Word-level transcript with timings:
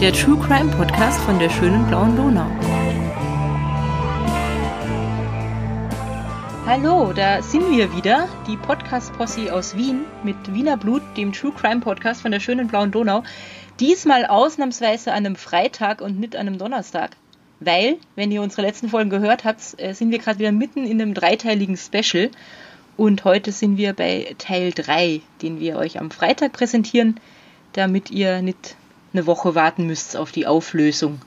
Der 0.00 0.14
True 0.14 0.38
Crime 0.38 0.70
Podcast 0.70 1.20
von 1.20 1.38
der 1.38 1.50
schönen 1.50 1.86
blauen 1.86 2.16
Donau. 2.16 2.46
Hallo, 6.64 7.12
da 7.12 7.42
sind 7.42 7.70
wir 7.70 7.94
wieder, 7.94 8.26
die 8.46 8.56
Podcast-Posse 8.56 9.52
aus 9.54 9.76
Wien 9.76 10.06
mit 10.22 10.54
Wiener 10.54 10.78
Blut, 10.78 11.02
dem 11.18 11.34
True 11.34 11.52
Crime 11.52 11.82
Podcast 11.82 12.22
von 12.22 12.30
der 12.30 12.40
schönen 12.40 12.66
blauen 12.66 12.90
Donau. 12.90 13.24
Diesmal 13.78 14.24
ausnahmsweise 14.24 15.10
an 15.10 15.26
einem 15.26 15.36
Freitag 15.36 16.00
und 16.00 16.18
nicht 16.18 16.34
an 16.34 16.46
einem 16.46 16.56
Donnerstag. 16.56 17.10
Weil, 17.58 17.98
wenn 18.16 18.32
ihr 18.32 18.40
unsere 18.40 18.62
letzten 18.62 18.88
Folgen 18.88 19.10
gehört 19.10 19.44
habt, 19.44 19.74
äh, 19.76 19.92
sind 19.92 20.12
wir 20.12 20.18
gerade 20.18 20.38
wieder 20.38 20.50
mitten 20.50 20.86
in 20.86 21.02
einem 21.02 21.12
dreiteiligen 21.12 21.76
Special. 21.76 22.30
Und 22.96 23.24
heute 23.24 23.52
sind 23.52 23.76
wir 23.76 23.92
bei 23.92 24.34
Teil 24.38 24.72
3, 24.72 25.20
den 25.42 25.60
wir 25.60 25.76
euch 25.76 26.00
am 26.00 26.10
Freitag 26.10 26.54
präsentieren, 26.54 27.20
damit 27.74 28.10
ihr 28.10 28.40
nicht 28.40 28.76
eine 29.12 29.26
Woche 29.26 29.54
warten 29.54 29.86
müsst 29.86 30.16
auf 30.16 30.32
die 30.32 30.46
Auflösung, 30.46 31.20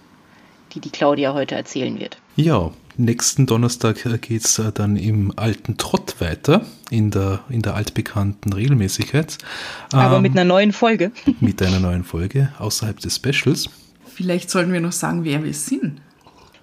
die 0.74 0.80
die 0.80 0.90
Claudia 0.90 1.34
heute 1.34 1.56
erzählen 1.56 2.00
wird. 2.00 2.18
Ja, 2.36 2.72
nächsten 2.98 3.46
Donnerstag 3.46 4.04
geht 4.22 4.46
es 4.46 4.60
äh, 4.60 4.72
dann 4.72 4.96
im 4.96 5.34
alten 5.36 5.78
Trott 5.78 6.16
weiter, 6.20 6.66
in 6.90 7.12
der, 7.12 7.42
in 7.50 7.62
der 7.62 7.76
altbekannten 7.76 8.54
Regelmäßigkeit. 8.54 9.38
Aber 9.92 10.18
ähm, 10.18 10.22
mit 10.22 10.32
einer 10.34 10.46
neuen 10.46 10.74
Folge. 10.74 11.12
Mit 11.40 11.62
einer 11.62 11.80
neuen 11.80 12.04
Folge 12.04 12.52
außerhalb 12.60 13.00
des 13.00 13.16
Specials. 13.16 13.70
Vielleicht 14.06 14.50
sollten 14.50 14.74
wir 14.74 14.82
noch 14.82 14.92
sagen, 14.92 15.24
wer 15.24 15.44
wir 15.44 15.54
sind. 15.54 16.02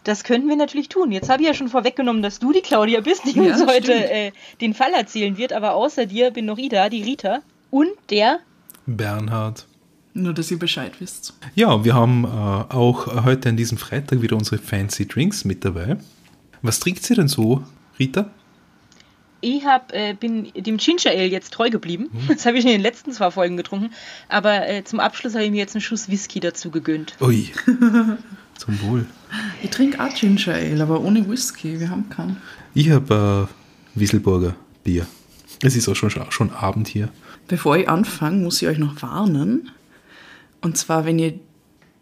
Das 0.04 0.24
könnten 0.24 0.48
wir 0.48 0.56
natürlich 0.56 0.88
tun. 0.88 1.12
Jetzt 1.12 1.28
habe 1.28 1.42
ich 1.42 1.48
ja 1.48 1.54
schon 1.54 1.68
vorweggenommen, 1.68 2.22
dass 2.22 2.38
du 2.38 2.52
die 2.52 2.62
Claudia 2.62 3.00
bist, 3.00 3.22
die 3.26 3.32
ja, 3.32 3.42
uns 3.42 3.66
heute 3.66 3.92
äh, 3.92 4.32
den 4.60 4.72
Fall 4.72 4.92
erzählen 4.92 5.36
wird. 5.36 5.52
Aber 5.52 5.74
außer 5.74 6.06
dir 6.06 6.30
bin 6.30 6.46
noch 6.46 6.58
Ida, 6.58 6.88
die 6.88 7.02
Rita 7.02 7.40
und 7.70 7.90
der 8.08 8.40
Bernhard. 8.86 9.66
Nur, 10.12 10.34
dass 10.34 10.50
ihr 10.50 10.58
Bescheid 10.58 10.92
wisst. 10.98 11.34
Ja, 11.54 11.84
wir 11.84 11.94
haben 11.94 12.24
äh, 12.24 12.28
auch 12.28 13.24
heute 13.24 13.48
an 13.48 13.56
diesem 13.56 13.78
Freitag 13.78 14.22
wieder 14.22 14.36
unsere 14.36 14.58
Fancy 14.58 15.06
Drinks 15.06 15.44
mit 15.44 15.64
dabei. 15.64 15.98
Was 16.62 16.80
trinkt 16.80 17.04
sie 17.04 17.14
denn 17.14 17.28
so, 17.28 17.62
Rita? 17.98 18.30
Ich 19.40 19.64
hab, 19.64 19.92
äh, 19.94 20.14
bin 20.18 20.52
dem 20.54 20.76
Ginger 20.76 21.10
Ale 21.10 21.26
jetzt 21.26 21.52
treu 21.54 21.70
geblieben. 21.70 22.10
Hm. 22.12 22.20
Das 22.28 22.44
habe 22.44 22.58
ich 22.58 22.64
in 22.64 22.72
den 22.72 22.80
letzten 22.80 23.12
zwei 23.12 23.30
Folgen 23.30 23.56
getrunken. 23.56 23.90
Aber 24.28 24.68
äh, 24.68 24.84
zum 24.84 25.00
Abschluss 25.00 25.34
habe 25.34 25.44
ich 25.44 25.50
mir 25.50 25.58
jetzt 25.58 25.74
einen 25.74 25.82
Schuss 25.82 26.08
Whisky 26.08 26.40
dazu 26.40 26.70
gegönnt. 26.70 27.14
Ui. 27.20 27.50
zum 28.58 28.82
Wohl. 28.82 29.06
Ich 29.62 29.70
trinke 29.70 30.02
auch 30.02 30.14
Ginger 30.14 30.54
Ale, 30.54 30.82
aber 30.82 31.00
ohne 31.00 31.28
Whisky. 31.28 31.80
Wir 31.80 31.88
haben 31.88 32.08
keinen. 32.10 32.36
Ich 32.74 32.90
habe 32.90 33.48
äh, 33.48 33.98
Wieselburger 33.98 34.56
Bier. 34.84 35.06
Es 35.62 35.76
ist 35.76 35.88
auch 35.88 35.96
schon, 35.96 36.10
schon 36.10 36.50
Abend 36.50 36.88
hier. 36.88 37.08
Bevor 37.48 37.76
ich 37.76 37.88
anfange, 37.88 38.42
muss 38.42 38.60
ich 38.60 38.68
euch 38.68 38.78
noch 38.78 39.00
warnen. 39.02 39.70
Und 40.60 40.76
zwar, 40.76 41.04
wenn 41.04 41.18
ihr 41.18 41.34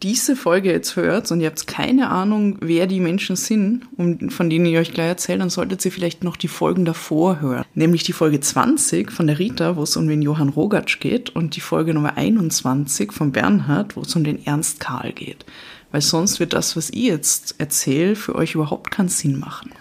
diese 0.01 0.37
Folge 0.37 0.71
jetzt 0.71 0.95
hört 0.95 1.29
und 1.31 1.41
ihr 1.41 1.47
habt 1.47 1.67
keine 1.67 2.09
Ahnung, 2.09 2.57
wer 2.61 2.87
die 2.87 3.01
Menschen 3.01 3.35
sind, 3.35 3.85
von 4.29 4.49
denen 4.49 4.65
ich 4.65 4.77
euch 4.77 4.93
gleich 4.93 5.09
erzähle, 5.09 5.39
dann 5.39 5.49
solltet 5.49 5.83
ihr 5.83 5.91
vielleicht 5.91 6.23
noch 6.23 6.37
die 6.37 6.47
Folgen 6.47 6.85
davor 6.85 7.41
hören. 7.41 7.65
Nämlich 7.73 8.03
die 8.03 8.13
Folge 8.13 8.39
20 8.39 9.11
von 9.11 9.27
der 9.27 9.39
Rita, 9.39 9.75
wo 9.75 9.83
es 9.83 9.97
um 9.97 10.07
den 10.07 10.21
Johann 10.21 10.49
Rogatsch 10.49 11.01
geht, 11.01 11.29
und 11.31 11.57
die 11.57 11.61
Folge 11.61 11.93
Nummer 11.93 12.15
21 12.15 13.11
von 13.11 13.33
Bernhard, 13.33 13.97
wo 13.97 14.01
es 14.01 14.15
um 14.15 14.23
den 14.23 14.45
Ernst 14.45 14.79
Karl 14.79 15.11
geht. 15.11 15.45
Weil 15.91 16.01
sonst 16.01 16.39
wird 16.39 16.53
das, 16.53 16.77
was 16.77 16.91
ich 16.91 17.03
jetzt 17.03 17.55
erzähle, 17.57 18.15
für 18.15 18.35
euch 18.35 18.55
überhaupt 18.55 18.91
keinen 18.91 19.09
Sinn 19.09 19.37
machen. 19.37 19.71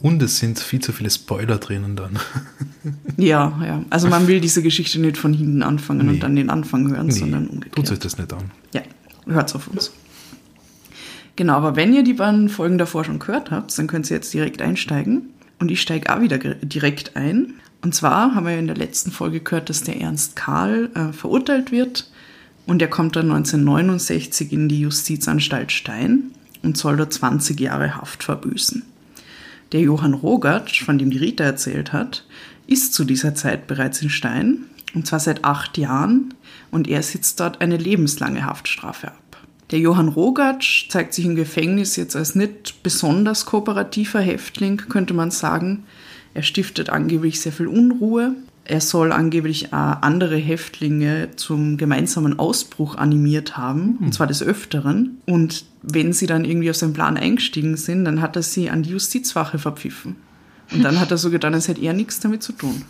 Und 0.00 0.22
es 0.22 0.38
sind 0.38 0.60
viel 0.60 0.80
zu 0.80 0.92
viele 0.92 1.10
Spoiler 1.10 1.58
drinnen 1.58 1.96
dann. 1.96 2.18
ja, 3.16 3.60
ja. 3.64 3.84
Also 3.90 4.08
man 4.08 4.28
will 4.28 4.40
diese 4.40 4.62
Geschichte 4.62 5.00
nicht 5.00 5.16
von 5.16 5.34
hinten 5.34 5.62
anfangen 5.62 6.06
nee. 6.06 6.12
und 6.14 6.22
dann 6.22 6.36
den 6.36 6.50
Anfang 6.50 6.88
hören, 6.88 7.06
nee. 7.06 7.12
sondern 7.12 7.48
umgekehrt. 7.48 7.74
Tut 7.74 7.86
sich 7.88 7.98
das 7.98 8.16
nicht 8.16 8.32
an. 8.32 8.50
Ja, 8.72 8.82
hört's 9.26 9.54
auf 9.56 9.66
uns. 9.66 9.90
Genau, 11.34 11.54
aber 11.54 11.76
wenn 11.76 11.92
ihr 11.92 12.04
die 12.04 12.14
beiden 12.14 12.48
Folgen 12.48 12.78
davor 12.78 13.04
schon 13.04 13.18
gehört 13.18 13.50
habt, 13.50 13.76
dann 13.76 13.86
könnt 13.86 14.10
ihr 14.10 14.16
jetzt 14.16 14.32
direkt 14.32 14.62
einsteigen. 14.62 15.30
Und 15.58 15.70
ich 15.70 15.80
steige 15.80 16.14
auch 16.14 16.20
wieder 16.20 16.38
direkt 16.38 17.16
ein. 17.16 17.54
Und 17.82 17.94
zwar 17.94 18.34
haben 18.34 18.46
wir 18.46 18.58
in 18.58 18.66
der 18.66 18.76
letzten 18.76 19.10
Folge 19.10 19.40
gehört, 19.40 19.68
dass 19.68 19.82
der 19.82 20.00
Ernst 20.00 20.36
Karl 20.36 20.90
äh, 20.94 21.12
verurteilt 21.12 21.72
wird. 21.72 22.10
Und 22.66 22.82
er 22.82 22.88
kommt 22.88 23.16
dann 23.16 23.30
1969 23.30 24.52
in 24.52 24.68
die 24.68 24.80
Justizanstalt 24.80 25.72
Stein 25.72 26.32
und 26.62 26.76
soll 26.76 26.96
dort 26.96 27.12
20 27.12 27.58
Jahre 27.58 27.96
Haft 27.96 28.24
verbüßen. 28.24 28.82
Der 29.72 29.80
Johann 29.80 30.14
Rogatsch, 30.14 30.82
von 30.82 30.98
dem 30.98 31.10
die 31.10 31.18
Rita 31.18 31.44
erzählt 31.44 31.92
hat, 31.92 32.24
ist 32.66 32.94
zu 32.94 33.04
dieser 33.04 33.34
Zeit 33.34 33.66
bereits 33.66 34.00
in 34.00 34.10
Stein, 34.10 34.64
und 34.94 35.06
zwar 35.06 35.20
seit 35.20 35.44
acht 35.44 35.76
Jahren, 35.76 36.34
und 36.70 36.88
er 36.88 37.02
sitzt 37.02 37.40
dort 37.40 37.60
eine 37.60 37.76
lebenslange 37.76 38.44
Haftstrafe 38.44 39.08
ab. 39.08 39.28
Der 39.70 39.78
Johann 39.78 40.08
Rogatsch 40.08 40.88
zeigt 40.88 41.12
sich 41.12 41.26
im 41.26 41.36
Gefängnis 41.36 41.96
jetzt 41.96 42.16
als 42.16 42.34
nicht 42.34 42.82
besonders 42.82 43.44
kooperativer 43.44 44.20
Häftling, 44.20 44.78
könnte 44.78 45.12
man 45.12 45.30
sagen. 45.30 45.84
Er 46.32 46.42
stiftet 46.42 46.88
angeblich 46.88 47.40
sehr 47.40 47.52
viel 47.52 47.66
Unruhe. 47.66 48.34
Er 48.68 48.82
soll 48.82 49.12
angeblich 49.12 49.72
auch 49.72 50.02
andere 50.02 50.36
Häftlinge 50.36 51.30
zum 51.36 51.78
gemeinsamen 51.78 52.38
Ausbruch 52.38 52.96
animiert 52.96 53.56
haben, 53.56 53.96
und 54.02 54.12
zwar 54.12 54.26
des 54.26 54.42
Öfteren. 54.42 55.22
Und 55.24 55.64
wenn 55.82 56.12
sie 56.12 56.26
dann 56.26 56.44
irgendwie 56.44 56.68
auf 56.68 56.76
seinen 56.76 56.92
Plan 56.92 57.16
eingestiegen 57.16 57.78
sind, 57.78 58.04
dann 58.04 58.20
hat 58.20 58.36
er 58.36 58.42
sie 58.42 58.68
an 58.68 58.82
die 58.82 58.90
Justizwache 58.90 59.58
verpfiffen. 59.58 60.16
Und 60.70 60.82
dann 60.82 61.00
hat 61.00 61.10
er 61.10 61.16
so 61.16 61.30
getan, 61.30 61.54
als 61.54 61.66
hätte 61.66 61.80
er 61.80 61.94
nichts 61.94 62.20
damit 62.20 62.42
zu 62.42 62.52
tun. 62.52 62.84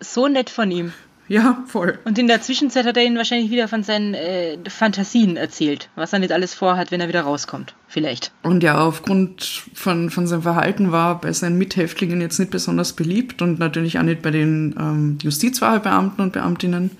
So 0.00 0.26
nett 0.26 0.50
von 0.50 0.72
ihm. 0.72 0.92
Ja, 1.28 1.64
voll. 1.66 1.98
Und 2.04 2.18
in 2.18 2.28
der 2.28 2.40
Zwischenzeit 2.40 2.86
hat 2.86 2.96
er 2.96 3.04
ihnen 3.04 3.16
wahrscheinlich 3.16 3.50
wieder 3.50 3.66
von 3.68 3.82
seinen 3.82 4.14
äh, 4.14 4.58
Fantasien 4.68 5.36
erzählt, 5.36 5.88
was 5.96 6.12
er 6.12 6.20
nicht 6.20 6.32
alles 6.32 6.54
vorhat, 6.54 6.92
wenn 6.92 7.00
er 7.00 7.08
wieder 7.08 7.22
rauskommt. 7.22 7.74
Vielleicht. 7.88 8.32
Und 8.42 8.62
ja, 8.62 8.78
aufgrund 8.78 9.64
von, 9.74 10.10
von 10.10 10.26
seinem 10.26 10.42
Verhalten 10.42 10.92
war 10.92 11.14
er 11.14 11.14
bei 11.16 11.32
seinen 11.32 11.58
Mithäftlingen 11.58 12.20
jetzt 12.20 12.38
nicht 12.38 12.50
besonders 12.50 12.92
beliebt 12.92 13.42
und 13.42 13.58
natürlich 13.58 13.98
auch 13.98 14.04
nicht 14.04 14.22
bei 14.22 14.30
den 14.30 14.74
ähm, 14.78 15.18
Justizwahlbeamten 15.20 16.22
und 16.22 16.32
Beamtinnen, 16.32 16.92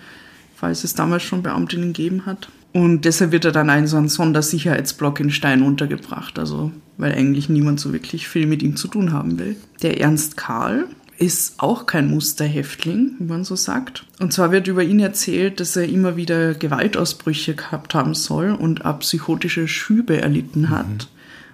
falls 0.57 0.83
es 0.83 0.95
damals 0.95 1.23
schon 1.23 1.43
Beamtinnen 1.43 1.93
gegeben 1.93 2.27
hat. 2.27 2.49
Und 2.73 3.07
deshalb 3.07 3.33
wird 3.33 3.45
er 3.47 3.53
dann 3.53 3.71
in 3.71 3.87
so 3.87 3.97
einen 3.97 4.09
Sondersicherheitsblock 4.09 5.21
in 5.21 5.31
Stein 5.31 5.63
untergebracht, 5.63 6.39
also 6.39 6.73
weil 6.99 7.13
eigentlich 7.13 7.49
niemand 7.49 7.81
so 7.81 7.93
wirklich 7.93 8.29
viel 8.29 8.47
mit 8.47 8.63
ihm 8.63 8.77
zu 8.77 8.89
tun 8.89 9.13
haben 9.13 9.39
will. 9.39 9.57
Der 9.83 10.01
Ernst 10.01 10.37
Karl 10.37 10.87
ist 11.19 11.55
auch 11.59 11.87
kein 11.87 12.11
Musterhäftling, 12.11 13.13
wie 13.19 13.25
man 13.25 13.45
so 13.45 13.57
sagt. 13.57 14.05
Und 14.19 14.33
zwar 14.33 14.53
wird 14.53 14.67
über 14.67 14.83
ihn 14.83 15.01
erzählt, 15.01 15.61
dass 15.61 15.77
er 15.77 15.89
immer 15.89 16.17
wieder 16.17 16.55
Gewaltausbrüche 16.55 17.55
gehabt 17.55 17.95
haben 17.95 18.15
soll 18.15 18.53
und 18.53 18.85
auch 18.85 18.99
psychotische 19.01 19.69
Schübe 19.69 20.21
erlitten 20.21 20.71
hat. 20.71 20.87
Mhm. 20.87 20.99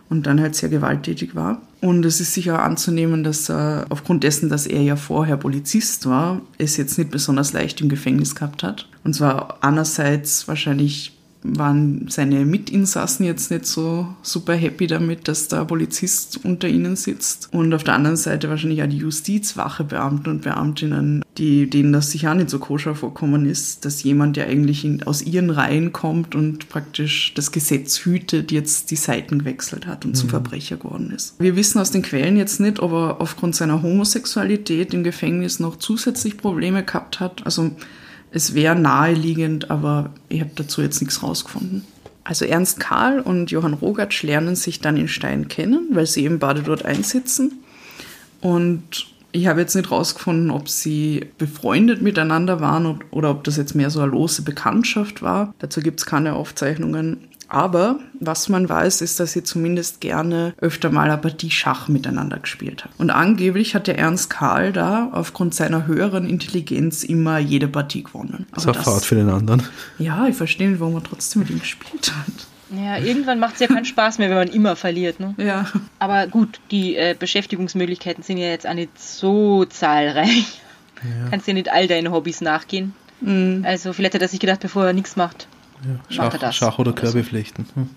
Und 0.08 0.26
dann 0.26 0.40
halt 0.40 0.54
sehr 0.54 0.68
gewalttätig 0.68 1.34
war. 1.34 1.62
Und 1.80 2.04
es 2.04 2.20
ist 2.20 2.34
sicher 2.34 2.62
anzunehmen, 2.62 3.24
dass 3.24 3.48
er 3.48 3.86
aufgrund 3.88 4.24
dessen, 4.24 4.50
dass 4.50 4.66
er 4.66 4.82
ja 4.82 4.96
vorher 4.96 5.38
Polizist 5.38 6.06
war, 6.06 6.42
es 6.58 6.76
jetzt 6.76 6.98
nicht 6.98 7.10
besonders 7.10 7.54
leicht 7.54 7.80
im 7.80 7.88
Gefängnis 7.88 8.34
gehabt 8.34 8.62
hat. 8.62 8.88
Und 9.04 9.14
zwar 9.14 9.58
einerseits 9.62 10.46
wahrscheinlich 10.48 11.16
waren 11.42 12.06
seine 12.08 12.44
Mitinsassen 12.44 13.26
jetzt 13.26 13.50
nicht 13.50 13.66
so 13.66 14.06
super 14.22 14.54
happy 14.54 14.86
damit, 14.86 15.28
dass 15.28 15.48
da 15.48 15.62
ein 15.62 15.66
Polizist 15.66 16.44
unter 16.44 16.68
ihnen 16.68 16.96
sitzt. 16.96 17.48
Und 17.52 17.74
auf 17.74 17.84
der 17.84 17.94
anderen 17.94 18.16
Seite 18.16 18.48
wahrscheinlich 18.48 18.82
auch 18.82 18.88
die 18.88 18.98
Justizwachebeamten 18.98 20.32
und 20.32 20.42
Beamtinnen, 20.42 21.24
die, 21.38 21.68
denen 21.68 21.92
das 21.92 22.10
sicher 22.10 22.30
auch 22.30 22.36
nicht 22.36 22.50
so 22.50 22.58
koscher 22.58 22.94
vorkommen 22.94 23.46
ist, 23.46 23.84
dass 23.84 24.02
jemand, 24.02 24.36
der 24.36 24.46
eigentlich 24.46 24.84
in, 24.84 25.02
aus 25.02 25.22
ihren 25.22 25.50
Reihen 25.50 25.92
kommt 25.92 26.34
und 26.34 26.68
praktisch 26.68 27.32
das 27.34 27.50
Gesetz 27.50 28.04
hütet, 28.04 28.52
jetzt 28.52 28.90
die 28.90 28.96
Seiten 28.96 29.40
gewechselt 29.40 29.86
hat 29.86 30.04
und 30.04 30.12
mhm. 30.12 30.16
zum 30.16 30.28
Verbrecher 30.28 30.76
geworden 30.76 31.10
ist. 31.10 31.34
Wir 31.40 31.56
wissen 31.56 31.80
aus 31.80 31.90
den 31.90 32.02
Quellen 32.02 32.36
jetzt 32.36 32.60
nicht, 32.60 32.80
ob 32.80 32.92
er 32.92 33.20
aufgrund 33.20 33.56
seiner 33.56 33.82
Homosexualität 33.82 34.94
im 34.94 35.02
Gefängnis 35.02 35.58
noch 35.58 35.76
zusätzlich 35.76 36.36
Probleme 36.36 36.84
gehabt 36.84 37.20
hat. 37.20 37.44
Also 37.44 37.72
es 38.32 38.54
wäre 38.54 38.74
naheliegend, 38.74 39.70
aber 39.70 40.10
ich 40.28 40.40
habe 40.40 40.50
dazu 40.54 40.82
jetzt 40.82 41.00
nichts 41.00 41.22
rausgefunden. 41.22 41.84
Also 42.24 42.44
Ernst 42.44 42.80
Karl 42.80 43.20
und 43.20 43.50
Johann 43.50 43.74
Rogatsch 43.74 44.22
lernen 44.22 44.56
sich 44.56 44.80
dann 44.80 44.96
in 44.96 45.08
Stein 45.08 45.48
kennen, 45.48 45.88
weil 45.92 46.06
sie 46.06 46.24
eben 46.24 46.38
beide 46.38 46.62
dort 46.62 46.84
einsitzen. 46.84 47.62
Und 48.40 49.06
ich 49.32 49.46
habe 49.46 49.60
jetzt 49.60 49.74
nicht 49.74 49.90
rausgefunden, 49.90 50.50
ob 50.50 50.68
sie 50.68 51.26
befreundet 51.38 52.00
miteinander 52.00 52.60
waren 52.60 53.00
oder 53.10 53.30
ob 53.30 53.44
das 53.44 53.56
jetzt 53.56 53.74
mehr 53.74 53.90
so 53.90 54.00
eine 54.00 54.12
lose 54.12 54.42
Bekanntschaft 54.42 55.22
war. 55.22 55.54
Dazu 55.58 55.80
gibt 55.80 56.00
es 56.00 56.06
keine 56.06 56.34
Aufzeichnungen. 56.34 57.28
Aber 57.52 57.98
was 58.18 58.48
man 58.48 58.66
weiß, 58.66 59.02
ist, 59.02 59.20
dass 59.20 59.32
sie 59.32 59.44
zumindest 59.44 60.00
gerne 60.00 60.54
öfter 60.56 60.88
mal 60.88 61.10
eine 61.10 61.18
Partie 61.18 61.50
Schach 61.50 61.86
miteinander 61.86 62.38
gespielt 62.38 62.82
haben. 62.82 62.94
Und 62.96 63.10
angeblich 63.10 63.74
hat 63.74 63.88
der 63.88 63.98
Ernst 63.98 64.30
Karl 64.30 64.72
da 64.72 65.10
aufgrund 65.12 65.54
seiner 65.54 65.86
höheren 65.86 66.26
Intelligenz 66.26 67.04
immer 67.04 67.38
jede 67.38 67.68
Partie 67.68 68.04
gewonnen. 68.04 68.46
Das 68.54 68.66
war 68.66 68.72
Fahrt 68.72 69.04
für 69.04 69.16
den 69.16 69.28
anderen. 69.28 69.64
Ja, 69.98 70.26
ich 70.26 70.34
verstehe 70.34 70.70
nicht, 70.70 70.80
warum 70.80 70.94
man 70.94 71.04
trotzdem 71.04 71.42
mit 71.42 71.50
ihm 71.50 71.60
gespielt 71.60 72.10
hat. 72.10 72.46
Ja, 72.74 72.96
irgendwann 72.96 73.38
macht 73.38 73.54
es 73.54 73.60
ja 73.60 73.66
keinen 73.66 73.84
Spaß 73.84 74.16
mehr, 74.16 74.30
wenn 74.30 74.38
man 74.38 74.48
immer 74.48 74.74
verliert. 74.74 75.20
Ne? 75.20 75.34
Ja. 75.36 75.66
Aber 75.98 76.28
gut, 76.28 76.58
die 76.70 76.96
äh, 76.96 77.14
Beschäftigungsmöglichkeiten 77.18 78.24
sind 78.24 78.38
ja 78.38 78.48
jetzt 78.48 78.66
auch 78.66 78.72
nicht 78.72 78.98
so 78.98 79.66
zahlreich. 79.66 80.58
Ja. 81.02 81.28
Kannst 81.28 81.46
ja 81.48 81.52
nicht 81.52 81.70
all 81.70 81.86
deine 81.86 82.12
Hobbys 82.12 82.40
nachgehen. 82.40 82.94
Mhm. 83.20 83.62
Also 83.66 83.92
vielleicht 83.92 84.14
hat 84.14 84.22
er 84.22 84.28
sich 84.28 84.40
gedacht, 84.40 84.60
bevor 84.60 84.86
er 84.86 84.94
nichts 84.94 85.16
macht, 85.16 85.48
Ja, 85.84 86.30
Schach, 86.30 86.52
Schach, 86.52 86.78
oder 86.78 86.92
Körbe 86.92 87.24
flechten. 87.24 87.66
Hm. 87.74 87.90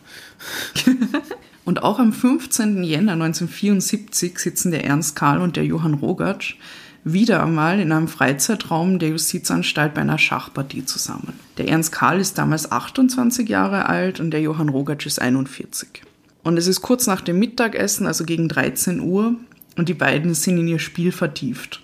und 1.66 1.84
auch 1.84 2.00
am 2.00 2.14
15. 2.14 2.84
Jänner 2.84 3.14
1974 3.14 4.40
sitzen 4.40 4.72
der 4.72 4.86
Ernst 4.86 5.16
Karl 5.16 5.42
und 5.42 5.56
der 5.56 5.66
Johann 5.66 5.96
Rogatsch 5.96 6.56
wieder 7.04 7.44
einmal 7.44 7.80
in 7.80 7.92
einem 7.92 8.08
Freizeitraum 8.08 8.98
der 8.98 9.10
Justizanstalt 9.10 9.94
bei 9.94 10.02
einer 10.02 10.18
Schachpartie 10.18 10.86
zusammen. 10.86 11.34
Der 11.58 11.68
Ernst 11.68 11.92
Karl 11.92 12.20
ist 12.20 12.38
damals 12.40 12.72
28 12.72 13.48
Jahre 13.48 13.88
alt 13.88 14.20
und 14.20 14.32
der 14.32 14.42
Johann 14.42 14.70
Rogatsch 14.70 15.06
ist 15.06 15.22
41. 15.22 16.02
Und 16.44 16.58
es 16.58 16.66
ist 16.66 16.82
kurz 16.82 17.06
nach 17.06 17.22
dem 17.22 17.38
Mittagessen, 17.38 18.08
also 18.08 18.26
gegen 18.26 18.50
13 18.50 19.00
Uhr, 19.00 19.36
und 19.78 19.90
die 19.90 19.94
beiden 19.94 20.34
sind 20.34 20.58
in 20.58 20.68
ihr 20.68 20.80
Spiel 20.80 21.12
vertieft. 21.12 21.82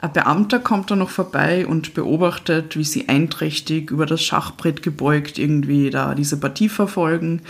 Ein 0.00 0.12
Beamter 0.12 0.60
kommt 0.60 0.90
da 0.90 0.96
noch 0.96 1.10
vorbei 1.10 1.66
und 1.66 1.94
beobachtet, 1.94 2.76
wie 2.76 2.84
sie 2.84 3.08
einträchtig 3.08 3.90
über 3.90 4.06
das 4.06 4.22
Schachbrett 4.22 4.82
gebeugt 4.82 5.38
irgendwie 5.38 5.90
da 5.90 6.14
diese 6.14 6.38
Partie 6.38 6.68
verfolgen 6.68 7.42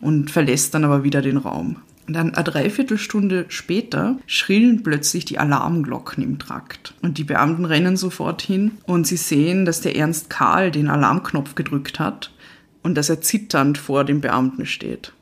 und 0.00 0.30
verlässt 0.30 0.72
dann 0.72 0.84
aber 0.84 1.04
wieder 1.04 1.20
den 1.20 1.36
Raum. 1.36 1.76
Dann 2.08 2.34
eine 2.34 2.44
Dreiviertelstunde 2.44 3.44
später 3.48 4.16
schrillen 4.26 4.82
plötzlich 4.82 5.26
die 5.26 5.38
Alarmglocken 5.38 6.24
im 6.24 6.38
Trakt. 6.38 6.94
Und 7.02 7.18
die 7.18 7.24
Beamten 7.24 7.66
rennen 7.66 7.96
sofort 7.96 8.40
hin 8.40 8.72
und 8.86 9.06
sie 9.06 9.18
sehen, 9.18 9.64
dass 9.66 9.82
der 9.82 9.94
Ernst 9.94 10.30
Karl 10.30 10.70
den 10.70 10.88
Alarmknopf 10.88 11.54
gedrückt 11.54 12.00
hat 12.00 12.32
und 12.82 12.94
dass 12.96 13.10
er 13.10 13.20
zitternd 13.20 13.78
vor 13.78 14.04
dem 14.04 14.22
Beamten 14.22 14.64
steht. 14.64 15.12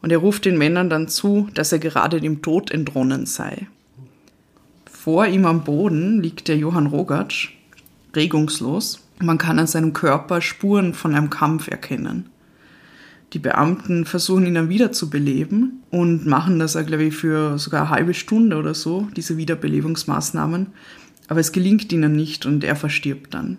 Und 0.00 0.10
er 0.10 0.18
ruft 0.18 0.44
den 0.44 0.56
Männern 0.56 0.88
dann 0.88 1.08
zu, 1.08 1.48
dass 1.52 1.72
er 1.72 1.80
gerade 1.80 2.20
dem 2.20 2.42
Tod 2.42 2.70
entronnen 2.70 3.26
sei. 3.26 3.66
Vor 5.02 5.26
ihm 5.26 5.46
am 5.46 5.64
Boden 5.64 6.22
liegt 6.22 6.46
der 6.46 6.56
Johann 6.56 6.86
Rogatsch, 6.86 7.48
regungslos. 8.14 9.04
Man 9.18 9.36
kann 9.36 9.58
an 9.58 9.66
seinem 9.66 9.94
Körper 9.94 10.40
Spuren 10.40 10.94
von 10.94 11.12
einem 11.12 11.28
Kampf 11.28 11.66
erkennen. 11.66 12.26
Die 13.32 13.40
Beamten 13.40 14.04
versuchen 14.04 14.46
ihn 14.46 14.54
dann 14.54 14.68
wieder 14.68 14.92
zu 14.92 15.10
beleben 15.10 15.82
und 15.90 16.24
machen 16.24 16.60
das, 16.60 16.74
glaube 16.86 17.02
ich, 17.02 17.16
für 17.16 17.58
sogar 17.58 17.80
eine 17.80 17.90
halbe 17.90 18.14
Stunde 18.14 18.56
oder 18.56 18.74
so, 18.74 19.08
diese 19.16 19.36
Wiederbelebungsmaßnahmen. 19.36 20.68
Aber 21.26 21.40
es 21.40 21.50
gelingt 21.50 21.92
ihnen 21.92 22.14
nicht 22.14 22.46
und 22.46 22.62
er 22.62 22.76
verstirbt 22.76 23.34
dann. 23.34 23.58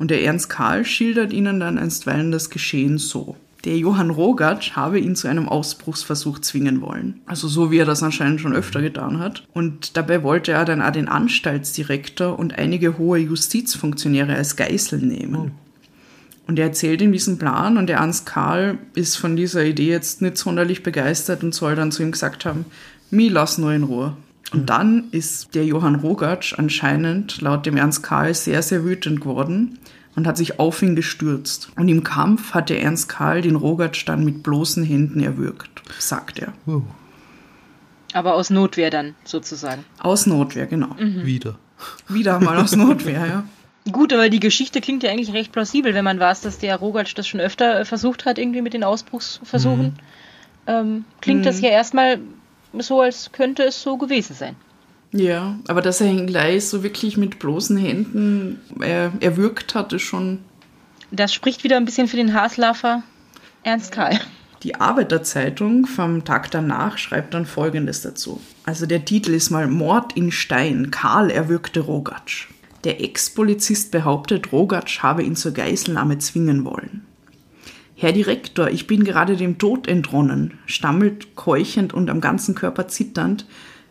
Und 0.00 0.10
der 0.10 0.24
Ernst 0.24 0.48
Karl 0.48 0.84
schildert 0.84 1.32
ihnen 1.32 1.60
dann 1.60 1.78
einstweilen 1.78 2.32
das 2.32 2.50
Geschehen 2.50 2.98
so. 2.98 3.36
Der 3.64 3.78
Johann 3.78 4.10
Rogatsch 4.10 4.72
habe 4.72 5.00
ihn 5.00 5.16
zu 5.16 5.26
einem 5.26 5.48
Ausbruchsversuch 5.48 6.40
zwingen 6.40 6.82
wollen. 6.82 7.20
Also 7.24 7.48
so 7.48 7.70
wie 7.70 7.78
er 7.78 7.86
das 7.86 8.02
anscheinend 8.02 8.42
schon 8.42 8.52
öfter 8.52 8.82
getan 8.82 9.18
hat. 9.18 9.46
Und 9.54 9.96
dabei 9.96 10.22
wollte 10.22 10.52
er 10.52 10.66
dann 10.66 10.82
auch 10.82 10.90
den 10.90 11.08
Anstaltsdirektor 11.08 12.38
und 12.38 12.58
einige 12.58 12.98
hohe 12.98 13.18
Justizfunktionäre 13.18 14.34
als 14.34 14.56
Geißel 14.56 15.00
nehmen. 15.00 15.34
Oh. 15.34 15.50
Und 16.46 16.58
er 16.58 16.66
erzählt 16.66 17.00
ihm 17.00 17.12
diesen 17.12 17.38
Plan 17.38 17.78
und 17.78 17.86
der 17.86 17.98
Ernst 17.98 18.26
Karl 18.26 18.78
ist 18.94 19.16
von 19.16 19.34
dieser 19.34 19.64
Idee 19.64 19.88
jetzt 19.88 20.20
nicht 20.20 20.36
sonderlich 20.36 20.82
begeistert 20.82 21.42
und 21.42 21.54
soll 21.54 21.74
dann 21.74 21.90
zu 21.90 22.02
ihm 22.02 22.12
gesagt 22.12 22.44
haben, 22.44 22.66
mi 23.10 23.28
lass 23.28 23.56
nur 23.56 23.72
in 23.72 23.84
Ruhe. 23.84 24.14
Und 24.52 24.62
mhm. 24.62 24.66
dann 24.66 25.04
ist 25.10 25.54
der 25.54 25.64
Johann 25.64 25.94
Rogatsch 25.94 26.58
anscheinend 26.58 27.40
laut 27.40 27.64
dem 27.64 27.78
Ernst 27.78 28.02
Karl 28.02 28.34
sehr, 28.34 28.60
sehr 28.60 28.84
wütend 28.84 29.22
geworden 29.22 29.78
und 30.16 30.26
hat 30.26 30.36
sich 30.36 30.58
auf 30.58 30.82
ihn 30.82 30.96
gestürzt. 30.96 31.70
Und 31.76 31.88
im 31.88 32.04
Kampf 32.04 32.54
hat 32.54 32.70
der 32.70 32.82
Ernst 32.82 33.08
Karl 33.08 33.42
den 33.42 33.56
Rogatsch 33.56 34.06
dann 34.06 34.24
mit 34.24 34.42
bloßen 34.42 34.84
Händen 34.84 35.20
erwürgt, 35.20 35.82
sagt 35.98 36.38
er. 36.38 36.52
Oh. 36.66 36.82
Aber 38.12 38.34
aus 38.34 38.50
Notwehr 38.50 38.90
dann 38.90 39.14
sozusagen. 39.24 39.84
Aus 39.98 40.26
Notwehr, 40.26 40.66
genau. 40.66 40.94
Mhm. 40.98 41.26
Wieder. 41.26 41.58
Wieder 42.08 42.38
mal 42.38 42.58
aus 42.58 42.76
Notwehr, 42.76 43.26
ja. 43.26 43.44
Gut, 43.92 44.12
aber 44.14 44.30
die 44.30 44.40
Geschichte 44.40 44.80
klingt 44.80 45.02
ja 45.02 45.10
eigentlich 45.10 45.34
recht 45.34 45.52
plausibel, 45.52 45.92
wenn 45.92 46.04
man 46.04 46.18
weiß, 46.18 46.40
dass 46.40 46.58
der 46.58 46.76
Rogatsch 46.76 47.12
das 47.16 47.28
schon 47.28 47.40
öfter 47.40 47.80
äh, 47.80 47.84
versucht 47.84 48.24
hat, 48.24 48.38
irgendwie 48.38 48.62
mit 48.62 48.72
den 48.72 48.84
Ausbruchsversuchen. 48.84 49.86
Mhm. 49.86 49.94
Ähm, 50.66 51.04
klingt 51.20 51.40
mhm. 51.40 51.44
das 51.44 51.60
ja 51.60 51.68
erstmal 51.68 52.18
so, 52.78 53.02
als 53.02 53.30
könnte 53.32 53.64
es 53.64 53.82
so 53.82 53.98
gewesen 53.98 54.34
sein. 54.34 54.56
Ja, 55.16 55.60
aber 55.68 55.80
dass 55.80 56.00
er 56.00 56.08
ihn 56.08 56.26
gleich 56.26 56.66
so 56.66 56.82
wirklich 56.82 57.16
mit 57.16 57.38
bloßen 57.38 57.76
Händen 57.76 58.60
äh, 58.80 59.10
erwürgt 59.20 59.76
hat, 59.76 59.92
ist 59.92 60.02
schon. 60.02 60.40
Das 61.12 61.32
spricht 61.32 61.62
wieder 61.62 61.76
ein 61.76 61.84
bisschen 61.84 62.08
für 62.08 62.16
den 62.16 62.34
Haslaffer 62.34 63.04
Ernst 63.62 63.92
Karl. 63.92 64.18
Die 64.64 64.74
Arbeiterzeitung 64.74 65.86
vom 65.86 66.24
Tag 66.24 66.50
danach 66.50 66.98
schreibt 66.98 67.32
dann 67.32 67.46
folgendes 67.46 68.02
dazu. 68.02 68.40
Also 68.64 68.86
der 68.86 69.04
Titel 69.04 69.34
ist 69.34 69.50
mal 69.50 69.68
Mord 69.68 70.16
in 70.16 70.32
Stein. 70.32 70.90
Karl 70.90 71.30
erwürgte 71.30 71.78
Rogatsch. 71.80 72.48
Der 72.82 73.00
Ex-Polizist 73.00 73.92
behauptet, 73.92 74.50
Rogatsch 74.50 75.00
habe 75.04 75.22
ihn 75.22 75.36
zur 75.36 75.52
Geiselnahme 75.52 76.18
zwingen 76.18 76.64
wollen. 76.64 77.06
Herr 77.94 78.10
Direktor, 78.10 78.68
ich 78.68 78.88
bin 78.88 79.04
gerade 79.04 79.36
dem 79.36 79.58
Tod 79.58 79.86
entronnen, 79.86 80.58
stammelt 80.66 81.36
keuchend 81.36 81.94
und 81.94 82.10
am 82.10 82.20
ganzen 82.20 82.56
Körper 82.56 82.88
zitternd 82.88 83.46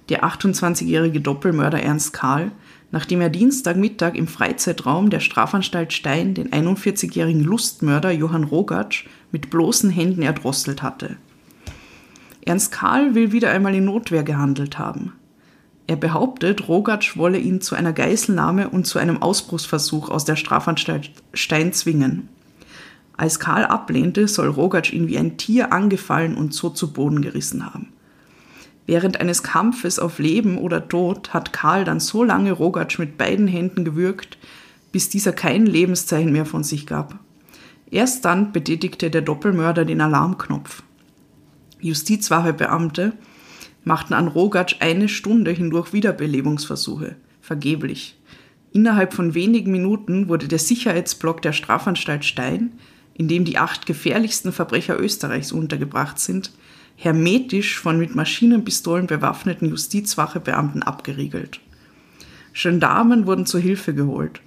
der 0.10 0.24
28-jährige 0.24 1.22
Doppelmörder 1.22 1.82
Ernst 1.82 2.14
Karl, 2.14 2.52
nachdem 2.92 3.22
er 3.22 3.30
Dienstagmittag 3.30 4.14
im 4.16 4.28
Freizeitraum 4.28 5.10
der 5.10 5.20
Strafanstalt 5.20 5.94
Stein 5.94 6.34
den 6.34 6.52
41-jährigen 6.52 7.44
Lustmörder 7.44 8.12
Johann 8.12 8.44
Rogatsch 8.44 9.06
mit 9.32 9.50
bloßen 9.50 9.90
Händen 9.90 10.22
erdrosselt 10.22 10.84
hatte. 10.84 11.18
Ernst 12.46 12.72
Karl 12.72 13.16
will 13.16 13.32
wieder 13.32 13.50
einmal 13.52 13.74
in 13.74 13.86
Notwehr 13.86 14.24
gehandelt 14.24 14.78
haben. 14.78 15.14
Er 15.88 15.96
behauptet, 15.96 16.68
Rogatsch 16.68 17.18
wolle 17.18 17.38
ihn 17.38 17.62
zu 17.62 17.76
einer 17.76 17.94
Geiselnahme 17.94 18.70
und 18.70 18.86
zu 18.86 19.00
einem 19.00 19.22
Ausbruchsversuch 19.22 20.10
aus 20.10 20.26
der 20.26 20.36
Strafanstalt 20.36 21.12
Stein 21.34 21.74
zwingen. 21.74 22.30
Als 23.16 23.40
Karl 23.40 23.66
ablehnte, 23.66 24.28
soll 24.28 24.50
Rogatsch 24.50 24.92
ihn 24.92 25.08
wie 25.08 25.18
ein 25.18 25.38
Tier 25.38 25.72
angefallen 25.72 26.36
und 26.36 26.54
so 26.54 26.70
zu 26.70 26.94
Boden 26.94 27.22
gerissen 27.22 27.66
haben. 27.66 27.93
Während 28.86 29.22
eines 29.22 29.44
Kampfes 29.44 29.98
auf 29.98 30.20
Leben 30.20 30.58
oder 30.58 30.88
Tod 30.88 31.34
hat 31.34 31.54
Karl 31.54 31.86
dann 31.86 32.00
so 32.00 32.24
lange 32.24 32.52
Rogatsch 32.52 33.00
mit 33.00 33.18
beiden 33.18 33.48
Händen 33.48 33.86
gewürgt, 33.86 34.38
bis 34.92 35.10
dieser 35.10 35.32
kein 35.32 35.66
Lebenszeichen 35.66 36.32
mehr 36.32 36.46
von 36.46 36.64
sich 36.64 36.86
gab. 36.86 37.20
Erst 37.90 38.26
dann 38.26 38.52
betätigte 38.52 39.10
der 39.10 39.22
Doppelmörder 39.22 39.86
den 39.86 40.02
Alarmknopf. 40.02 40.84
Justizwachebeamte 41.80 43.14
machten 43.84 44.14
an 44.14 44.28
Rogatsch 44.28 44.78
eine 44.80 45.08
Stunde 45.08 45.52
hindurch 45.52 45.94
Wiederbelebungsversuche. 45.94 47.16
Vergeblich. 47.42 48.18
Innerhalb 48.72 49.14
von 49.14 49.34
wenigen 49.34 49.72
Minuten 49.72 50.28
wurde 50.28 50.48
der 50.48 50.60
Sicherheitsblock 50.60 51.42
der 51.42 51.54
Strafanstalt 51.54 52.26
Stein, 52.26 52.74
in 53.14 53.28
dem 53.28 53.46
die 53.46 53.58
acht 53.58 53.86
gefährlichsten 53.86 54.52
Verbrecher 54.52 55.00
Österreichs 55.00 55.52
untergebracht 55.52 56.20
sind, 56.20 56.52
hermetisch 56.96 57.80
von 57.80 57.98
mit 57.98 58.16
Maschinenpistolen 58.16 59.08
bewaffneten 59.08 59.70
Justizwachebeamten 59.70 60.84
abgeriegelt. 60.84 61.60
Gendarmen 62.54 63.26
wurden 63.26 63.46
zur 63.46 63.60
Hilfe 63.60 63.94
geholt. 63.94 64.42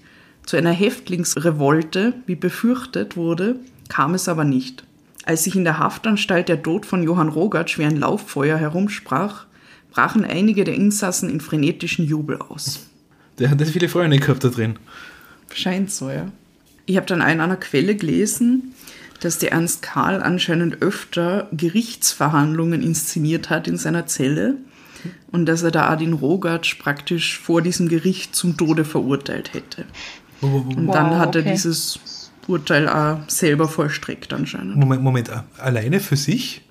Zu 0.44 0.56
einer 0.56 0.72
Häftlingsrevolte, 0.72 2.14
wie 2.26 2.36
befürchtet 2.36 3.16
wurde, 3.16 3.56
kam 3.88 4.14
es 4.14 4.28
aber 4.28 4.44
nicht. 4.44 4.84
Als 5.24 5.42
sich 5.44 5.56
in 5.56 5.64
der 5.64 5.78
Haftanstalt 5.78 6.48
der 6.48 6.62
Tod 6.62 6.86
von 6.86 7.02
Johann 7.02 7.28
Rogatsch 7.28 7.78
wie 7.78 7.84
ein 7.84 7.96
Lauffeuer 7.96 8.56
herumsprach, 8.56 9.46
brachen 9.90 10.24
einige 10.24 10.62
der 10.62 10.74
Insassen 10.74 11.28
in 11.28 11.40
frenetischen 11.40 12.06
Jubel 12.06 12.36
aus. 12.36 12.86
Der 13.38 13.50
hat 13.50 13.60
viele 13.62 13.88
Freunde 13.88 14.18
gehabt 14.18 14.44
da 14.44 14.48
drin. 14.48 14.78
Scheint 15.52 15.90
so, 15.90 16.10
ja. 16.10 16.30
Ich 16.86 16.96
habe 16.96 17.06
dann 17.06 17.20
in 17.20 17.40
einer 17.40 17.56
Quelle 17.56 17.96
gelesen, 17.96 18.74
dass 19.20 19.38
der 19.38 19.52
Ernst 19.52 19.82
Karl 19.82 20.23
anscheinend 20.23 20.82
öfter 20.82 21.49
Gerichtsverhandlungen 21.52 22.82
inszeniert 22.82 23.50
hat 23.50 23.68
in 23.68 23.76
seiner 23.76 24.06
Zelle 24.06 24.56
und 25.30 25.46
dass 25.46 25.62
er 25.62 25.70
da 25.70 25.88
Adin 25.88 26.12
Rogatsch 26.12 26.78
praktisch 26.78 27.38
vor 27.38 27.62
diesem 27.62 27.88
Gericht 27.88 28.35
zum 28.35 28.56
Tode 28.56 28.85
verurteilt 28.85 29.54
hätte. 29.54 29.85
Und 30.40 30.88
dann 30.88 31.11
wow, 31.11 31.18
hat 31.18 31.35
er 31.35 31.42
okay. 31.42 31.52
dieses 31.52 32.30
Urteil 32.46 32.88
auch 32.88 33.18
selber 33.28 33.68
vollstreckt 33.68 34.32
anscheinend. 34.32 34.76
Moment, 34.76 35.02
Moment, 35.02 35.30
alleine 35.58 36.00
für 36.00 36.16
sich? 36.16 36.62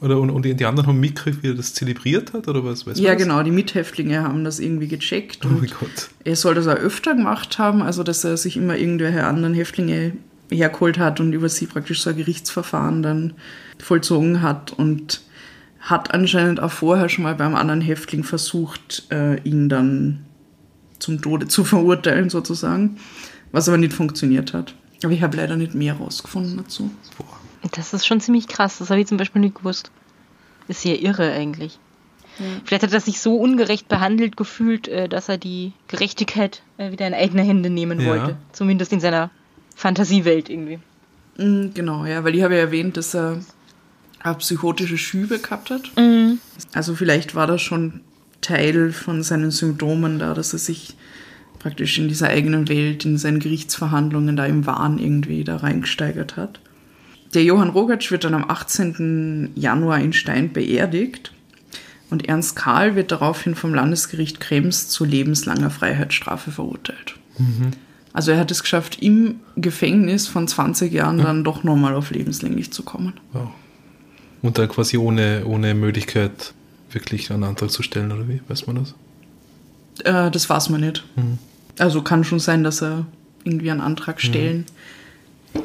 Oder 0.00 0.18
und, 0.18 0.30
und 0.30 0.44
die 0.44 0.64
anderen 0.64 0.88
haben 0.88 1.00
mitgekriegt, 1.00 1.42
wie 1.42 1.48
er 1.48 1.54
das 1.54 1.74
zelebriert 1.74 2.32
hat? 2.32 2.48
Oder 2.48 2.64
was? 2.64 2.86
Weiß 2.86 2.98
ja, 2.98 3.14
genau, 3.14 3.42
die 3.42 3.50
Mithäftlinge 3.50 4.22
haben 4.22 4.44
das 4.44 4.58
irgendwie 4.58 4.88
gecheckt. 4.88 5.44
Oh 5.44 5.48
mein 5.48 5.68
Gott. 5.68 6.08
Er 6.24 6.36
soll 6.36 6.54
das 6.54 6.66
auch 6.68 6.76
öfter 6.76 7.14
gemacht 7.14 7.58
haben, 7.58 7.82
also 7.82 8.02
dass 8.02 8.24
er 8.24 8.38
sich 8.38 8.56
immer 8.56 8.78
irgendwelche 8.78 9.24
anderen 9.24 9.52
Häftlinge 9.52 10.12
hergeholt 10.50 10.98
hat 10.98 11.20
und 11.20 11.32
über 11.32 11.48
sie 11.48 11.66
praktisch 11.66 12.02
so 12.02 12.10
ein 12.10 12.16
Gerichtsverfahren 12.16 13.02
dann 13.02 13.34
vollzogen 13.78 14.42
hat 14.42 14.72
und 14.72 15.22
hat 15.80 16.12
anscheinend 16.12 16.60
auch 16.60 16.70
vorher 16.70 17.08
schon 17.08 17.24
mal 17.24 17.34
beim 17.34 17.54
anderen 17.54 17.80
Häftling 17.80 18.22
versucht, 18.22 19.06
äh, 19.10 19.40
ihn 19.42 19.68
dann 19.68 20.26
zum 20.98 21.22
Tode 21.22 21.48
zu 21.48 21.64
verurteilen 21.64 22.30
sozusagen, 22.30 22.98
was 23.52 23.68
aber 23.68 23.78
nicht 23.78 23.92
funktioniert 23.92 24.52
hat. 24.52 24.74
Aber 25.02 25.12
ich 25.12 25.22
habe 25.22 25.36
leider 25.36 25.56
nicht 25.56 25.74
mehr 25.74 25.94
rausgefunden 25.94 26.58
dazu. 26.58 26.90
Das 27.72 27.94
ist 27.94 28.06
schon 28.06 28.20
ziemlich 28.20 28.48
krass, 28.48 28.78
das 28.78 28.90
habe 28.90 29.00
ich 29.00 29.06
zum 29.06 29.16
Beispiel 29.16 29.40
nicht 29.40 29.56
gewusst. 29.56 29.90
Ist 30.68 30.84
ja 30.84 30.94
irre 30.94 31.32
eigentlich. 31.32 31.78
Ja. 32.38 32.46
Vielleicht 32.64 32.84
hat 32.84 32.92
er 32.92 33.00
sich 33.00 33.20
so 33.20 33.36
ungerecht 33.36 33.88
behandelt 33.88 34.36
gefühlt, 34.36 34.88
äh, 34.88 35.08
dass 35.08 35.28
er 35.28 35.36
die 35.36 35.72
Gerechtigkeit 35.88 36.62
äh, 36.78 36.92
wieder 36.92 37.06
in 37.06 37.14
eigene 37.14 37.42
Hände 37.42 37.70
nehmen 37.70 38.00
ja. 38.00 38.06
wollte. 38.06 38.36
Zumindest 38.52 38.92
in 38.92 39.00
seiner 39.00 39.30
Fantasiewelt 39.80 40.50
irgendwie. 40.50 40.78
Mm, 41.38 41.72
Genau, 41.72 42.04
ja, 42.04 42.22
weil 42.22 42.34
ich 42.34 42.42
habe 42.42 42.54
ja 42.54 42.60
erwähnt, 42.60 42.98
dass 42.98 43.14
er 43.14 43.40
psychotische 44.38 44.98
Schübe 44.98 45.38
gehabt 45.38 45.70
hat. 45.70 45.90
Also 46.74 46.94
vielleicht 46.94 47.34
war 47.34 47.46
das 47.46 47.62
schon 47.62 48.02
Teil 48.42 48.92
von 48.92 49.22
seinen 49.22 49.50
Symptomen 49.50 50.18
da, 50.18 50.34
dass 50.34 50.52
er 50.52 50.58
sich 50.58 50.96
praktisch 51.58 51.98
in 51.98 52.08
dieser 52.08 52.28
eigenen 52.28 52.68
Welt, 52.68 53.06
in 53.06 53.16
seinen 53.16 53.40
Gerichtsverhandlungen 53.40 54.36
da 54.36 54.44
im 54.44 54.66
Wahn 54.66 54.98
irgendwie 54.98 55.44
da 55.44 55.56
reingesteigert 55.56 56.36
hat. 56.36 56.60
Der 57.32 57.44
Johann 57.44 57.70
Rogatsch 57.70 58.10
wird 58.10 58.24
dann 58.24 58.34
am 58.34 58.50
18. 58.50 59.52
Januar 59.54 60.00
in 60.00 60.12
Stein 60.12 60.52
beerdigt 60.52 61.32
und 62.10 62.28
Ernst 62.28 62.54
Karl 62.54 62.96
wird 62.96 63.12
daraufhin 63.12 63.54
vom 63.54 63.72
Landesgericht 63.72 64.40
Krems 64.40 64.90
zu 64.90 65.06
lebenslanger 65.06 65.70
Freiheitsstrafe 65.70 66.50
verurteilt. 66.50 67.14
Also 68.12 68.32
er 68.32 68.38
hat 68.38 68.50
es 68.50 68.62
geschafft, 68.62 69.00
im 69.00 69.40
Gefängnis 69.56 70.26
von 70.26 70.48
20 70.48 70.92
Jahren 70.92 71.18
dann 71.18 71.44
doch 71.44 71.62
nochmal 71.62 71.94
auf 71.94 72.10
lebenslänglich 72.10 72.72
zu 72.72 72.82
kommen. 72.82 73.14
Wow. 73.32 73.50
Und 74.42 74.58
dann 74.58 74.68
quasi 74.68 74.96
ohne, 74.96 75.44
ohne 75.46 75.74
Möglichkeit, 75.74 76.54
wirklich 76.90 77.30
einen 77.30 77.44
Antrag 77.44 77.70
zu 77.70 77.82
stellen, 77.82 78.10
oder 78.10 78.28
wie? 78.28 78.40
Weiß 78.48 78.66
man 78.66 78.76
das? 78.76 78.94
Äh, 80.04 80.30
das 80.30 80.48
weiß 80.48 80.70
man 80.70 80.80
nicht. 80.80 81.04
Also 81.78 82.02
kann 82.02 82.24
schon 82.24 82.40
sein, 82.40 82.64
dass 82.64 82.82
er 82.82 83.06
irgendwie 83.44 83.70
einen 83.70 83.80
Antrag 83.80 84.20
stellen 84.20 84.66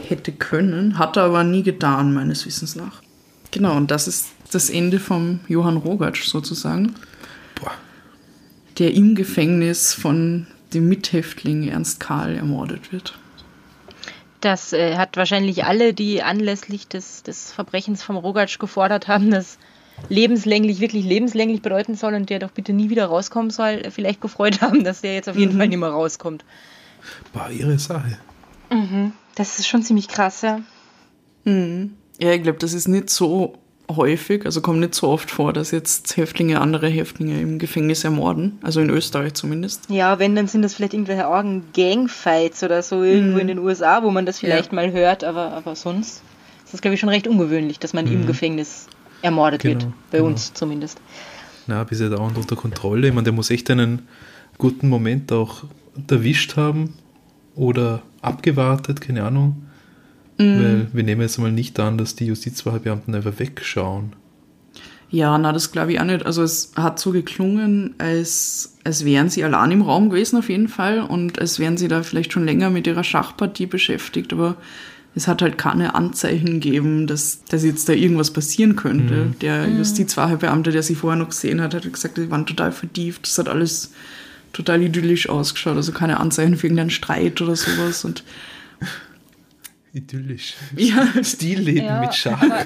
hätte 0.07 0.31
können, 0.31 0.97
hat 0.97 1.17
er 1.17 1.23
aber 1.23 1.43
nie 1.43 1.63
getan, 1.63 2.13
meines 2.13 2.45
Wissens 2.45 2.75
nach. 2.75 3.01
Genau, 3.51 3.75
und 3.75 3.91
das 3.91 4.07
ist 4.07 4.27
das 4.51 4.69
Ende 4.69 4.99
vom 4.99 5.39
Johann 5.47 5.77
Rogatsch 5.77 6.25
sozusagen, 6.25 6.95
Boah. 7.55 7.71
der 8.77 8.93
im 8.93 9.15
Gefängnis 9.15 9.93
von 9.93 10.47
dem 10.75 10.87
Mithäftling 10.87 11.67
Ernst 11.67 11.99
Karl 11.99 12.35
ermordet 12.35 12.91
wird. 12.91 13.17
Das 14.41 14.73
äh, 14.73 14.95
hat 14.97 15.17
wahrscheinlich 15.17 15.65
alle, 15.65 15.93
die 15.93 16.21
anlässlich 16.21 16.87
des, 16.87 17.23
des 17.23 17.51
Verbrechens 17.51 18.03
vom 18.03 18.17
Rogatsch 18.17 18.59
gefordert 18.59 19.07
haben, 19.07 19.31
dass 19.31 19.57
lebenslänglich 20.09 20.79
wirklich 20.81 21.05
lebenslänglich 21.05 21.61
bedeuten 21.61 21.95
soll 21.95 22.13
und 22.13 22.29
der 22.29 22.39
doch 22.39 22.51
bitte 22.51 22.73
nie 22.73 22.89
wieder 22.89 23.05
rauskommen 23.05 23.49
soll, 23.49 23.89
vielleicht 23.89 24.21
gefreut 24.21 24.61
haben, 24.61 24.83
dass 24.83 25.01
der 25.01 25.15
jetzt 25.15 25.29
auf 25.29 25.37
jeden 25.37 25.57
Fall 25.57 25.67
nicht 25.67 25.79
mehr 25.79 25.89
rauskommt. 25.89 26.45
Boah, 27.33 27.49
ihre 27.49 27.79
Sache. 27.79 28.17
Das 29.35 29.57
ist 29.59 29.67
schon 29.67 29.83
ziemlich 29.83 30.07
krass, 30.07 30.41
ja. 30.41 30.59
Ja, 32.19 32.31
ich 32.31 32.43
glaube, 32.43 32.59
das 32.59 32.73
ist 32.73 32.87
nicht 32.87 33.09
so 33.09 33.57
häufig, 33.89 34.45
also 34.45 34.61
kommt 34.61 34.79
nicht 34.79 34.95
so 34.95 35.07
oft 35.09 35.29
vor, 35.29 35.53
dass 35.53 35.71
jetzt 35.71 36.17
Häftlinge 36.17 36.59
andere 36.61 36.87
Häftlinge 36.87 37.39
im 37.39 37.59
Gefängnis 37.59 38.03
ermorden, 38.03 38.57
also 38.63 38.81
in 38.81 38.89
Österreich 38.89 39.33
zumindest. 39.35 39.89
Ja, 39.89 40.17
wenn, 40.19 40.35
dann 40.35 40.47
sind 40.47 40.61
das 40.63 40.73
vielleicht 40.73 40.93
irgendwelche 40.93 41.25
argen 41.27 41.63
Gangfights 41.75 42.63
oder 42.63 42.81
so 42.81 43.03
irgendwo 43.03 43.37
in 43.37 43.47
den 43.47 43.59
USA, 43.59 44.03
wo 44.03 44.09
man 44.11 44.25
das 44.25 44.39
vielleicht 44.39 44.71
Ja. 44.71 44.75
mal 44.75 44.91
hört, 44.91 45.23
aber, 45.23 45.51
aber 45.53 45.75
sonst 45.75 46.23
ist 46.63 46.73
das, 46.73 46.81
glaube 46.81 46.95
ich, 46.95 46.99
schon 46.99 47.09
recht 47.09 47.27
ungewöhnlich, 47.27 47.77
dass 47.79 47.93
man 47.93 48.07
im 48.07 48.25
Gefängnis 48.25 48.87
ermordet 49.21 49.63
wird. 49.63 49.81
Genau, 49.81 49.93
Bei 50.11 50.17
genau. 50.17 50.29
uns 50.29 50.53
zumindest. 50.53 50.99
Na, 51.67 51.83
bis 51.83 51.99
er 51.99 52.09
dauernd 52.09 52.37
unter 52.37 52.55
Kontrolle. 52.55 53.07
Ich 53.07 53.13
meine, 53.13 53.25
der 53.25 53.33
muss 53.33 53.49
echt 53.51 53.69
einen 53.71 54.07
guten 54.57 54.89
Moment 54.89 55.31
auch 55.31 55.63
erwischt 56.09 56.57
haben 56.57 56.93
oder 57.55 58.01
abgewartet, 58.21 59.01
keine 59.01 59.23
Ahnung. 59.23 59.64
Weil 60.37 60.87
wir 60.91 61.03
nehmen 61.03 61.21
jetzt 61.21 61.37
mal 61.37 61.51
nicht 61.51 61.79
an, 61.79 61.97
dass 61.97 62.15
die 62.15 62.25
Justizwahlbeamten 62.25 63.15
einfach 63.15 63.39
wegschauen. 63.39 64.13
Ja, 65.09 65.37
na, 65.37 65.53
das 65.53 65.71
glaube 65.71 65.93
ich 65.93 65.99
auch 65.99 66.05
nicht. 66.05 66.25
Also 66.25 66.43
es 66.43 66.73
hat 66.75 66.99
so 66.99 67.11
geklungen, 67.11 67.95
als, 67.99 68.75
als 68.83 69.05
wären 69.05 69.29
sie 69.29 69.43
allein 69.43 69.71
im 69.71 69.81
Raum 69.81 70.09
gewesen 70.09 70.37
auf 70.37 70.49
jeden 70.49 70.67
Fall 70.67 70.99
und 70.99 71.39
als 71.39 71.59
wären 71.59 71.77
sie 71.77 71.87
da 71.87 72.03
vielleicht 72.03 72.33
schon 72.33 72.45
länger 72.45 72.69
mit 72.69 72.87
ihrer 72.87 73.03
Schachpartie 73.03 73.65
beschäftigt, 73.65 74.33
aber 74.33 74.57
es 75.15 75.29
hat 75.29 75.41
halt 75.41 75.57
keine 75.57 75.95
Anzeichen 75.95 76.59
gegeben, 76.59 77.07
dass, 77.07 77.45
dass 77.45 77.63
jetzt 77.63 77.87
da 77.87 77.93
irgendwas 77.93 78.31
passieren 78.31 78.75
könnte. 78.75 79.33
Der 79.39 79.69
Justizwahlbeamte, 79.69 80.71
der 80.71 80.83
sie 80.83 80.95
vorher 80.95 81.17
noch 81.17 81.29
gesehen 81.29 81.61
hat, 81.61 81.73
hat 81.73 81.91
gesagt, 81.91 82.17
sie 82.17 82.29
waren 82.29 82.45
total 82.45 82.73
vertieft. 82.73 83.25
Das 83.25 83.37
hat 83.37 83.47
alles 83.47 83.93
total 84.51 84.81
idyllisch 84.81 85.29
ausgeschaut. 85.29 85.77
Also 85.77 85.93
keine 85.93 86.19
Anzeichen 86.19 86.57
für 86.57 86.67
irgendeinen 86.67 86.89
Streit 86.89 87.41
oder 87.41 87.55
sowas. 87.55 88.03
Und 88.03 88.25
Idyllisch. 89.95 90.55
ja, 90.75 91.07
Stillleben 91.23 91.85
Ja, 91.85 92.01
mit 92.01 92.13
Schach. 92.13 92.41
Aber, 92.41 92.65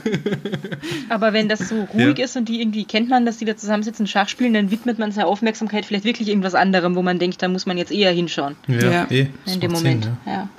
aber 1.09 1.33
wenn 1.33 1.47
das 1.47 1.69
so 1.69 1.83
ruhig 1.93 2.17
Ja. 2.17 2.25
ist 2.25 2.35
und 2.35 2.49
die 2.49 2.59
irgendwie 2.59 2.85
kennt 2.85 3.07
man, 3.09 3.25
dass 3.25 3.37
die 3.37 3.45
da 3.45 3.55
zusammensitzen, 3.55 4.07
Schach 4.07 4.27
spielen, 4.29 4.53
dann 4.53 4.71
widmet 4.71 4.97
man 4.97 5.11
seine 5.11 5.27
Aufmerksamkeit 5.27 5.85
vielleicht 5.85 6.05
wirklich 6.05 6.27
irgendwas 6.27 6.55
anderem, 6.55 6.95
wo 6.95 7.03
man 7.03 7.19
denkt, 7.19 7.41
da 7.41 7.47
muss 7.47 7.65
man 7.67 7.77
jetzt 7.77 7.91
eher 7.91 8.11
hinschauen. 8.11 8.55
Ja, 8.67 8.89
Ja. 8.91 9.07
eh, 9.11 9.27
In 9.45 9.59
dem 9.59 9.71
Moment. 9.71 10.05
Sinn, 10.05 10.17
ja. 10.25 10.31
ja. 10.33 10.49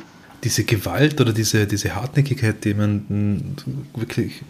Diese 0.45 0.65
Gewalt 0.65 1.21
oder 1.21 1.33
diese, 1.33 1.67
diese 1.67 1.95
Hartnäckigkeit, 1.95 2.65
jemanden 2.65 3.57
wirklich 3.95 4.43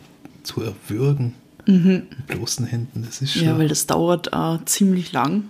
zu 0.42 0.62
erwürgen 0.62 1.34
mit 1.66 2.26
bloßen 2.26 2.66
Händen, 2.66 3.02
das 3.06 3.22
ist 3.22 3.32
schon. 3.34 3.44
Ja, 3.44 3.56
weil 3.58 3.68
das 3.68 3.86
dauert 3.86 4.30
äh, 4.32 4.58
ziemlich 4.66 5.12
lang. 5.12 5.44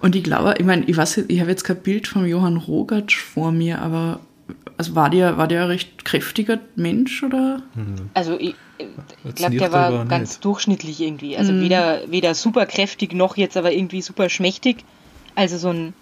Und 0.00 0.14
ich 0.14 0.22
glaube, 0.22 0.54
ich 0.58 0.64
meine, 0.64 0.84
ich 0.84 0.96
weiß, 0.96 1.24
ich 1.26 1.40
habe 1.40 1.50
jetzt 1.50 1.64
kein 1.64 1.76
Bild 1.78 2.06
von 2.06 2.24
Johann 2.26 2.56
Rogatsch 2.58 3.16
vor 3.18 3.50
mir, 3.50 3.80
aber 3.82 4.20
also 4.76 4.94
war 4.94 5.10
der, 5.10 5.38
war 5.38 5.48
der 5.48 5.62
ein 5.62 5.68
recht 5.68 6.04
kräftiger 6.04 6.58
Mensch 6.76 7.22
oder? 7.22 7.62
Also 8.14 8.38
ich, 8.38 8.54
ich 9.24 9.34
glaube, 9.34 9.56
der 9.56 9.72
war 9.72 10.04
ganz 10.06 10.30
nicht. 10.30 10.44
durchschnittlich 10.44 11.00
irgendwie. 11.00 11.36
Also 11.36 11.54
weder, 11.60 12.00
weder 12.08 12.34
super 12.34 12.66
kräftig 12.66 13.12
noch 13.14 13.36
jetzt 13.36 13.56
aber 13.56 13.72
irgendwie 13.72 14.02
super 14.02 14.28
schmächtig. 14.28 14.84
Also 15.34 15.56
so 15.58 15.70
ein 15.70 15.94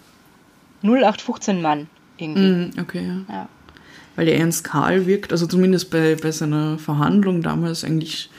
0815 0.83 1.61
Mann 1.61 1.89
irgendwie. 2.19 2.41
Mhm, 2.41 2.71
okay, 2.81 3.07
ja. 3.07 3.35
Ja. 3.35 3.49
Weil 4.17 4.27
der 4.27 4.39
Ernst 4.39 4.65
Karl 4.65 5.07
wirkt, 5.07 5.33
also 5.33 5.47
zumindest 5.47 5.91
bei, 5.91 6.17
bei 6.17 6.31
seiner 6.31 6.79
Verhandlung 6.79 7.43
damals 7.43 7.85
eigentlich 7.85 8.31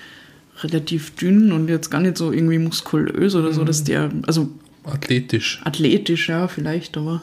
relativ 0.60 1.16
dünn 1.16 1.52
und 1.52 1.70
jetzt 1.70 1.90
gar 1.90 2.02
nicht 2.02 2.18
so 2.18 2.32
irgendwie 2.32 2.60
muskulös 2.60 3.36
oder 3.36 3.54
so, 3.54 3.64
dass 3.64 3.84
der, 3.84 4.12
also 4.28 4.50
Athletisch. 4.84 5.62
athletisch, 5.64 6.30
ja, 6.30 6.48
vielleicht, 6.48 6.98
aber. 6.98 7.22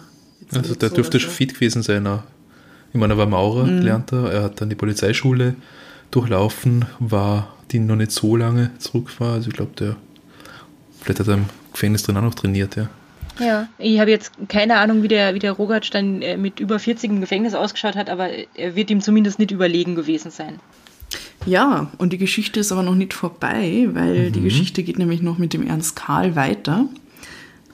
Also 0.52 0.74
der 0.74 0.88
so, 0.88 0.94
dürfte 0.94 1.20
schon 1.20 1.30
fit 1.30 1.54
gewesen 1.54 1.82
sein. 1.82 2.06
auch. 2.06 2.22
Ich 2.92 2.98
meine, 2.98 3.14
er 3.14 3.18
war 3.18 3.26
Maurer, 3.26 3.64
gelernt 3.64 4.12
er. 4.12 4.32
Er 4.32 4.42
hat 4.44 4.60
dann 4.60 4.70
die 4.70 4.76
Polizeischule 4.76 5.54
durchlaufen, 6.10 6.86
war, 6.98 7.54
die 7.70 7.80
noch 7.80 7.96
nicht 7.96 8.12
so 8.12 8.36
lange 8.36 8.70
zurück 8.78 9.20
war. 9.20 9.34
Also 9.34 9.48
ich 9.48 9.54
glaube, 9.54 9.72
der 9.78 9.96
vielleicht 11.00 11.20
hat 11.20 11.28
er 11.28 11.34
im 11.34 11.46
Gefängnis 11.72 12.02
drin 12.02 12.16
auch 12.16 12.22
noch 12.22 12.34
trainiert, 12.34 12.76
ja. 12.76 12.88
Ja, 13.38 13.68
ich 13.78 14.00
habe 14.00 14.10
jetzt 14.10 14.32
keine 14.48 14.78
Ahnung, 14.78 15.02
wie 15.02 15.08
der, 15.08 15.34
wie 15.34 15.38
der 15.38 15.52
Rogatsch 15.52 15.90
dann 15.92 16.22
äh, 16.22 16.36
mit 16.36 16.58
über 16.58 16.78
40 16.78 17.10
im 17.10 17.20
Gefängnis 17.20 17.54
ausgeschaut 17.54 17.94
hat, 17.94 18.10
aber 18.10 18.28
er 18.54 18.74
wird 18.74 18.90
ihm 18.90 19.00
zumindest 19.00 19.38
nicht 19.38 19.52
überlegen 19.52 19.94
gewesen 19.94 20.32
sein. 20.32 20.58
Ja, 21.46 21.92
und 21.98 22.12
die 22.12 22.18
Geschichte 22.18 22.58
ist 22.60 22.72
aber 22.72 22.82
noch 22.82 22.96
nicht 22.96 23.14
vorbei, 23.14 23.88
weil 23.92 24.32
die 24.32 24.42
Geschichte 24.42 24.82
geht 24.82 24.98
nämlich 24.98 25.22
noch 25.22 25.38
mit 25.38 25.52
dem 25.52 25.66
Ernst 25.66 25.94
Karl 25.94 26.34
weiter. 26.34 26.86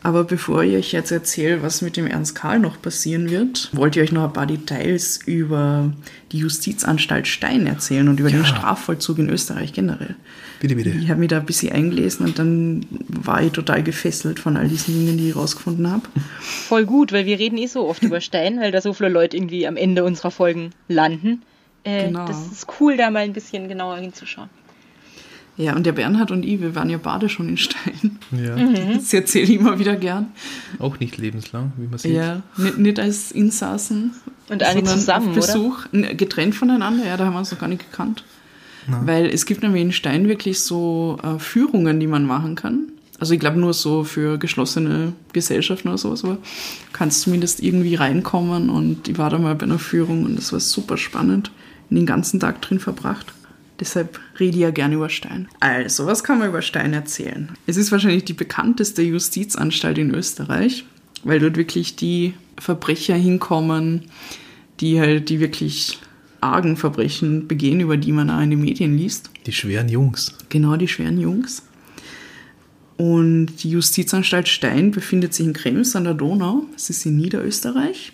Aber 0.05 0.25
bevor 0.25 0.63
ich 0.63 0.77
euch 0.77 0.93
jetzt 0.93 1.11
erzähle, 1.11 1.63
was 1.63 1.81
mit 1.81 1.97
dem 1.97 2.07
Ernst 2.07 2.35
Karl 2.35 2.59
noch 2.59 2.81
passieren 2.81 3.31
wird, 3.31 3.71
wollte 3.73 3.99
ich 3.99 4.05
euch 4.05 4.13
noch 4.13 4.25
ein 4.25 4.33
paar 4.35 4.45
Details 4.47 5.19
über 5.25 5.91
die 6.31 6.39
Justizanstalt 6.39 7.27
Stein 7.27 7.67
erzählen 7.67 8.07
und 8.09 8.21
über 8.21 8.31
den 8.31 8.45
Strafvollzug 8.45 9.19
in 9.19 9.31
Österreich 9.31 9.73
generell. 9.73 10.15
Bitte, 10.61 10.77
bitte. 10.77 10.91
Ich 10.91 11.09
habe 11.09 11.21
mich 11.21 11.31
da 11.31 11.39
ein 11.39 11.47
bisschen 11.47 11.73
eingelesen 11.73 12.27
und 12.27 12.39
dann 12.39 12.85
war 13.09 13.43
ich 13.43 13.53
total 13.53 13.83
gefesselt 13.83 14.39
von 14.41 14.59
all 14.59 14.69
diesen 14.69 14.95
Dingen, 14.95 15.17
die 15.17 15.31
ich 15.31 15.37
rausgefunden 15.37 15.91
habe. 15.91 16.03
Voll 16.41 16.85
gut, 16.85 17.11
weil 17.13 17.25
wir 17.25 17.39
reden 17.39 17.57
eh 17.57 17.67
so 17.67 17.89
oft 17.89 18.03
über 18.03 18.21
Stein, 18.21 18.61
weil 18.61 18.73
da 18.73 18.83
so 18.83 18.93
viele 18.93 19.09
Leute 19.09 19.39
irgendwie 19.39 19.67
am 19.67 19.79
Ende 19.79 20.05
unserer 20.05 20.31
Folgen 20.31 20.71
landen. 20.87 21.43
Äh, 21.83 22.09
Genau. 22.09 22.27
Das 22.27 22.47
ist 22.53 22.67
cool, 22.79 22.99
da 22.99 23.11
mal 23.11 23.21
ein 23.21 23.33
bisschen 23.33 23.69
genauer 23.69 23.97
hinzuschauen. 23.97 24.51
Ja, 25.57 25.77
und 25.77 25.87
der 25.87 25.93
Bernhard 25.93 26.31
und 26.33 26.45
ich, 26.45 26.61
wir 26.61 26.75
waren 26.75 26.91
ja 26.91 26.99
beide 27.01 27.29
schon 27.29 27.49
in 27.49 27.57
Stein. 27.57 28.19
Ja. 28.33 28.57
Das 28.95 29.13
erzähle 29.15 29.45
ich 29.45 29.51
immer 29.61 29.79
wieder 29.79 29.95
gern. 29.97 30.29
Auch 30.81 30.99
nicht 30.99 31.17
lebenslang, 31.17 31.73
wie 31.77 31.87
man 31.87 31.99
sieht. 31.99 32.13
Ja, 32.13 32.43
nicht, 32.57 32.79
nicht 32.79 32.99
als 32.99 33.31
Insassen. 33.31 34.13
Und 34.49 34.63
sondern 34.63 34.87
zusammen, 34.87 35.29
auf 35.29 35.35
Besuch. 35.35 35.87
N- 35.93 36.17
Getrennt 36.17 36.55
voneinander, 36.55 37.07
ja, 37.07 37.17
da 37.17 37.27
haben 37.27 37.35
wir 37.35 37.39
uns 37.39 37.53
noch 37.53 37.59
gar 37.61 37.69
nicht 37.69 37.91
gekannt. 37.91 38.25
Weil 38.87 39.27
es 39.27 39.47
gibt 39.47 39.63
nämlich 39.63 39.81
in 39.81 39.93
Stein 39.93 40.29
wirklich 40.29 40.61
so 40.61 41.19
äh, 41.23 41.39
Führungen, 41.39 42.01
die 42.01 42.07
man 42.07 42.27
machen 42.27 42.55
kann. 42.55 42.89
Also 43.19 43.33
ich 43.33 43.41
glaube 43.41 43.59
nur 43.59 43.73
so 43.73 44.05
für 44.05 44.37
geschlossene 44.39 45.13
Gesellschaften 45.33 45.89
oder 45.89 45.97
sowas, 45.99 46.23
aber 46.25 46.35
du 46.35 46.41
kannst 46.93 47.23
zumindest 47.23 47.63
irgendwie 47.63 47.95
reinkommen 47.95 48.69
und 48.69 49.09
ich 49.09 49.17
war 49.17 49.31
da 49.31 49.39
mal 49.39 49.55
bei 49.55 49.65
einer 49.65 49.79
Führung 49.79 50.25
und 50.25 50.37
das 50.37 50.53
war 50.53 50.61
super 50.61 50.99
spannend. 50.99 51.51
Den 51.89 52.05
ganzen 52.07 52.41
Tag 52.41 52.61
drin 52.61 52.81
verbracht. 52.81 53.33
Deshalb 53.81 54.21
rede 54.39 54.57
ich 54.57 54.63
ja 54.63 54.71
gerne 54.71 54.95
über 54.95 55.09
Stein. 55.09 55.49
Also, 55.61 56.07
was 56.07 56.23
kann 56.23 56.39
man 56.39 56.49
über 56.49 56.63
Stein 56.63 56.93
erzählen? 56.93 57.51
Es 57.67 57.77
ist 57.77 57.91
wahrscheinlich 57.91 58.25
die 58.25 58.33
bekannteste 58.33 59.03
Justizanstalt 59.03 59.99
in 59.99 60.15
Österreich, 60.15 60.85
weil 61.25 61.41
dort 61.41 61.57
wirklich 61.57 61.97
die 61.97 62.35
Verbrecher 62.59 63.17
hinkommen, 63.17 64.03
die 64.81 65.01
halt 65.01 65.29
die 65.29 65.41
wirklich 65.41 65.99
argen 66.41 66.77
Verbrechen 66.77 67.49
begehen, 67.49 67.81
über 67.81 67.97
die 67.97 68.13
man 68.13 68.31
auch 68.31 68.41
in 68.41 68.51
den 68.51 68.61
Medien 68.61 68.97
liest. 68.97 69.31
Die 69.47 69.53
schweren 69.53 69.89
Jungs. 69.89 70.35
Genau, 70.51 70.77
die 70.77 70.89
schweren 70.89 71.19
Jungs. 71.19 71.63
Und 72.97 73.47
die 73.63 73.71
Justizanstalt 73.71 74.47
Stein 74.47 74.93
befindet 74.93 75.35
sich 75.35 75.47
in 75.47 75.53
Krems 75.53 75.97
an 75.97 76.05
der 76.05 76.15
Donau. 76.15 76.67
Das 76.73 76.91
ist 76.91 77.05
in 77.07 77.17
Niederösterreich. 77.17 78.13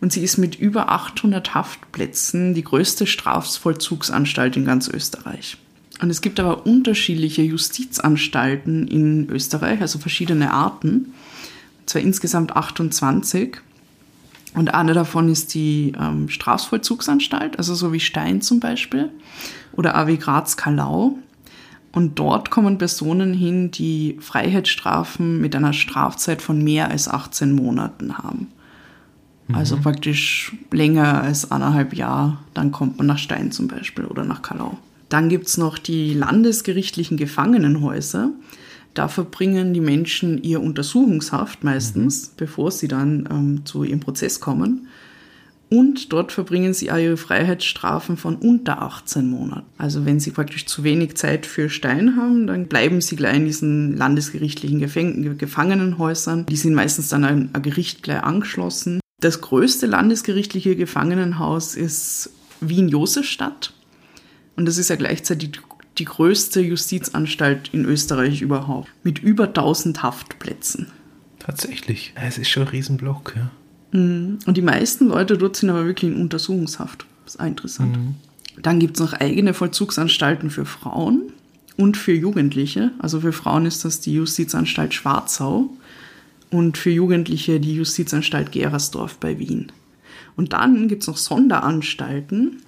Und 0.00 0.12
sie 0.12 0.22
ist 0.22 0.38
mit 0.38 0.54
über 0.54 0.90
800 0.90 1.54
Haftplätzen 1.54 2.54
die 2.54 2.62
größte 2.62 3.06
Strafvollzugsanstalt 3.06 4.56
in 4.56 4.64
ganz 4.64 4.88
Österreich. 4.88 5.56
Und 6.00 6.10
es 6.10 6.20
gibt 6.20 6.38
aber 6.38 6.66
unterschiedliche 6.66 7.42
Justizanstalten 7.42 8.86
in 8.86 9.28
Österreich, 9.30 9.80
also 9.80 9.98
verschiedene 9.98 10.52
Arten. 10.52 11.12
Und 11.80 11.90
zwar 11.90 12.02
insgesamt 12.02 12.54
28. 12.54 13.56
Und 14.54 14.74
eine 14.74 14.94
davon 14.94 15.28
ist 15.28 15.54
die 15.54 15.92
ähm, 16.00 16.28
Strafvollzugsanstalt, 16.28 17.58
also 17.58 17.74
so 17.74 17.92
wie 17.92 18.00
Stein 18.00 18.40
zum 18.40 18.60
Beispiel 18.60 19.10
oder 19.72 19.96
AW 19.96 20.16
Graz-Kalau. 20.16 21.18
Und 21.92 22.18
dort 22.18 22.50
kommen 22.50 22.78
Personen 22.78 23.34
hin, 23.34 23.70
die 23.70 24.18
Freiheitsstrafen 24.20 25.40
mit 25.40 25.56
einer 25.56 25.72
Strafzeit 25.72 26.42
von 26.42 26.62
mehr 26.62 26.90
als 26.90 27.08
18 27.08 27.52
Monaten 27.52 28.18
haben. 28.18 28.48
Also 29.52 29.76
mhm. 29.76 29.82
praktisch 29.82 30.56
länger 30.70 31.22
als 31.22 31.50
anderthalb 31.50 31.94
Jahre. 31.94 32.38
Dann 32.54 32.72
kommt 32.72 32.98
man 32.98 33.06
nach 33.06 33.18
Stein 33.18 33.50
zum 33.50 33.68
Beispiel 33.68 34.04
oder 34.04 34.24
nach 34.24 34.42
Kalau. 34.42 34.76
Dann 35.08 35.28
gibt 35.28 35.46
es 35.46 35.56
noch 35.56 35.78
die 35.78 36.12
landesgerichtlichen 36.12 37.16
Gefangenenhäuser. 37.16 38.30
Da 38.94 39.08
verbringen 39.08 39.72
die 39.72 39.80
Menschen 39.80 40.42
ihr 40.42 40.60
Untersuchungshaft 40.60 41.64
meistens, 41.64 42.28
mhm. 42.28 42.32
bevor 42.36 42.70
sie 42.70 42.88
dann 42.88 43.28
ähm, 43.30 43.64
zu 43.64 43.84
ihrem 43.84 44.00
Prozess 44.00 44.40
kommen. 44.40 44.88
Und 45.70 46.14
dort 46.14 46.32
verbringen 46.32 46.72
sie 46.72 46.90
auch 46.90 46.96
ihre 46.96 47.18
Freiheitsstrafen 47.18 48.16
von 48.16 48.36
unter 48.36 48.80
18 48.80 49.28
Monaten. 49.28 49.66
Also 49.76 50.06
wenn 50.06 50.18
sie 50.18 50.30
praktisch 50.30 50.64
zu 50.64 50.82
wenig 50.82 51.16
Zeit 51.16 51.44
für 51.44 51.68
Stein 51.68 52.16
haben, 52.16 52.46
dann 52.46 52.68
bleiben 52.68 53.02
sie 53.02 53.16
gleich 53.16 53.36
in 53.36 53.44
diesen 53.44 53.94
landesgerichtlichen 53.94 54.78
Gefäng 54.78 55.36
Gefangenenhäusern. 55.36 56.46
Die 56.46 56.56
sind 56.56 56.74
meistens 56.74 57.10
dann 57.10 57.24
an 57.24 57.50
ein 57.52 57.62
Gericht 57.62 58.02
gleich 58.02 58.22
angeschlossen. 58.22 59.00
Das 59.20 59.40
größte 59.40 59.86
landesgerichtliche 59.86 60.76
Gefangenenhaus 60.76 61.74
ist 61.74 62.30
Wien-Josefstadt. 62.60 63.72
Und 64.54 64.66
das 64.66 64.78
ist 64.78 64.90
ja 64.90 64.96
gleichzeitig 64.96 65.60
die 65.98 66.04
größte 66.04 66.60
Justizanstalt 66.60 67.70
in 67.72 67.84
Österreich 67.84 68.42
überhaupt. 68.42 68.88
Mit 69.02 69.18
über 69.18 69.48
1000 69.48 70.04
Haftplätzen. 70.04 70.92
Tatsächlich. 71.40 72.12
Es 72.14 72.38
ist 72.38 72.48
schon 72.48 72.64
ein 72.64 72.68
Riesenblock, 72.68 73.34
ja. 73.36 73.98
Mhm. 73.98 74.38
Und 74.46 74.56
die 74.56 74.62
meisten 74.62 75.08
Leute 75.08 75.36
dort 75.36 75.56
sind 75.56 75.70
aber 75.70 75.84
wirklich 75.86 76.12
in 76.12 76.20
Untersuchungshaft. 76.20 77.06
Das 77.24 77.34
ist 77.34 77.40
auch 77.40 77.46
interessant. 77.46 77.96
Mhm. 77.96 78.14
Dann 78.62 78.78
gibt 78.78 78.96
es 78.96 79.00
noch 79.00 79.14
eigene 79.14 79.52
Vollzugsanstalten 79.54 80.50
für 80.50 80.64
Frauen 80.64 81.32
und 81.76 81.96
für 81.96 82.12
Jugendliche. 82.12 82.92
Also 82.98 83.20
für 83.20 83.32
Frauen 83.32 83.66
ist 83.66 83.84
das 83.84 84.00
die 84.00 84.14
Justizanstalt 84.14 84.94
Schwarzau 84.94 85.70
und 86.50 86.78
für 86.78 86.90
Jugendliche 86.90 87.60
die 87.60 87.74
Justizanstalt 87.74 88.52
Gerersdorf 88.52 89.18
bei 89.18 89.38
Wien. 89.38 89.72
Und 90.36 90.52
dann 90.52 90.88
gibt 90.88 91.02
es 91.02 91.08
noch 91.08 91.16
Sonderanstalten. 91.16 92.62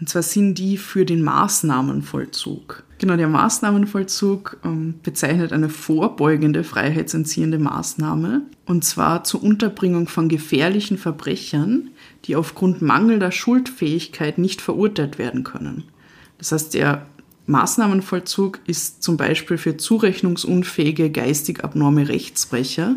Und 0.00 0.08
zwar 0.08 0.22
sind 0.22 0.56
die 0.56 0.76
für 0.76 1.04
den 1.04 1.22
Maßnahmenvollzug. 1.22 2.84
Genau, 2.98 3.16
der 3.16 3.28
Maßnahmenvollzug 3.28 4.58
ähm, 4.64 4.94
bezeichnet 5.02 5.52
eine 5.52 5.68
vorbeugende 5.68 6.64
freiheitsentziehende 6.64 7.58
Maßnahme, 7.58 8.42
und 8.64 8.84
zwar 8.84 9.24
zur 9.24 9.42
Unterbringung 9.42 10.08
von 10.08 10.28
gefährlichen 10.28 10.96
Verbrechern, 10.96 11.90
die 12.24 12.36
aufgrund 12.36 12.80
mangelnder 12.80 13.32
Schuldfähigkeit 13.32 14.38
nicht 14.38 14.62
verurteilt 14.62 15.18
werden 15.18 15.44
können. 15.44 15.84
Das 16.38 16.52
heißt, 16.52 16.74
der 16.74 17.06
Maßnahmenvollzug 17.46 18.60
ist 18.66 19.02
zum 19.02 19.16
Beispiel 19.16 19.58
für 19.58 19.76
zurechnungsunfähige 19.76 21.10
geistig 21.10 21.62
abnorme 21.64 22.08
Rechtsbrecher. 22.08 22.96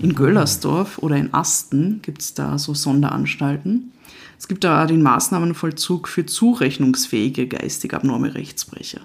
In 0.00 0.14
Göllersdorf 0.14 0.98
oder 0.98 1.16
in 1.16 1.32
Asten 1.32 2.00
gibt 2.02 2.20
es 2.20 2.34
da 2.34 2.58
so 2.58 2.74
Sonderanstalten. 2.74 3.92
Es 4.38 4.48
gibt 4.48 4.64
da 4.64 4.86
den 4.86 5.02
Maßnahmenvollzug 5.02 6.08
für 6.08 6.26
zurechnungsfähige 6.26 7.46
geistig 7.46 7.94
abnorme 7.94 8.34
Rechtsbrecher. 8.34 9.00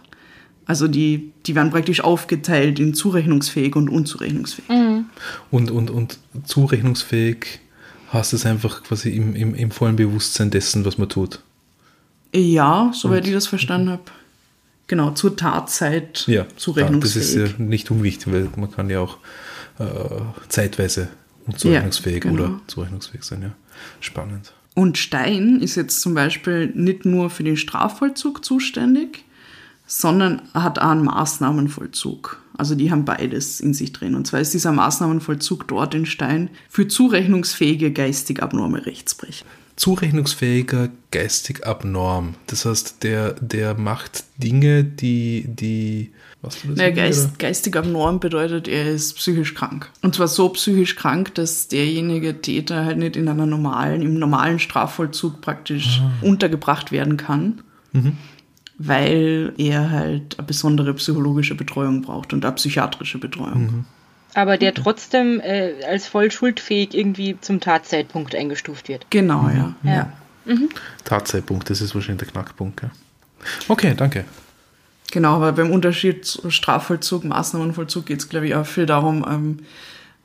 Also 0.66 0.88
die, 0.88 1.32
die 1.46 1.56
werden 1.56 1.72
praktisch 1.72 2.02
aufgeteilt 2.02 2.80
in 2.80 2.94
zurechnungsfähig 2.94 3.76
und 3.76 3.90
unzurechnungsfähig. 3.90 4.70
Mhm. 4.70 5.06
Und, 5.52 5.72
und, 5.72 5.90
und 5.90 6.20
zurechnungsfähig 6.44 7.60
heißt 8.12 8.34
es 8.34 8.46
einfach 8.46 8.84
quasi 8.84 9.10
im, 9.10 9.36
im, 9.36 9.56
im 9.56 9.72
vollen 9.72 9.96
Bewusstsein 9.96 10.52
dessen, 10.52 10.86
was 10.86 10.98
man 10.98 11.10
tut. 11.10 11.40
Ja, 12.34 12.92
soweit 12.94 13.24
und, 13.24 13.28
ich 13.30 13.34
das 13.34 13.48
verstanden 13.48 13.90
habe. 13.90 14.04
Genau, 14.90 15.12
zur 15.12 15.38
Tatzeit 15.38 16.26
ja, 16.28 16.48
zurechnungsfähig. 16.58 17.26
Das 17.26 17.36
ist 17.36 17.58
ja 17.60 17.64
nicht 17.64 17.92
unwichtig, 17.92 18.34
weil 18.34 18.50
man 18.58 18.72
kann 18.72 18.90
ja 18.90 19.00
auch 19.00 19.18
äh, 19.78 19.86
zeitweise 20.50 21.10
unzurechnungsfähig 21.46 22.26
ja, 22.26 22.32
genau. 22.32 22.44
oder 22.44 22.62
zurechnungsfähig 22.66 23.24
sein. 23.24 23.44
Ja. 23.44 23.52
Spannend. 24.00 24.52
Und 24.74 24.98
Stein 24.98 25.62
ist 25.62 25.76
jetzt 25.76 26.02
zum 26.02 26.16
Beispiel 26.16 26.72
nicht 26.74 27.06
nur 27.06 27.30
für 27.30 27.44
den 27.44 27.56
Strafvollzug 27.56 28.44
zuständig, 28.44 29.26
sondern 29.86 30.42
hat 30.56 30.80
auch 30.80 30.90
einen 30.90 31.06
Maßnahmenvollzug. 31.06 32.42
Also 32.58 32.74
die 32.74 32.90
haben 32.90 33.06
beides 33.06 33.60
in 33.60 33.76
sich 33.76 33.94
drin. 33.94 34.16
Und 34.16 34.26
zwar 34.26 34.40
ist 34.40 34.56
dieser 34.56 34.72
Maßnahmenvollzug 34.72 35.68
dort 35.68 35.94
in 35.94 36.08
Stein 36.08 36.50
für 36.68 36.88
zurechnungsfähige 36.88 37.92
geistig 37.92 38.42
abnorme 38.42 38.88
Rechtsbrecher. 38.88 39.46
Zurechnungsfähiger 39.80 40.90
geistig 41.12 41.66
abnorm. 41.66 42.36
Das 42.48 42.66
heißt, 42.66 43.02
der, 43.04 43.34
der 43.40 43.76
macht 43.76 44.26
Dinge, 44.38 44.84
die, 44.84 45.46
die 45.48 46.12
was 46.42 46.62
das 46.62 46.76
naja, 46.76 46.92
Geist, 46.92 47.40
geistig 47.40 47.78
abnorm 47.78 48.20
bedeutet, 48.20 48.68
er 48.68 48.92
ist 48.92 49.16
psychisch 49.16 49.56
krank. 49.56 49.90
Und 50.02 50.16
zwar 50.16 50.28
so 50.28 50.50
psychisch 50.50 50.98
krank, 50.98 51.34
dass 51.36 51.70
derjenige 51.70 52.42
Täter 52.42 52.84
halt 52.84 52.98
nicht 52.98 53.16
in 53.16 53.30
einer 53.30 53.46
normalen, 53.46 54.02
im 54.02 54.20
normalen 54.20 54.60
Strafvollzug 54.60 55.40
praktisch 55.40 56.02
ah. 56.02 56.12
untergebracht 56.26 56.92
werden 56.92 57.16
kann. 57.16 57.62
Mhm 57.94 58.18
weil 58.82 59.52
er 59.58 59.92
halt 59.92 60.40
eine 60.40 60.48
besondere 60.48 60.94
psychologische 60.94 61.54
Betreuung 61.54 62.02
braucht 62.02 62.32
und 62.32 62.46
eine 62.46 62.56
psychiatrische 62.56 63.18
Betreuung. 63.18 63.62
Mhm. 63.62 63.86
Aber 64.34 64.58
der 64.58 64.74
trotzdem 64.74 65.40
äh, 65.40 65.74
als 65.88 66.08
voll 66.08 66.32
schuldfähig 66.32 66.94
irgendwie 66.94 67.38
zum 67.42 67.60
Tatzeitpunkt 67.60 68.36
eingestuft 68.36 68.88
wird. 68.88 69.06
Genau, 69.10 69.44
mhm. 69.44 69.58
ja. 69.58 69.76
ja. 69.84 69.94
ja. 69.96 70.14
Mhm. 70.46 70.70
Tatzeitpunkt, 71.04 71.70
das 71.70 71.82
ist 71.82 71.96
wahrscheinlich 71.96 72.26
der 72.26 72.32
Knackpunkt. 72.32 72.82
Ja. 72.82 72.90
Okay, 73.68 73.94
danke. 73.96 74.26
Genau, 75.12 75.36
aber 75.36 75.54
beim 75.54 75.72
Unterschied 75.72 76.42
Strafvollzug, 76.50 77.24
Maßnahmenvollzug 77.24 78.06
geht 78.06 78.20
es, 78.20 78.30
glaube 78.30 78.48
ich, 78.48 78.56
auch 78.56 78.66
viel 78.66 78.86
darum, 78.86 79.26
ähm, 79.28 79.60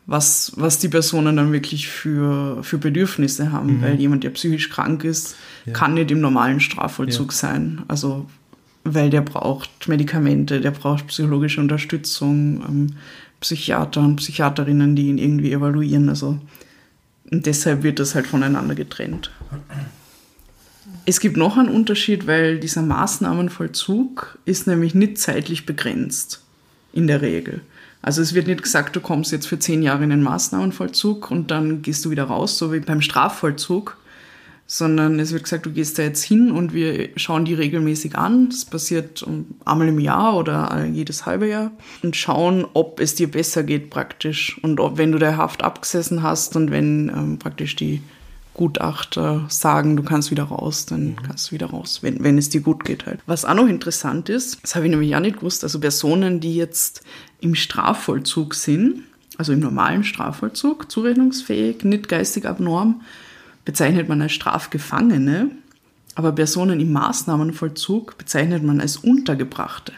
was, 0.06 0.52
was 0.56 0.78
die 0.78 0.88
Personen 0.88 1.36
dann 1.36 1.52
wirklich 1.52 1.88
für, 1.88 2.62
für 2.62 2.76
Bedürfnisse 2.76 3.52
haben. 3.52 3.78
Mhm. 3.78 3.82
Weil 3.82 3.94
jemand, 3.94 4.24
der 4.24 4.30
psychisch 4.30 4.68
krank 4.68 5.04
ist, 5.04 5.36
ja. 5.64 5.72
kann 5.72 5.94
nicht 5.94 6.10
im 6.10 6.20
normalen 6.20 6.60
Strafvollzug 6.60 7.32
ja. 7.32 7.36
sein. 7.36 7.82
Also 7.88 8.26
weil 8.84 9.08
der 9.08 9.22
braucht 9.22 9.88
Medikamente, 9.88 10.60
der 10.60 10.70
braucht 10.70 11.06
psychologische 11.06 11.60
Unterstützung, 11.60 12.62
ähm, 12.68 12.86
Psychiater 13.44 14.00
und 14.00 14.16
Psychiaterinnen, 14.16 14.96
die 14.96 15.08
ihn 15.08 15.18
irgendwie 15.18 15.52
evaluieren. 15.52 16.08
Also 16.08 16.38
und 17.30 17.44
deshalb 17.44 17.82
wird 17.82 17.98
das 17.98 18.14
halt 18.14 18.26
voneinander 18.26 18.74
getrennt. 18.74 19.30
Es 21.04 21.20
gibt 21.20 21.36
noch 21.36 21.58
einen 21.58 21.68
Unterschied, 21.68 22.26
weil 22.26 22.58
dieser 22.58 22.80
Maßnahmenvollzug 22.80 24.38
ist 24.46 24.66
nämlich 24.66 24.94
nicht 24.94 25.18
zeitlich 25.18 25.66
begrenzt 25.66 26.42
in 26.94 27.06
der 27.06 27.20
Regel. 27.20 27.60
Also 28.00 28.22
es 28.22 28.32
wird 28.32 28.46
nicht 28.46 28.62
gesagt, 28.62 28.96
du 28.96 29.00
kommst 29.00 29.30
jetzt 29.30 29.46
für 29.46 29.58
zehn 29.58 29.82
Jahre 29.82 30.04
in 30.04 30.10
den 30.10 30.22
Maßnahmenvollzug 30.22 31.30
und 31.30 31.50
dann 31.50 31.82
gehst 31.82 32.04
du 32.04 32.10
wieder 32.10 32.24
raus, 32.24 32.56
so 32.56 32.72
wie 32.72 32.80
beim 32.80 33.02
Strafvollzug, 33.02 33.98
sondern 34.66 35.20
es 35.20 35.32
wird 35.32 35.44
gesagt, 35.44 35.66
du 35.66 35.70
gehst 35.70 35.98
da 35.98 36.02
jetzt 36.02 36.22
hin 36.22 36.50
und 36.50 36.72
wir 36.72 37.10
schauen 37.16 37.44
die 37.44 37.54
regelmäßig 37.54 38.16
an. 38.16 38.48
Das 38.48 38.64
passiert 38.64 39.24
einmal 39.64 39.88
im 39.88 39.98
Jahr 39.98 40.36
oder 40.36 40.84
jedes 40.86 41.26
halbe 41.26 41.48
Jahr 41.48 41.70
und 42.02 42.16
schauen, 42.16 42.66
ob 42.72 42.98
es 42.98 43.14
dir 43.14 43.30
besser 43.30 43.62
geht 43.62 43.90
praktisch 43.90 44.58
und 44.62 44.80
ob, 44.80 44.96
wenn 44.96 45.12
du 45.12 45.18
der 45.18 45.36
Haft 45.36 45.62
abgesessen 45.62 46.22
hast 46.22 46.56
und 46.56 46.70
wenn 46.70 47.10
ähm, 47.10 47.38
praktisch 47.38 47.76
die 47.76 48.02
Gutachter 48.54 49.46
sagen, 49.48 49.96
du 49.96 50.02
kannst 50.04 50.30
wieder 50.30 50.44
raus, 50.44 50.86
dann 50.86 51.08
mhm. 51.08 51.16
kannst 51.16 51.48
du 51.50 51.52
wieder 51.52 51.66
raus, 51.66 51.98
wenn, 52.02 52.22
wenn 52.22 52.38
es 52.38 52.48
dir 52.48 52.60
gut 52.60 52.84
geht 52.84 53.04
halt. 53.04 53.20
Was 53.26 53.44
auch 53.44 53.54
noch 53.54 53.66
interessant 53.66 54.28
ist, 54.28 54.62
das 54.62 54.76
habe 54.76 54.86
ich 54.86 54.90
nämlich 54.90 55.14
auch 55.14 55.20
nicht 55.20 55.38
gewusst, 55.38 55.64
also 55.64 55.80
Personen, 55.80 56.40
die 56.40 56.54
jetzt 56.54 57.02
im 57.40 57.56
Strafvollzug 57.56 58.54
sind, 58.54 59.02
also 59.36 59.52
im 59.52 59.58
normalen 59.58 60.04
Strafvollzug, 60.04 60.90
zurechnungsfähig, 60.90 61.82
nicht 61.82 62.08
geistig 62.08 62.46
abnorm, 62.46 63.02
bezeichnet 63.64 64.08
man 64.08 64.20
als 64.22 64.32
Strafgefangene, 64.32 65.50
aber 66.14 66.32
Personen 66.32 66.80
im 66.80 66.92
Maßnahmenvollzug 66.92 68.18
bezeichnet 68.18 68.62
man 68.62 68.80
als 68.80 68.96
Untergebrachte. 68.96 69.92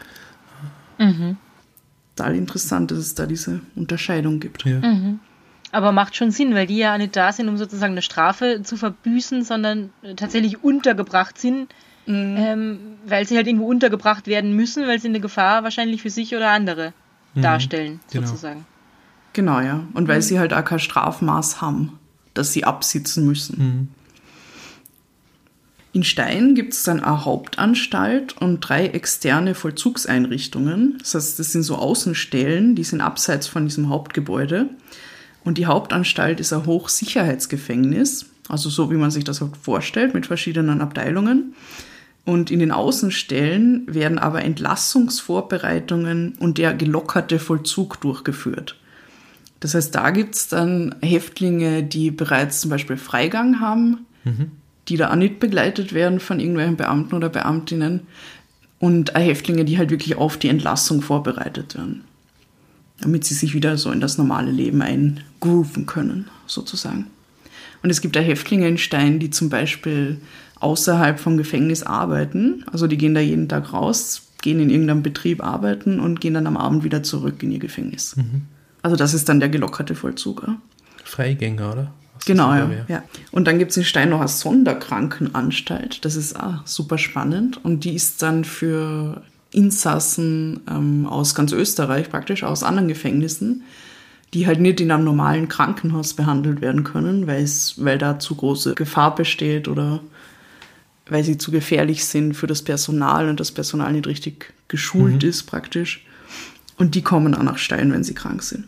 Mhm. 0.97 1.37
Total 2.15 2.35
interessant, 2.35 2.89
dass 2.89 2.97
es 2.97 3.13
da 3.13 3.27
diese 3.27 3.61
Unterscheidung 3.75 4.39
gibt. 4.39 4.65
Ja. 4.65 4.79
Mhm. 4.79 5.19
Aber 5.71 5.91
macht 5.91 6.15
schon 6.15 6.31
Sinn, 6.31 6.55
weil 6.55 6.65
die 6.65 6.77
ja 6.77 6.97
nicht 6.97 7.15
da 7.15 7.31
sind, 7.31 7.49
um 7.49 7.57
sozusagen 7.57 7.91
eine 7.91 8.01
Strafe 8.01 8.61
zu 8.63 8.77
verbüßen, 8.77 9.43
sondern 9.43 9.91
tatsächlich 10.15 10.63
untergebracht 10.63 11.37
sind, 11.37 11.67
mhm. 12.07 12.35
ähm, 12.37 12.79
weil 13.05 13.27
sie 13.27 13.35
halt 13.35 13.45
irgendwo 13.45 13.67
untergebracht 13.67 14.27
werden 14.27 14.55
müssen, 14.55 14.87
weil 14.87 14.99
sie 14.99 15.09
eine 15.09 15.19
Gefahr 15.19 15.63
wahrscheinlich 15.63 16.01
für 16.01 16.09
sich 16.09 16.35
oder 16.35 16.49
andere 16.49 16.93
mhm. 17.35 17.41
darstellen, 17.41 17.99
genau. 18.11 18.25
sozusagen. 18.25 18.65
Genau, 19.33 19.59
ja. 19.59 19.83
Und 19.93 20.07
weil 20.07 20.17
mhm. 20.17 20.23
sie 20.23 20.39
halt 20.39 20.53
auch 20.53 20.63
kein 20.63 20.79
Strafmaß 20.79 21.61
haben 21.61 21.99
dass 22.37 22.53
sie 22.53 22.63
absitzen 22.63 23.25
müssen. 23.25 23.57
Mhm. 23.57 23.87
In 25.93 26.03
Stein 26.03 26.53
gibt 26.53 26.73
es 26.73 26.83
dann 26.83 26.99
eine 26.99 27.25
Hauptanstalt 27.25 28.37
und 28.37 28.59
drei 28.59 28.87
externe 28.87 29.55
Vollzugseinrichtungen. 29.55 30.97
Das 30.99 31.15
heißt, 31.15 31.39
das 31.39 31.51
sind 31.51 31.63
so 31.63 31.75
Außenstellen, 31.75 32.75
die 32.75 32.83
sind 32.83 33.01
abseits 33.01 33.47
von 33.47 33.65
diesem 33.65 33.89
Hauptgebäude. 33.89 34.69
Und 35.43 35.57
die 35.57 35.65
Hauptanstalt 35.65 36.39
ist 36.39 36.53
ein 36.53 36.65
Hochsicherheitsgefängnis, 36.65 38.27
also 38.47 38.69
so 38.69 38.91
wie 38.91 38.97
man 38.97 39.11
sich 39.11 39.23
das 39.23 39.41
halt 39.41 39.57
vorstellt, 39.57 40.13
mit 40.13 40.27
verschiedenen 40.27 40.81
Abteilungen. 40.81 41.55
Und 42.25 42.51
in 42.51 42.59
den 42.59 42.71
Außenstellen 42.71 43.85
werden 43.87 44.19
aber 44.19 44.43
Entlassungsvorbereitungen 44.43 46.35
und 46.37 46.57
der 46.57 46.73
gelockerte 46.73 47.39
Vollzug 47.39 48.01
durchgeführt. 48.01 48.75
Das 49.59 49.73
heißt, 49.73 49.93
da 49.95 50.11
gibt 50.11 50.35
es 50.35 50.47
dann 50.47 50.95
Häftlinge, 51.01 51.83
die 51.83 52.11
bereits 52.11 52.61
zum 52.61 52.69
Beispiel 52.69 52.97
Freigang 52.97 53.59
haben, 53.59 54.05
Mhm. 54.23 54.51
die 54.87 54.97
da 54.97 55.11
auch 55.11 55.15
nicht 55.15 55.39
begleitet 55.39 55.93
werden 55.93 56.19
von 56.19 56.39
irgendwelchen 56.39 56.77
Beamten 56.77 57.15
oder 57.15 57.29
Beamtinnen. 57.29 58.01
Und 58.79 59.15
Häftlinge, 59.15 59.65
die 59.65 59.79
halt 59.79 59.89
wirklich 59.89 60.17
auf 60.17 60.37
die 60.37 60.49
Entlassung 60.49 61.01
vorbereitet 61.01 61.75
werden. 61.75 62.03
Damit 63.01 63.25
sie 63.25 63.33
sich 63.33 63.55
wieder 63.55 63.77
so 63.77 63.91
in 63.91 64.01
das 64.01 64.19
normale 64.19 64.51
Leben 64.51 64.81
eingrooven 64.83 65.87
können, 65.87 66.27
sozusagen. 66.45 67.07
Und 67.81 67.89
es 67.89 68.01
gibt 68.01 68.17
auch 68.17 68.23
Häftlinge 68.23 68.67
in 68.67 68.77
Stein, 68.77 69.19
die 69.19 69.29
zum 69.31 69.49
Beispiel 69.49 70.19
außerhalb 70.59 71.19
vom 71.19 71.37
Gefängnis 71.37 71.83
arbeiten. 71.83 72.63
Also 72.71 72.85
die 72.87 72.97
gehen 72.97 73.15
da 73.15 73.19
jeden 73.19 73.49
Tag 73.49 73.73
raus, 73.73 74.23
gehen 74.41 74.59
in 74.59 74.69
irgendeinem 74.69 75.03
Betrieb 75.03 75.43
arbeiten 75.43 75.99
und 75.99 76.21
gehen 76.21 76.33
dann 76.35 76.47
am 76.47 76.57
Abend 76.57 76.83
wieder 76.83 77.01
zurück 77.01 77.41
in 77.41 77.51
ihr 77.51 77.59
Gefängnis. 77.59 78.15
Also 78.87 78.95
das 78.95 79.13
ist 79.13 79.27
dann 79.27 79.41
der 79.41 79.49
gelockerte 79.49 79.95
Vollzug. 79.95 80.47
Freigänger, 81.03 81.73
oder? 81.73 81.91
Was 82.13 82.23
Genau, 82.23 82.53
ja, 82.53 82.69
ja. 82.87 83.03
Und 83.33 83.45
dann 83.45 83.59
gibt 83.59 83.71
es 83.71 83.77
in 83.77 83.83
Stein 83.83 84.11
noch 84.11 84.21
eine 84.21 84.29
Sonderkrankenanstalt. 84.29 86.05
Das 86.05 86.15
ist 86.15 86.39
auch 86.39 86.65
super 86.65 86.97
spannend. 86.97 87.59
Und 87.65 87.83
die 87.83 87.95
ist 87.95 88.21
dann 88.21 88.45
für 88.45 89.23
Insassen 89.51 90.61
ähm, 90.69 91.05
aus 91.05 91.35
ganz 91.35 91.51
Österreich, 91.51 92.09
praktisch 92.09 92.45
aus 92.45 92.63
anderen 92.63 92.87
Gefängnissen, 92.87 93.63
die 94.33 94.47
halt 94.47 94.61
nicht 94.61 94.79
in 94.79 94.89
einem 94.89 95.03
normalen 95.03 95.49
Krankenhaus 95.49 96.13
behandelt 96.13 96.61
werden 96.61 96.85
können, 96.85 97.27
weil 97.27 97.97
da 97.97 98.19
zu 98.19 98.35
große 98.35 98.75
Gefahr 98.75 99.15
besteht 99.15 99.67
oder 99.67 99.99
weil 101.09 101.25
sie 101.25 101.37
zu 101.37 101.51
gefährlich 101.51 102.05
sind 102.05 102.35
für 102.35 102.47
das 102.47 102.61
Personal 102.61 103.27
und 103.27 103.41
das 103.41 103.51
Personal 103.51 103.91
nicht 103.91 104.07
richtig 104.07 104.53
geschult 104.69 105.25
ist 105.25 105.43
praktisch. 105.43 106.05
Und 106.77 106.95
die 106.95 107.01
kommen 107.01 107.35
auch 107.35 107.43
nach 107.43 107.57
Stein, 107.57 107.91
wenn 107.91 108.05
sie 108.05 108.13
krank 108.13 108.43
sind 108.43 108.63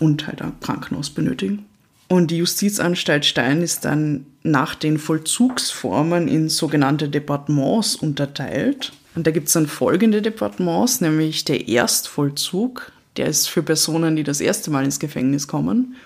und 0.00 0.26
halt 0.26 0.42
ein 0.42 0.58
Krankenhaus 0.60 1.10
benötigen. 1.10 1.66
Und 2.08 2.30
die 2.30 2.38
Justizanstalt 2.38 3.24
Stein 3.24 3.62
ist 3.62 3.84
dann 3.84 4.26
nach 4.42 4.74
den 4.74 4.98
Vollzugsformen 4.98 6.28
in 6.28 6.48
sogenannte 6.48 7.08
Departements 7.08 7.96
unterteilt. 7.96 8.92
Und 9.14 9.26
da 9.26 9.30
gibt 9.30 9.48
es 9.48 9.54
dann 9.54 9.66
folgende 9.66 10.20
Departements, 10.20 11.00
nämlich 11.00 11.44
der 11.44 11.68
Erstvollzug, 11.68 12.92
der 13.16 13.26
ist 13.26 13.48
für 13.48 13.62
Personen, 13.62 14.16
die 14.16 14.24
das 14.24 14.40
erste 14.40 14.70
Mal 14.70 14.84
ins 14.84 14.98
Gefängnis 14.98 15.48
kommen. 15.48 15.96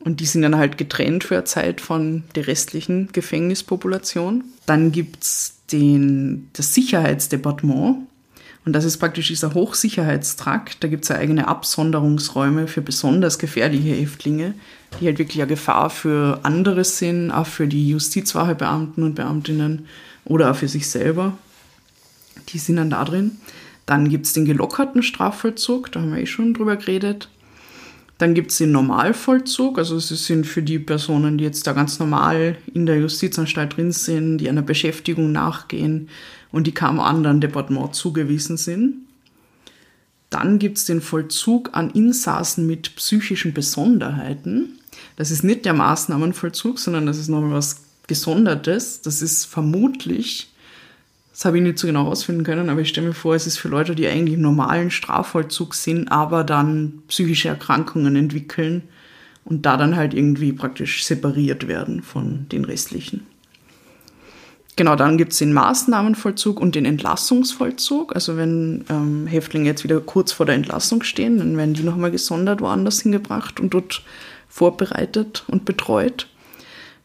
Und 0.00 0.18
die 0.20 0.26
sind 0.26 0.42
dann 0.42 0.56
halt 0.56 0.78
getrennt 0.78 1.24
für 1.24 1.36
eine 1.36 1.44
Zeit 1.44 1.80
von 1.80 2.24
der 2.34 2.48
restlichen 2.48 3.10
Gefängnispopulation. 3.12 4.44
Dann 4.66 4.90
gibt's 4.90 5.58
den, 5.70 6.50
das 6.54 6.74
Sicherheitsdepartement. 6.74 8.08
Und 8.64 8.74
das 8.74 8.84
ist 8.84 8.98
praktisch 8.98 9.28
dieser 9.28 9.54
Hochsicherheitstrakt. 9.54 10.84
Da 10.84 10.88
gibt's 10.88 11.08
ja 11.08 11.16
eigene 11.16 11.48
Absonderungsräume 11.48 12.68
für 12.68 12.80
besonders 12.80 13.38
gefährliche 13.38 13.90
Häftlinge, 13.90 14.54
die 15.00 15.06
halt 15.06 15.18
wirklich 15.18 15.42
eine 15.42 15.48
Gefahr 15.48 15.90
für 15.90 16.40
andere 16.44 16.84
sind, 16.84 17.32
auch 17.32 17.46
für 17.46 17.66
die 17.66 17.88
Justizwachebeamten 17.88 19.02
und 19.02 19.14
Beamtinnen 19.14 19.86
oder 20.24 20.50
auch 20.50 20.56
für 20.56 20.68
sich 20.68 20.88
selber. 20.88 21.36
Die 22.50 22.58
sind 22.58 22.76
dann 22.76 22.90
da 22.90 23.04
drin. 23.04 23.32
Dann 23.84 24.08
gibt's 24.08 24.32
den 24.32 24.44
gelockerten 24.44 25.02
Strafvollzug, 25.02 25.90
da 25.90 26.00
haben 26.00 26.14
wir 26.14 26.22
eh 26.22 26.26
schon 26.26 26.54
drüber 26.54 26.76
geredet. 26.76 27.28
Dann 28.18 28.34
gibt 28.34 28.52
es 28.52 28.58
den 28.58 28.70
Normalvollzug, 28.70 29.78
also 29.78 29.96
es 29.96 30.08
sind 30.08 30.46
für 30.46 30.62
die 30.62 30.78
Personen, 30.78 31.38
die 31.38 31.44
jetzt 31.44 31.66
da 31.66 31.72
ganz 31.72 31.98
normal 31.98 32.56
in 32.72 32.86
der 32.86 33.00
Justizanstalt 33.00 33.76
drin 33.76 33.90
sind, 33.90 34.38
die 34.38 34.48
einer 34.48 34.62
Beschäftigung 34.62 35.32
nachgehen 35.32 36.08
und 36.52 36.66
die 36.66 36.72
keinem 36.72 37.00
anderen 37.00 37.40
Departement 37.40 37.94
zugewiesen 37.94 38.56
sind. 38.56 39.06
Dann 40.30 40.58
gibt 40.58 40.78
es 40.78 40.84
den 40.84 41.00
Vollzug 41.00 41.70
an 41.72 41.90
Insassen 41.90 42.66
mit 42.66 42.96
psychischen 42.96 43.52
Besonderheiten. 43.52 44.78
Das 45.16 45.30
ist 45.30 45.42
nicht 45.42 45.64
der 45.64 45.74
Maßnahmenvollzug, 45.74 46.78
sondern 46.78 47.06
das 47.06 47.18
ist 47.18 47.28
nochmal 47.28 47.52
was 47.52 47.82
Gesondertes. 48.06 49.02
Das 49.02 49.20
ist 49.20 49.44
vermutlich, 49.44 50.52
das 51.32 51.44
habe 51.44 51.58
ich 51.58 51.62
nicht 51.62 51.78
so 51.78 51.86
genau 51.86 52.04
herausfinden 52.04 52.44
können, 52.44 52.70
aber 52.70 52.80
ich 52.80 52.88
stelle 52.88 53.08
mir 53.08 53.14
vor, 53.14 53.34
es 53.34 53.46
ist 53.46 53.58
für 53.58 53.68
Leute, 53.68 53.94
die 53.94 54.06
eigentlich 54.06 54.34
im 54.34 54.42
normalen 54.42 54.90
Strafvollzug 54.90 55.74
sind, 55.74 56.10
aber 56.10 56.44
dann 56.44 57.02
psychische 57.08 57.48
Erkrankungen 57.48 58.16
entwickeln 58.16 58.82
und 59.44 59.66
da 59.66 59.76
dann 59.76 59.96
halt 59.96 60.14
irgendwie 60.14 60.52
praktisch 60.52 61.04
separiert 61.04 61.68
werden 61.68 62.02
von 62.02 62.46
den 62.50 62.64
restlichen. 62.64 63.26
Genau, 64.76 64.96
dann 64.96 65.18
gibt 65.18 65.32
es 65.32 65.38
den 65.38 65.52
Maßnahmenvollzug 65.52 66.58
und 66.58 66.74
den 66.74 66.86
Entlassungsvollzug. 66.86 68.14
Also 68.14 68.36
wenn 68.36 68.84
ähm, 68.88 69.26
Häftlinge 69.26 69.66
jetzt 69.66 69.84
wieder 69.84 70.00
kurz 70.00 70.32
vor 70.32 70.46
der 70.46 70.54
Entlassung 70.54 71.02
stehen, 71.02 71.38
dann 71.38 71.56
werden 71.56 71.74
die 71.74 71.82
nochmal 71.82 72.10
gesondert 72.10 72.60
woanders 72.62 73.02
hingebracht 73.02 73.60
und 73.60 73.74
dort 73.74 74.02
vorbereitet 74.48 75.44
und 75.48 75.66
betreut. 75.66 76.28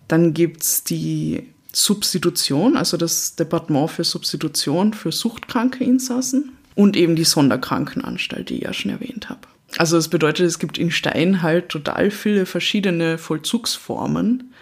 Dann 0.08 0.34
gibt 0.34 0.64
es 0.64 0.84
die 0.86 1.44
Substitution, 1.74 2.78
also 2.78 2.96
das 2.96 3.36
Departement 3.36 3.92
für 3.92 4.04
Substitution 4.04 4.94
für 4.94 5.12
suchtkranke 5.12 5.84
Insassen 5.84 6.54
und 6.76 6.96
eben 6.96 7.16
die 7.16 7.26
Sonderkrankenanstalt, 7.26 8.50
die 8.50 8.56
ich 8.56 8.64
ja 8.64 8.74
schon 8.74 8.92
erwähnt 8.92 9.30
habe. 9.30 9.42
Also 9.78 9.98
das 9.98 10.08
bedeutet, 10.08 10.46
es 10.46 10.60
gibt 10.60 10.78
in 10.78 10.92
Stein 10.92 11.42
halt 11.42 11.70
total 11.70 12.12
viele 12.12 12.46
verschiedene 12.46 13.18
Vollzugsformen. 13.18 14.54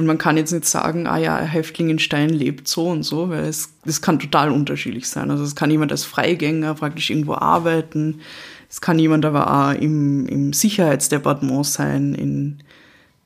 Und 0.00 0.06
man 0.06 0.16
kann 0.16 0.38
jetzt 0.38 0.50
nicht 0.50 0.64
sagen, 0.64 1.06
ah 1.06 1.18
ja, 1.18 1.36
Häftling 1.36 1.90
in 1.90 1.98
Stein 1.98 2.30
lebt 2.30 2.66
so 2.66 2.88
und 2.88 3.02
so, 3.02 3.28
weil 3.28 3.44
es 3.44 3.74
das 3.84 4.00
kann 4.00 4.18
total 4.18 4.50
unterschiedlich 4.50 5.06
sein. 5.06 5.30
Also 5.30 5.44
es 5.44 5.54
kann 5.54 5.70
jemand 5.70 5.92
als 5.92 6.04
Freigänger 6.04 6.72
praktisch 6.72 7.10
irgendwo 7.10 7.34
arbeiten. 7.34 8.20
Es 8.70 8.80
kann 8.80 8.98
jemand 8.98 9.26
aber 9.26 9.52
auch 9.52 9.78
im, 9.78 10.24
im 10.24 10.54
Sicherheitsdepartement 10.54 11.66
sein, 11.66 12.14
in, 12.14 12.60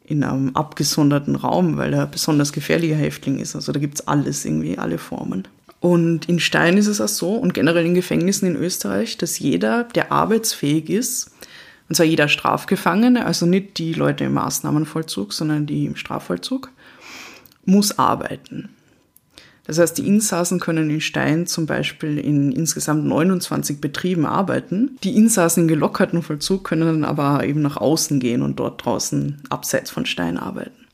in 0.04 0.24
einem 0.24 0.56
abgesonderten 0.56 1.37
Raum, 1.37 1.76
weil 1.76 1.94
er 1.94 2.06
ein 2.06 2.10
besonders 2.10 2.52
gefährlicher 2.52 2.96
Häftling 2.96 3.38
ist. 3.38 3.54
Also 3.54 3.70
da 3.70 3.78
gibt's 3.78 4.08
alles 4.08 4.44
irgendwie, 4.44 4.76
alle 4.76 4.98
Formen. 4.98 5.46
Und 5.78 6.28
in 6.28 6.40
Stein 6.40 6.76
ist 6.76 6.88
es 6.88 7.00
auch 7.00 7.06
so 7.06 7.34
und 7.37 7.54
generell 7.54 7.87
in 7.87 7.94
Gefängnissen 7.94 8.48
in 8.48 8.56
Österreich, 8.56 9.16
dass 9.16 9.38
jeder, 9.38 9.84
der 9.84 10.10
arbeitsfähig 10.10 10.90
ist, 10.90 11.30
und 11.88 11.94
zwar 11.94 12.07
jeder 12.07 12.29
Strafgefangene, 12.29 13.27
also 13.27 13.47
nicht 13.47 13.79
die 13.79 13.92
Leute 13.92 14.25
im 14.25 14.35
Maßnahmenvollzug, 14.35 15.33
sondern 15.33 15.66
die 15.66 15.87
im 15.87 15.97
Strafvollzug, 15.97 16.70
muss 17.64 17.99
arbeiten. 17.99 18.70
Das 19.66 19.79
heißt, 19.79 19.97
die 19.97 20.07
Insassen 20.07 20.61
können 20.61 20.90
in 20.90 21.01
Stein 21.01 21.47
zum 21.47 21.66
Beispiel 21.66 22.18
in 22.18 22.53
insgesamt 22.53 23.05
29 23.07 23.81
Betrieben 23.81 24.27
arbeiten. 24.27 24.99
Die 25.03 25.16
Insassen 25.16 25.62
im 25.62 25.68
gelockerten 25.68 26.23
Vollzug 26.23 26.64
können 26.64 26.87
dann 26.87 27.05
aber 27.05 27.44
eben 27.44 27.62
nach 27.62 27.79
außen 27.79 28.20
gehen 28.20 28.42
und 28.42 28.61
dort 28.61 28.85
draußen 28.85 29.40
abseits 29.49 29.90
von 29.90 30.05
Stein 30.05 30.37
arbeiten. 30.37 30.85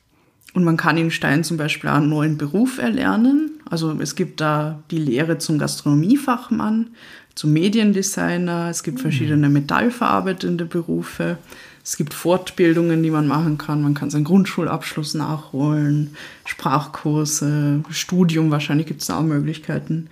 Und 0.54 0.64
man 0.64 0.76
kann 0.76 0.96
in 0.96 1.10
Stein 1.10 1.44
zum 1.44 1.56
Beispiel 1.56 1.90
einen 1.90 2.08
neuen 2.08 2.36
Beruf 2.36 2.78
erlernen. 2.78 3.60
Also 3.68 3.96
es 4.00 4.14
gibt 4.16 4.40
da 4.40 4.82
die 4.90 4.98
Lehre 4.98 5.38
zum 5.38 5.58
Gastronomiefachmann, 5.58 6.90
zum 7.34 7.52
Mediendesigner, 7.52 8.68
es 8.70 8.82
gibt 8.82 9.00
verschiedene 9.00 9.48
metallverarbeitende 9.48 10.64
Berufe, 10.64 11.38
es 11.82 11.96
gibt 11.96 12.12
Fortbildungen, 12.12 13.02
die 13.02 13.10
man 13.10 13.26
machen 13.26 13.56
kann. 13.56 13.82
Man 13.82 13.94
kann 13.94 14.10
seinen 14.10 14.24
Grundschulabschluss 14.24 15.14
nachholen, 15.14 16.14
Sprachkurse, 16.44 17.82
Studium, 17.90 18.50
wahrscheinlich 18.50 18.86
gibt 18.86 19.02
es 19.02 19.10
auch 19.10 19.22
Möglichkeiten. 19.22 20.08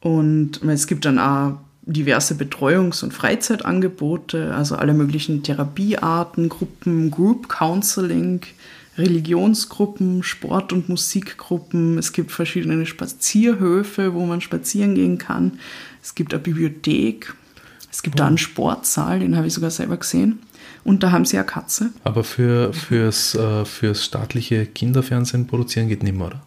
Und 0.00 0.62
es 0.64 0.86
gibt 0.86 1.04
dann 1.04 1.18
auch 1.18 1.58
diverse 1.86 2.34
Betreuungs- 2.34 3.04
und 3.04 3.12
Freizeitangebote, 3.12 4.54
also 4.54 4.76
alle 4.76 4.94
möglichen 4.94 5.42
Therapiearten, 5.42 6.48
Gruppen, 6.48 7.10
Group 7.10 7.48
Counseling, 7.48 8.40
Religionsgruppen, 8.96 10.22
Sport- 10.22 10.72
und 10.72 10.88
Musikgruppen. 10.88 11.98
Es 11.98 12.12
gibt 12.12 12.32
verschiedene 12.32 12.86
Spazierhöfe, 12.86 14.14
wo 14.14 14.24
man 14.24 14.40
spazieren 14.40 14.94
gehen 14.94 15.18
kann. 15.18 15.58
Es 16.04 16.14
gibt 16.14 16.34
eine 16.34 16.42
Bibliothek. 16.42 17.34
Es 17.90 18.02
gibt 18.02 18.20
da 18.20 18.26
einen 18.26 18.36
Sportsaal, 18.38 19.20
den 19.20 19.36
habe 19.36 19.46
ich 19.46 19.54
sogar 19.54 19.70
selber 19.70 19.96
gesehen. 19.96 20.40
Und 20.84 21.02
da 21.02 21.12
haben 21.12 21.24
sie 21.24 21.38
eine 21.38 21.46
Katze. 21.46 21.90
Aber 22.04 22.24
für, 22.24 22.74
fürs, 22.74 23.34
äh, 23.34 23.64
fürs 23.64 24.04
staatliche 24.04 24.66
Kinderfernsehen 24.66 25.46
produzieren 25.46 25.88
geht 25.88 26.02
nicht 26.02 26.14
mehr, 26.14 26.26
oder? 26.26 26.42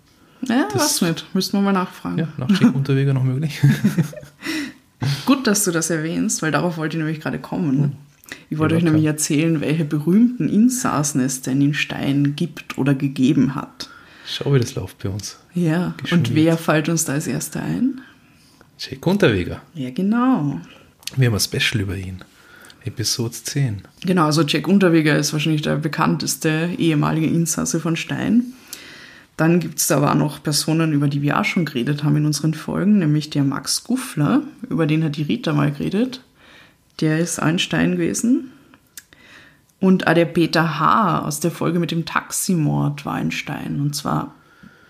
Ja, 0.47 0.67
Das- 0.71 1.01
was 1.01 1.01
nicht. 1.01 1.25
Müssten 1.33 1.57
wir 1.57 1.61
mal 1.63 1.71
nachfragen. 1.73 2.19
Ja, 2.19 2.27
Nachtschichtunterwege 2.37 3.13
noch 3.15 3.23
möglich. 3.23 3.59
Gut, 5.25 5.47
dass 5.47 5.63
du 5.63 5.71
das 5.71 5.89
erwähnst, 5.89 6.41
weil 6.41 6.51
darauf 6.51 6.77
wollte 6.77 6.97
ich 6.97 7.03
nämlich 7.03 7.19
gerade 7.21 7.39
kommen. 7.39 7.95
Ich 8.49 8.57
wollte 8.57 8.75
Ja, 8.75 8.79
euch 8.79 8.83
nämlich 8.83 9.05
erzählen, 9.05 9.61
welche 9.61 9.85
berühmten 9.85 10.49
Insassen 10.49 11.21
es 11.21 11.41
denn 11.41 11.61
in 11.61 11.73
Stein 11.73 12.35
gibt 12.35 12.77
oder 12.77 12.93
gegeben 12.93 13.55
hat. 13.55 13.89
Schau, 14.27 14.53
wie 14.53 14.59
das 14.59 14.75
läuft 14.75 15.01
bei 15.01 15.09
uns. 15.09 15.37
Ja, 15.53 15.87
und 15.87 16.03
Geschmiert. 16.03 16.35
wer 16.35 16.57
fällt 16.57 16.89
uns 16.89 17.05
da 17.05 17.13
als 17.13 17.27
erster 17.27 17.61
ein? 17.63 18.01
Jack 18.77 19.05
Unterweger. 19.07 19.61
Ja, 19.73 19.89
genau. 19.89 20.59
Wir 21.15 21.27
haben 21.27 21.33
ein 21.33 21.39
Special 21.39 21.81
über 21.81 21.95
ihn. 21.95 22.23
Episode 22.85 23.33
10. 23.33 23.81
Genau, 24.05 24.25
also 24.25 24.43
Jack 24.43 24.67
Unterweger 24.67 25.17
ist 25.17 25.33
wahrscheinlich 25.33 25.61
der 25.61 25.75
bekannteste 25.77 26.69
ehemalige 26.77 27.27
Insasse 27.27 27.79
von 27.79 27.95
Stein. 27.95 28.53
Dann 29.35 29.59
gibt 29.59 29.79
es 29.79 29.87
da 29.87 29.97
aber 29.97 30.11
auch 30.11 30.15
noch 30.15 30.41
Personen, 30.41 30.93
über 30.93 31.07
die 31.07 31.21
wir 31.21 31.39
auch 31.39 31.45
schon 31.45 31.65
geredet 31.65 32.03
haben 32.03 32.17
in 32.17 32.25
unseren 32.25 32.53
Folgen, 32.53 32.99
nämlich 32.99 33.29
der 33.29 33.43
Max 33.43 33.83
Guffler, 33.83 34.41
über 34.69 34.87
den 34.87 35.03
hat 35.03 35.17
die 35.17 35.23
Rita 35.23 35.53
mal 35.53 35.71
geredet. 35.71 36.23
Der 37.01 37.19
ist 37.19 37.39
ein 37.39 37.59
Stein 37.59 37.93
gewesen. 37.93 38.51
Und 39.79 40.07
auch 40.07 40.15
der 40.15 40.25
Peter 40.25 40.79
H. 40.79 41.19
aus 41.19 41.39
der 41.39 41.51
Folge 41.51 41.79
mit 41.79 41.91
dem 41.91 42.05
Taximord 42.05 43.05
war 43.05 43.13
ein 43.13 43.31
Stein. 43.31 43.79
Und 43.79 43.95
zwar 43.95 44.33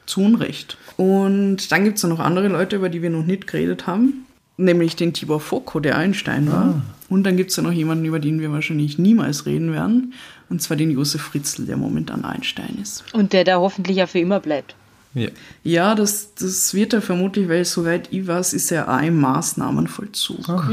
zu 0.07 0.21
Unrecht. 0.21 0.77
Und 0.97 1.71
dann 1.71 1.83
gibt 1.83 1.97
es 1.97 2.03
noch 2.03 2.19
andere 2.19 2.47
Leute, 2.47 2.77
über 2.77 2.89
die 2.89 3.01
wir 3.01 3.09
noch 3.09 3.25
nicht 3.25 3.45
geredet 3.45 3.85
haben. 3.85 4.25
Nämlich 4.57 4.95
den 4.95 5.13
Tibor 5.13 5.39
Foko, 5.39 5.79
der 5.79 5.97
Einstein 5.97 6.51
war. 6.51 6.81
Und 7.09 7.23
dann 7.23 7.37
gibt 7.37 7.51
es 7.51 7.57
ja 7.57 7.63
noch 7.63 7.71
jemanden, 7.71 8.05
über 8.05 8.19
den 8.19 8.41
wir 8.41 8.51
wahrscheinlich 8.51 8.97
niemals 8.97 9.45
reden 9.45 9.71
werden. 9.71 10.13
Und 10.49 10.63
zwar 10.63 10.77
den 10.77 10.89
Josef 10.89 11.21
Fritzl, 11.21 11.65
der 11.65 11.77
momentan 11.77 12.25
Einstein 12.25 12.79
ist. 12.81 13.03
Und 13.13 13.33
der 13.33 13.43
da 13.43 13.57
hoffentlich 13.57 13.97
ja 13.97 14.07
für 14.07 14.19
immer 14.19 14.39
bleibt. 14.39 14.75
Ja. 15.13 15.29
Ja, 15.63 15.95
das, 15.95 16.33
das 16.35 16.73
wird 16.73 16.93
er 16.93 17.01
vermutlich, 17.01 17.47
weil 17.49 17.65
soweit 17.65 18.11
ich 18.11 18.25
weiß, 18.25 18.53
ist 18.53 18.71
er 18.71 18.91
auch 18.91 19.01
im 19.01 19.19
Maßnahmenvollzug. 19.19 20.69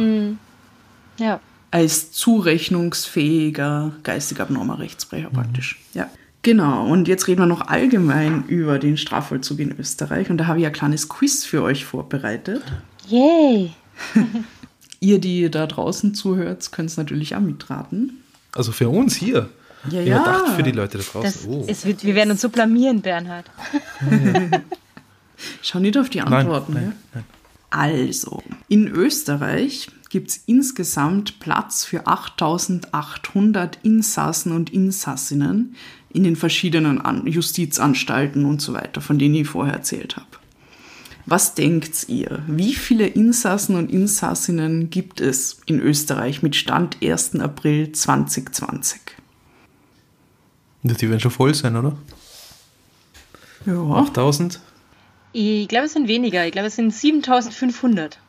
Ja. 1.19 1.41
Als 1.71 2.13
zurechnungsfähiger, 2.13 3.93
geistig 4.03 4.41
abnormer 4.41 4.79
Rechtsbrecher 4.79 5.31
praktisch. 5.31 5.81
Ja. 5.93 6.09
Genau, 6.45 6.87
und 6.87 7.09
jetzt 7.09 7.27
reden 7.27 7.41
wir 7.41 7.47
noch 7.47 7.69
allgemein 7.69 8.45
über 8.49 8.79
den 8.79 8.99
Strafvollzug 8.99 9.61
in 9.61 9.79
Österreich. 9.79 10.29
Und 10.29 10.37
da 10.37 10.47
habe 10.47 10.61
ich 10.61 10.67
ein 10.67 10.75
kleines 10.75 11.09
Quiz 11.09 11.47
für 11.47 11.63
euch 11.63 11.87
vorbereitet. 11.87 12.63
Yay! 13.09 13.73
Ihr, 15.01 15.19
die 15.21 15.51
da 15.51 15.67
draußen 15.67 16.15
zuhört, 16.15 16.71
könnt 16.71 16.91
es 16.91 16.99
natürlich 16.99 17.35
auch 17.35 17.41
mitraten. 17.41 18.23
Also 18.53 18.73
für 18.73 18.91
uns 18.91 19.17
hier. 19.17 19.49
Ja, 19.89 20.03
ja. 20.03 20.23
dachte 20.23 20.53
für 20.53 20.63
die 20.63 20.73
Leute 20.73 20.99
da 20.99 21.05
draußen. 21.05 21.67
Das, 21.67 21.85
oh. 21.85 21.87
wird, 21.89 22.05
wir 22.05 22.15
werden 22.15 22.33
uns 22.33 22.43
so 22.43 22.51
blamieren, 22.51 23.01
Bernhard. 23.01 23.47
Schau 25.63 25.79
nicht 25.79 25.97
auf 25.97 26.11
die 26.11 26.19
nein, 26.19 26.31
Antworten. 26.31 26.75
nein, 26.75 26.93
ja? 26.93 26.93
nein. 27.15 27.25
Also, 27.71 28.43
in 28.69 28.87
Österreich 28.89 29.89
gibt 30.15 30.31
es 30.31 30.45
insgesamt 30.47 31.41
Platz 31.41 31.85
für 31.85 32.07
8800 32.07 33.81
Insassen 33.83 34.53
und 34.53 34.71
Insassinnen 34.71 35.75
in 36.09 36.23
den 36.23 36.37
verschiedenen 36.37 37.01
An 37.01 37.27
Justizanstalten 37.27 38.45
und 38.45 38.63
so 38.63 38.75
weiter, 38.75 39.01
von 39.01 39.19
denen 39.19 39.35
ich 39.35 39.49
vorher 39.49 39.75
erzählt 39.75 40.15
habe. 40.15 40.29
Was 41.27 41.57
denkt 41.57 42.09
ihr? 42.09 42.45
Wie 42.47 42.75
viele 42.75 43.09
Insassen 43.09 43.75
und 43.75 43.91
Insassinnen 43.91 44.89
gibt 44.89 45.21
es 45.21 45.61
in 45.67 45.81
Österreich 45.81 46.45
mit 46.45 46.55
Stand 46.55 46.99
1. 47.03 47.41
April 47.41 47.91
2020? 47.91 49.01
Die 50.85 51.09
werden 51.09 51.19
schon 51.19 51.33
voll 51.33 51.55
sein, 51.55 51.75
oder? 51.75 51.97
Ja, 53.67 53.83
8000? 53.83 54.61
Ich 55.33 55.67
glaube, 55.67 55.87
es 55.87 55.93
sind 55.93 56.07
weniger. 56.07 56.47
Ich 56.47 56.53
glaube, 56.53 56.69
es 56.69 56.77
sind 56.77 56.95
7500. 56.95 58.21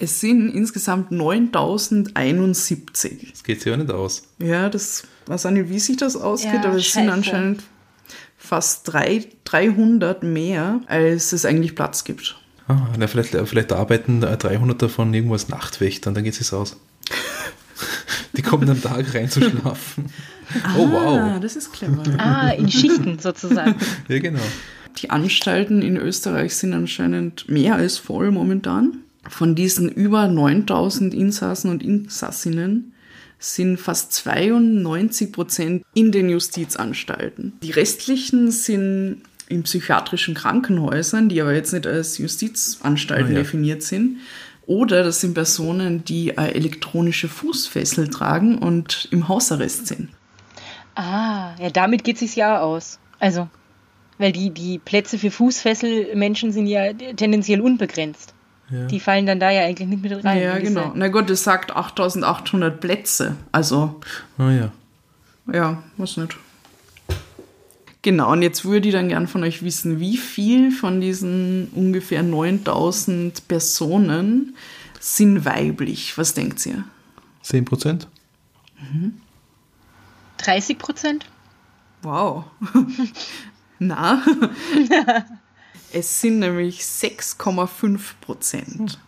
es 0.00 0.20
sind 0.20 0.50
insgesamt 0.50 1.10
9071. 1.12 3.28
Das 3.30 3.44
geht 3.44 3.60
sich 3.60 3.70
ja 3.70 3.76
nicht 3.76 3.90
aus. 3.90 4.22
Ja, 4.38 4.68
das 4.68 5.04
weiß 5.26 5.46
auch 5.46 5.50
nicht, 5.50 5.68
wie 5.68 5.78
sich 5.78 5.96
das 5.96 6.16
ausgeht, 6.16 6.54
Ja, 6.54 6.64
aber 6.64 6.76
es 6.76 6.92
sind 6.92 7.04
scheiße. 7.04 7.12
anscheinend 7.12 7.62
fast 8.36 8.90
drei, 8.92 9.26
300 9.44 10.22
mehr, 10.22 10.80
als 10.86 11.32
es 11.32 11.44
eigentlich 11.44 11.74
Platz 11.74 12.04
gibt. 12.04 12.36
Ah, 12.68 12.88
na, 12.98 13.06
vielleicht, 13.06 13.34
vielleicht 13.46 13.72
arbeiten 13.72 14.20
300 14.20 14.80
davon 14.80 15.12
irgendwo 15.12 15.34
als 15.34 15.48
Nachtwächter 15.48 16.08
und 16.10 16.14
dann 16.14 16.24
geht 16.24 16.40
es 16.40 16.52
aus. 16.52 16.76
Die 18.36 18.42
kommen 18.42 18.68
am 18.70 18.80
Tag 18.80 19.12
rein 19.14 19.28
zu 19.28 19.40
schlafen. 19.42 20.06
Oh 20.78 20.86
Ah, 20.86 21.32
wow. 21.34 21.40
das 21.40 21.56
ist 21.56 21.72
clever. 21.72 22.02
Ah, 22.18 22.50
in 22.50 22.70
Schichten 22.70 23.18
sozusagen. 23.18 23.74
Ja, 24.08 24.18
genau. 24.18 24.40
Die 24.98 25.10
Anstalten 25.10 25.82
in 25.82 25.96
Österreich 25.96 26.54
sind 26.56 26.72
anscheinend 26.74 27.48
mehr 27.48 27.74
als 27.76 27.98
voll 27.98 28.30
momentan. 28.30 28.98
Von 29.28 29.54
diesen 29.54 29.88
über 29.90 30.28
9000 30.28 31.12
Insassen 31.14 31.70
und 31.70 31.82
Insassinnen 31.82 32.94
sind 33.38 33.78
fast 33.78 34.12
92 34.12 35.32
Prozent 35.32 35.84
in 35.94 36.12
den 36.12 36.28
Justizanstalten. 36.28 37.52
Die 37.62 37.70
restlichen 37.70 38.50
sind 38.50 39.22
in 39.48 39.62
psychiatrischen 39.64 40.34
Krankenhäusern, 40.34 41.28
die 41.28 41.40
aber 41.40 41.54
jetzt 41.54 41.72
nicht 41.72 41.86
als 41.86 42.18
Justizanstalten 42.18 43.26
Ah, 43.28 43.30
ja. 43.30 43.38
definiert 43.38 43.82
sind. 43.82 44.18
Oder 44.66 45.02
das 45.02 45.20
sind 45.20 45.34
Personen, 45.34 46.04
die 46.04 46.38
eine 46.38 46.54
elektronische 46.54 47.28
Fußfessel 47.28 48.08
tragen 48.08 48.58
und 48.58 49.08
im 49.10 49.26
Hausarrest 49.26 49.88
sind. 49.88 50.10
Ah, 50.94 51.54
ja, 51.60 51.70
damit 51.70 52.04
geht 52.04 52.16
es 52.16 52.20
sich 52.20 52.36
ja 52.36 52.60
aus. 52.60 52.98
Also, 53.18 53.48
weil 54.18 54.32
die, 54.32 54.50
die 54.50 54.78
Plätze 54.78 55.18
für 55.18 55.30
Fußfesselmenschen 55.30 56.52
sind 56.52 56.66
ja 56.66 56.92
tendenziell 56.92 57.60
unbegrenzt. 57.60 58.34
Ja. 58.70 58.86
Die 58.86 59.00
fallen 59.00 59.26
dann 59.26 59.40
da 59.40 59.50
ja 59.50 59.62
eigentlich 59.64 59.88
nicht 59.88 60.02
mit 60.02 60.24
rein. 60.24 60.40
ja, 60.42 60.58
diese- 60.58 60.72
genau. 60.74 60.92
Na 60.94 61.08
gut, 61.08 61.28
es 61.30 61.42
sagt 61.42 61.74
8800 61.74 62.80
Plätze. 62.80 63.36
Also, 63.52 64.00
Ah 64.38 64.50
ja. 64.50 64.72
ja, 65.52 65.82
was 65.96 66.16
nicht. 66.16 66.36
Genau, 68.02 68.32
und 68.32 68.42
jetzt 68.42 68.64
würde 68.64 68.88
ich 68.88 68.94
dann 68.94 69.08
gern 69.08 69.26
von 69.26 69.42
euch 69.42 69.62
wissen, 69.62 70.00
wie 70.00 70.16
viel 70.16 70.70
von 70.70 71.00
diesen 71.00 71.68
ungefähr 71.74 72.22
9000 72.22 73.46
Personen 73.48 74.56
sind 74.98 75.44
weiblich? 75.44 76.16
Was 76.16 76.32
denkt 76.32 76.64
ihr? 76.64 76.84
10 77.42 77.64
Prozent? 77.66 78.06
30 80.38 80.78
Prozent? 80.78 81.26
Wow. 82.02 82.44
Na, 83.78 84.22
es 85.92 86.20
sind 86.20 86.38
nämlich 86.38 86.80
6,5 86.80 87.98
Prozent. 88.20 88.98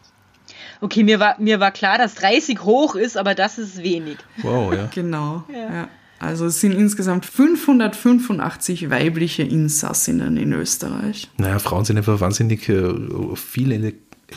Okay, 0.80 1.04
mir 1.04 1.20
war, 1.20 1.36
mir 1.38 1.60
war 1.60 1.70
klar, 1.70 1.96
dass 1.98 2.14
30 2.16 2.62
hoch 2.62 2.96
ist, 2.96 3.16
aber 3.16 3.34
das 3.34 3.58
ist 3.58 3.82
wenig. 3.82 4.18
Wow, 4.42 4.74
ja. 4.74 4.88
Genau. 4.92 5.44
Ja. 5.52 5.88
Also 6.18 6.46
es 6.46 6.60
sind 6.60 6.72
insgesamt 6.72 7.26
585 7.26 8.90
weibliche 8.90 9.42
Insassinnen 9.42 10.36
in 10.36 10.52
Österreich. 10.52 11.28
Naja, 11.36 11.58
Frauen 11.58 11.84
sind 11.84 11.98
einfach 11.98 12.20
wahnsinnig 12.20 12.68
äh, 12.68 12.92
viel 13.34 13.94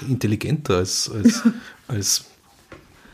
intelligenter 0.07 0.77
als, 0.77 1.11
als, 1.11 1.43
als 1.87 2.25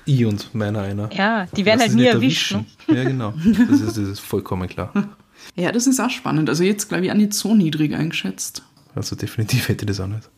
ich 0.06 0.26
und 0.26 0.54
meiner 0.54 0.82
einer. 0.82 1.10
Ja, 1.14 1.46
die 1.56 1.66
werden 1.66 1.82
halt 1.82 1.94
nie 1.94 2.06
erwischt. 2.06 2.54
Ne? 2.54 2.66
erwischen. 2.88 2.98
Ja, 2.98 3.04
genau. 3.04 3.34
Das 3.70 3.82
ist, 3.82 3.98
das 3.98 4.08
ist 4.08 4.20
vollkommen 4.20 4.68
klar. 4.68 4.92
Ja, 5.56 5.72
das 5.72 5.88
ist 5.88 6.00
auch 6.00 6.10
spannend. 6.12 6.50
Also 6.50 6.64
jetzt 6.64 6.88
glaube 6.88 7.04
ich 7.06 7.12
auch 7.12 7.16
nicht 7.16 7.34
so 7.34 7.56
niedrig 7.56 7.96
eingeschätzt. 7.96 8.64
Also 8.96 9.16
definitiv 9.16 9.70
hätte 9.70 9.86
das 9.86 10.00
auch 10.00 10.08
nicht. 10.08 10.30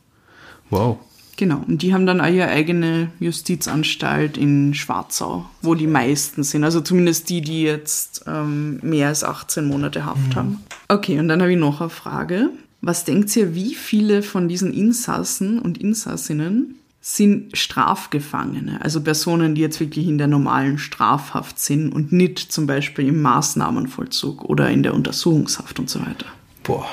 Wow. 0.70 1.00
Genau. 1.36 1.63
Und 1.68 1.82
die 1.82 1.94
haben 1.94 2.06
dann 2.06 2.22
auch 2.22 2.28
ihre 2.28 2.48
eigene 2.48 3.12
Justizanstalt 3.20 4.38
in 4.38 4.74
Schwarzau, 4.74 5.46
wo 5.62 5.76
die 5.76 5.88
meisten 5.88 6.44
sind. 6.44 6.63
Also 6.63 6.82
zumindest 6.82 7.30
die, 7.30 7.42
die 7.42 7.63
jetzt 7.63 8.26
ähm, 8.28 8.80
mehr 8.82 9.08
als 9.08 9.24
18 9.24 9.66
Monate 9.66 10.06
Haft 10.06 10.36
haben. 10.36 10.63
Okay, 10.89 11.20
und 11.20 11.28
dann 11.28 11.42
habe 11.42 11.52
ich 11.52 11.58
noch 11.58 11.82
eine 11.82 11.89
Frage. 11.89 12.50
Was 12.82 13.06
denkt 13.06 13.36
ihr, 13.36 13.56
wie 13.56 13.74
viele 13.76 14.22
von 14.22 14.48
diesen 14.48 14.74
Insassen 14.74 15.60
und 15.60 15.78
Insassinnen 15.78 16.76
sind 17.02 17.58
Strafgefangene? 17.58 18.82
Also 18.82 19.02
Personen, 19.02 19.56
die 19.56 19.62
jetzt 19.62 19.80
wirklich 19.80 20.08
in 20.08 20.18
der 20.18 20.28
normalen 20.28 20.78
Strafhaft 20.78 21.58
sind 21.60 21.92
und 21.92 22.12
nicht 22.12 22.39
zum 22.39 22.68
Beispiel 22.68 23.08
im 23.08 23.22
Maßnahmenvollzug 23.22 24.44
oder 24.44 24.70
in 24.70 24.84
der 24.84 24.94
Untersuchungshaft 24.94 25.80
und 25.80 25.89
so 25.89 26.02
weiter. 26.02 26.26
Boah. 26.63 26.86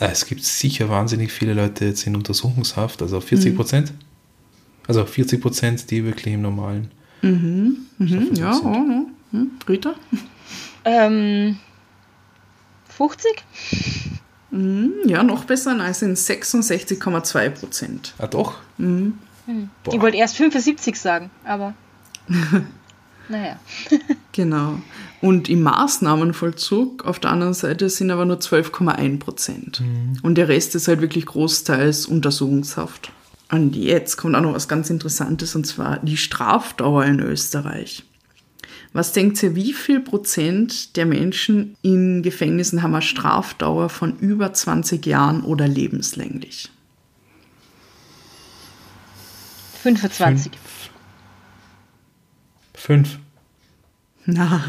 Ah, 0.00 0.06
Es 0.06 0.26
gibt 0.26 0.44
sicher 0.44 0.88
wahnsinnig 0.88 1.32
viele 1.32 1.54
Leute 1.54 1.86
jetzt 1.86 2.06
in 2.06 2.14
Untersuchungshaft, 2.14 3.02
also 3.02 3.20
40 3.20 3.56
Prozent. 3.56 3.92
Also 4.86 5.04
40 5.04 5.40
Prozent, 5.40 5.90
die 5.90 6.04
wirklich 6.04 6.34
im 6.34 6.42
normalen. 6.42 6.90
Mhm, 7.22 7.76
ja, 7.98 8.06
sind. 8.06 8.38
ja, 8.38 8.52
ja. 8.52 9.04
Hm, 9.32 9.50
Rita? 9.68 9.94
Ähm, 10.84 11.58
50? 12.96 13.44
Mhm, 14.50 14.92
ja, 15.06 15.22
noch 15.22 15.44
besser, 15.44 15.74
nein, 15.74 15.90
es 15.90 15.98
sind 15.98 16.16
66,2 16.16 17.50
Prozent. 17.50 18.14
Ah, 18.18 18.26
doch? 18.26 18.58
Boah. 18.78 19.94
Ich 19.94 20.00
wollte 20.00 20.16
erst 20.16 20.36
75 20.36 20.98
sagen, 20.98 21.30
aber. 21.44 21.74
naja. 23.28 23.58
Genau. 24.32 24.80
Und 25.20 25.48
im 25.48 25.62
Maßnahmenvollzug 25.62 27.04
auf 27.04 27.18
der 27.18 27.32
anderen 27.32 27.54
Seite 27.54 27.88
sind 27.90 28.10
aber 28.10 28.24
nur 28.24 28.38
12,1 28.38 29.18
Prozent. 29.18 29.82
Und 30.22 30.36
der 30.36 30.48
Rest 30.48 30.74
ist 30.74 30.86
halt 30.86 31.00
wirklich 31.00 31.26
großteils 31.26 32.06
Untersuchungshaft. 32.06 33.10
Und 33.50 33.74
jetzt 33.74 34.16
kommt 34.16 34.36
auch 34.36 34.42
noch 34.42 34.54
was 34.54 34.68
ganz 34.68 34.90
Interessantes, 34.90 35.56
und 35.56 35.66
zwar 35.66 35.98
die 35.98 36.16
Strafdauer 36.16 37.04
in 37.04 37.20
Österreich. 37.20 38.04
Was 38.92 39.12
denkt 39.12 39.42
ihr, 39.42 39.54
wie 39.54 39.72
viel 39.72 40.00
Prozent 40.00 40.96
der 40.96 41.06
Menschen 41.06 41.76
in 41.82 42.22
Gefängnissen 42.22 42.82
haben 42.82 42.94
eine 42.94 43.02
Strafdauer 43.02 43.88
von 43.88 44.18
über 44.18 44.52
20 44.52 45.04
Jahren 45.04 45.42
oder 45.42 45.66
lebenslänglich? 45.66 46.70
25. 49.82 50.52
Fünf. 52.74 53.18
Na, 54.24 54.62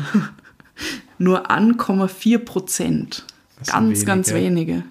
nur 1.20 1.52
1,4 1.52 2.40
Prozent. 2.40 3.26
Ganz, 3.66 3.90
wenig, 3.90 4.06
ganz 4.06 4.30
ja. 4.30 4.36
wenige. 4.36 4.84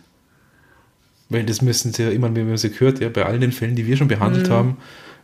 Weil 1.30 1.44
das 1.44 1.60
müssen 1.62 1.92
sie 1.92 2.04
ja 2.04 2.10
immer, 2.10 2.34
wenn 2.34 2.48
man 2.48 2.56
sie 2.56 2.70
gehört, 2.70 3.00
ja, 3.00 3.08
bei 3.08 3.26
all 3.26 3.38
den 3.38 3.52
Fällen, 3.52 3.76
die 3.76 3.86
wir 3.86 3.96
schon 3.96 4.08
behandelt 4.08 4.48
haben, 4.48 4.78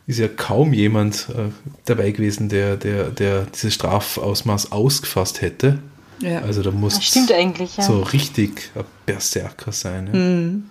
ist 0.07 0.19
ja 0.19 0.27
kaum 0.27 0.73
jemand 0.73 1.29
äh, 1.29 1.49
dabei 1.85 2.11
gewesen, 2.11 2.49
der, 2.49 2.77
der, 2.77 3.09
der 3.09 3.45
dieses 3.45 3.73
Strafausmaß 3.73 4.71
ausgefasst 4.71 5.41
hätte. 5.41 5.79
Ja. 6.19 6.41
Also 6.41 6.61
da 6.61 6.71
muss 6.71 6.95
Das 6.95 7.05
stimmt 7.05 7.31
eigentlich, 7.31 7.77
ja. 7.77 7.83
so 7.83 8.01
richtig 8.01 8.71
ein 8.75 8.83
Berserker 9.05 9.71
sein. 9.71 10.63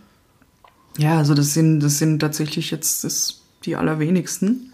Ja. 0.98 1.04
Ja, 1.06 1.18
also 1.18 1.34
das 1.34 1.54
sind, 1.54 1.80
das 1.80 1.98
sind 1.98 2.20
tatsächlich 2.20 2.70
jetzt 2.70 3.02
das, 3.02 3.40
die 3.64 3.74
allerwenigsten. 3.74 4.72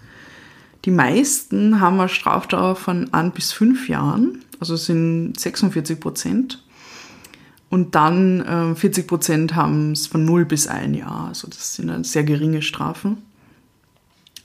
Die 0.84 0.90
meisten 0.90 1.80
haben 1.80 1.98
eine 1.98 2.08
Strafdauer 2.08 2.76
von 2.76 3.12
ein 3.12 3.32
bis 3.32 3.52
fünf 3.52 3.88
Jahren, 3.88 4.44
also 4.60 4.74
es 4.74 4.86
sind 4.86 5.38
46 5.38 5.98
Prozent. 5.98 6.62
Und 7.70 7.94
dann 7.94 8.40
äh, 8.40 8.74
40 8.74 9.06
Prozent 9.06 9.54
haben 9.54 9.92
es 9.92 10.06
von 10.06 10.24
0 10.24 10.44
bis 10.44 10.66
ein 10.66 10.92
Jahr, 10.92 11.28
also 11.28 11.48
das 11.48 11.74
sind 11.74 11.88
dann 11.88 12.04
sehr 12.04 12.24
geringe 12.24 12.62
Strafen. 12.62 13.18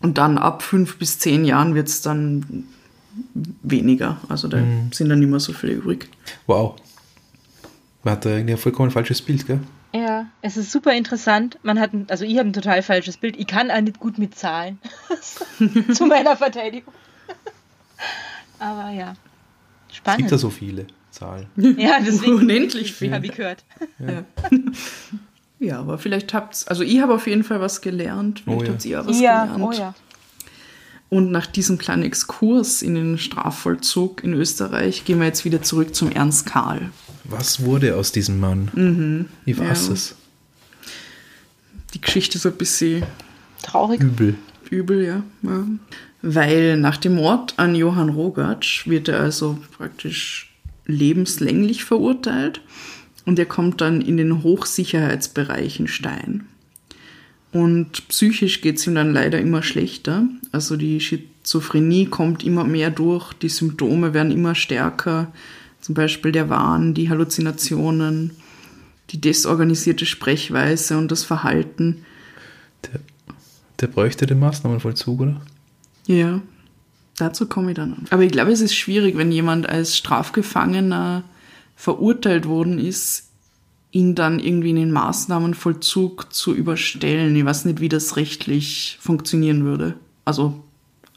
Und 0.01 0.19
dann 0.19 0.38
ab 0.38 0.62
fünf 0.62 0.97
bis 0.97 1.17
zehn 1.17 1.45
Jahren 1.45 1.73
wird 1.73 1.88
es 1.88 2.01
dann 2.01 2.65
weniger, 3.63 4.17
also 4.30 4.47
da 4.47 4.58
sind 4.91 5.10
dann 5.10 5.19
nicht 5.19 5.30
mehr 5.30 5.39
so 5.39 5.54
viele 5.54 5.73
übrig. 5.73 6.10
Wow. 6.45 6.75
Man 8.04 8.12
hat 8.12 8.25
da 8.25 8.30
irgendwie 8.30 8.54
ein 8.54 8.60
vollkommen 8.60 8.91
falsches 8.91 9.21
Bild, 9.21 9.47
gell? 9.47 9.60
Ja, 9.95 10.28
es 10.41 10.58
ist 10.58 10.71
super 10.71 10.93
interessant. 10.93 11.58
Man 11.63 11.80
hat, 11.80 11.93
ein, 11.93 12.06
also 12.10 12.25
ich 12.25 12.38
habe 12.38 12.49
ein 12.49 12.54
total 12.54 12.84
falsches 12.84 13.17
Bild. 13.17 13.38
Ich 13.39 13.47
kann 13.47 13.71
auch 13.71 13.80
nicht 13.80 13.99
gut 13.99 14.17
mit 14.17 14.36
Zahlen. 14.36 14.78
Zu 15.93 16.06
meiner 16.06 16.36
Verteidigung. 16.36 16.93
Aber 18.60 18.89
ja. 18.91 19.15
Es 19.97 20.03
gibt 20.03 20.08
Spannend. 20.15 20.31
da 20.31 20.38
so 20.38 20.49
viele 20.49 20.86
Zahlen. 21.12 21.47
ja, 21.77 21.99
deswegen. 22.05 22.34
Unendlich 22.36 22.93
viel. 22.93 23.12
Habe 23.13 23.25
ich 23.25 23.31
gehört. 23.34 23.63
Ja, 25.58 25.79
aber 25.79 25.97
vielleicht 25.97 26.34
habt's, 26.34 26.67
also 26.67 26.84
ich 26.84 26.99
habe 26.99 27.13
auf 27.13 27.27
jeden 27.27 27.45
Fall 27.45 27.62
was 27.62 27.79
gelernt, 27.79 28.41
vielleicht 28.41 28.62
Oh 28.62 28.65
ja. 28.65 28.71
habt 28.73 28.86
ihr 28.86 29.01
auch 29.01 29.08
was 29.08 29.19
Ja, 29.21 29.45
gelernt. 29.45 29.63
oh 29.63 29.71
ja. 29.71 29.95
Und 31.08 31.31
nach 31.31 31.45
diesem 31.47 31.77
kleinen 31.77 32.03
Exkurs 32.03 32.81
in 32.81 32.93
den 32.95 33.17
Strafvollzug 33.17 34.21
in 34.21 34.34
Österreich 34.34 35.05
gehen 35.05 35.19
wir 35.19 35.27
jetzt 35.27 35.45
wieder 35.45 35.62
zurück 35.62 35.95
zum 35.95 36.12
Ernst 36.12 36.45
Karl. 36.45 36.89
Was 37.23 37.63
wurde 37.63 37.95
aus 37.95 38.12
diesem 38.12 38.39
Mann? 38.41 39.29
Ich 39.45 39.58
weiß 39.58 39.88
ja. 39.88 39.93
es. 39.93 40.15
Die 41.93 42.01
Geschichte 42.01 42.38
ist 42.38 42.45
ein 42.45 42.58
bisschen 42.58 43.03
Traurig. 43.63 44.01
Übel. 44.01 44.36
übel, 44.69 45.05
ja. 45.05 45.23
ja. 45.43 45.63
Weil 46.28 46.78
nach 46.78 46.98
dem 46.98 47.14
Mord 47.18 47.54
an 47.58 47.76
Johann 47.76 48.10
Rogatsch 48.10 48.88
wird 48.88 49.10
er 49.10 49.20
also 49.20 49.60
praktisch 49.78 50.52
lebenslänglich 50.88 51.84
verurteilt 51.86 52.62
und 53.26 53.38
er 53.38 53.46
kommt 53.46 53.80
dann 53.80 54.02
in 54.02 54.18
den 54.18 54.42
Hochsicherheitsbereich 54.42 55.80
in 55.80 55.88
Stein. 55.88 56.48
Und 57.52 58.08
psychisch 58.08 58.62
geht 58.62 58.78
es 58.78 58.88
ihm 58.88 58.96
dann 58.96 59.14
leider 59.14 59.40
immer 59.40 59.62
schlechter. 59.62 60.24
Also 60.52 60.78
die 60.78 61.00
Schizophrenie 61.00 62.08
kommt 62.08 62.44
immer 62.44 62.64
mehr 62.64 62.90
durch, 62.90 63.32
die 63.34 63.50
Symptome 63.50 64.16
werden 64.16 64.32
immer 64.32 64.56
stärker. 64.56 65.32
Zum 65.80 65.94
Beispiel 65.94 66.32
der 66.32 66.50
Wahn, 66.50 66.96
die 66.96 67.08
Halluzinationen, 67.08 68.32
die 69.12 69.22
desorganisierte 69.22 70.08
Sprechweise 70.08 70.98
und 70.98 71.12
das 71.12 71.24
Verhalten. 71.24 72.04
Der, 72.92 73.00
der 73.80 73.88
bräuchte 73.88 74.26
den 74.26 74.40
Maßnahmenvollzug, 74.40 75.22
oder? 75.22 75.42
Ja, 76.08 76.41
dazu 77.18 77.48
komme 77.48 77.72
ich 77.72 77.76
dann. 77.76 78.06
Aber 78.10 78.24
ich 78.24 78.32
glaube, 78.32 78.52
es 78.52 78.62
ist 78.62 78.76
schwierig, 78.76 79.18
wenn 79.18 79.32
jemand 79.32 79.68
als 79.68 79.98
Strafgefangener 79.98 81.24
verurteilt 81.76 82.48
worden 82.48 82.80
ist, 82.80 83.30
ihn 83.91 84.13
dann 84.13 84.39
irgendwie 84.39 84.72
in 84.72 84.76
den 84.76 84.91
Maßnahmenvollzug 84.91 86.34
zu 86.34 86.54
überstellen. 86.54 87.36
Ich 87.36 87.46
weiß 87.46 87.65
nicht, 87.65 87.80
wie 87.80 87.89
das 87.89 88.18
rechtlich 88.18 88.98
funktionieren 89.00 89.63
würde. 89.63 89.96
Also, 90.26 90.64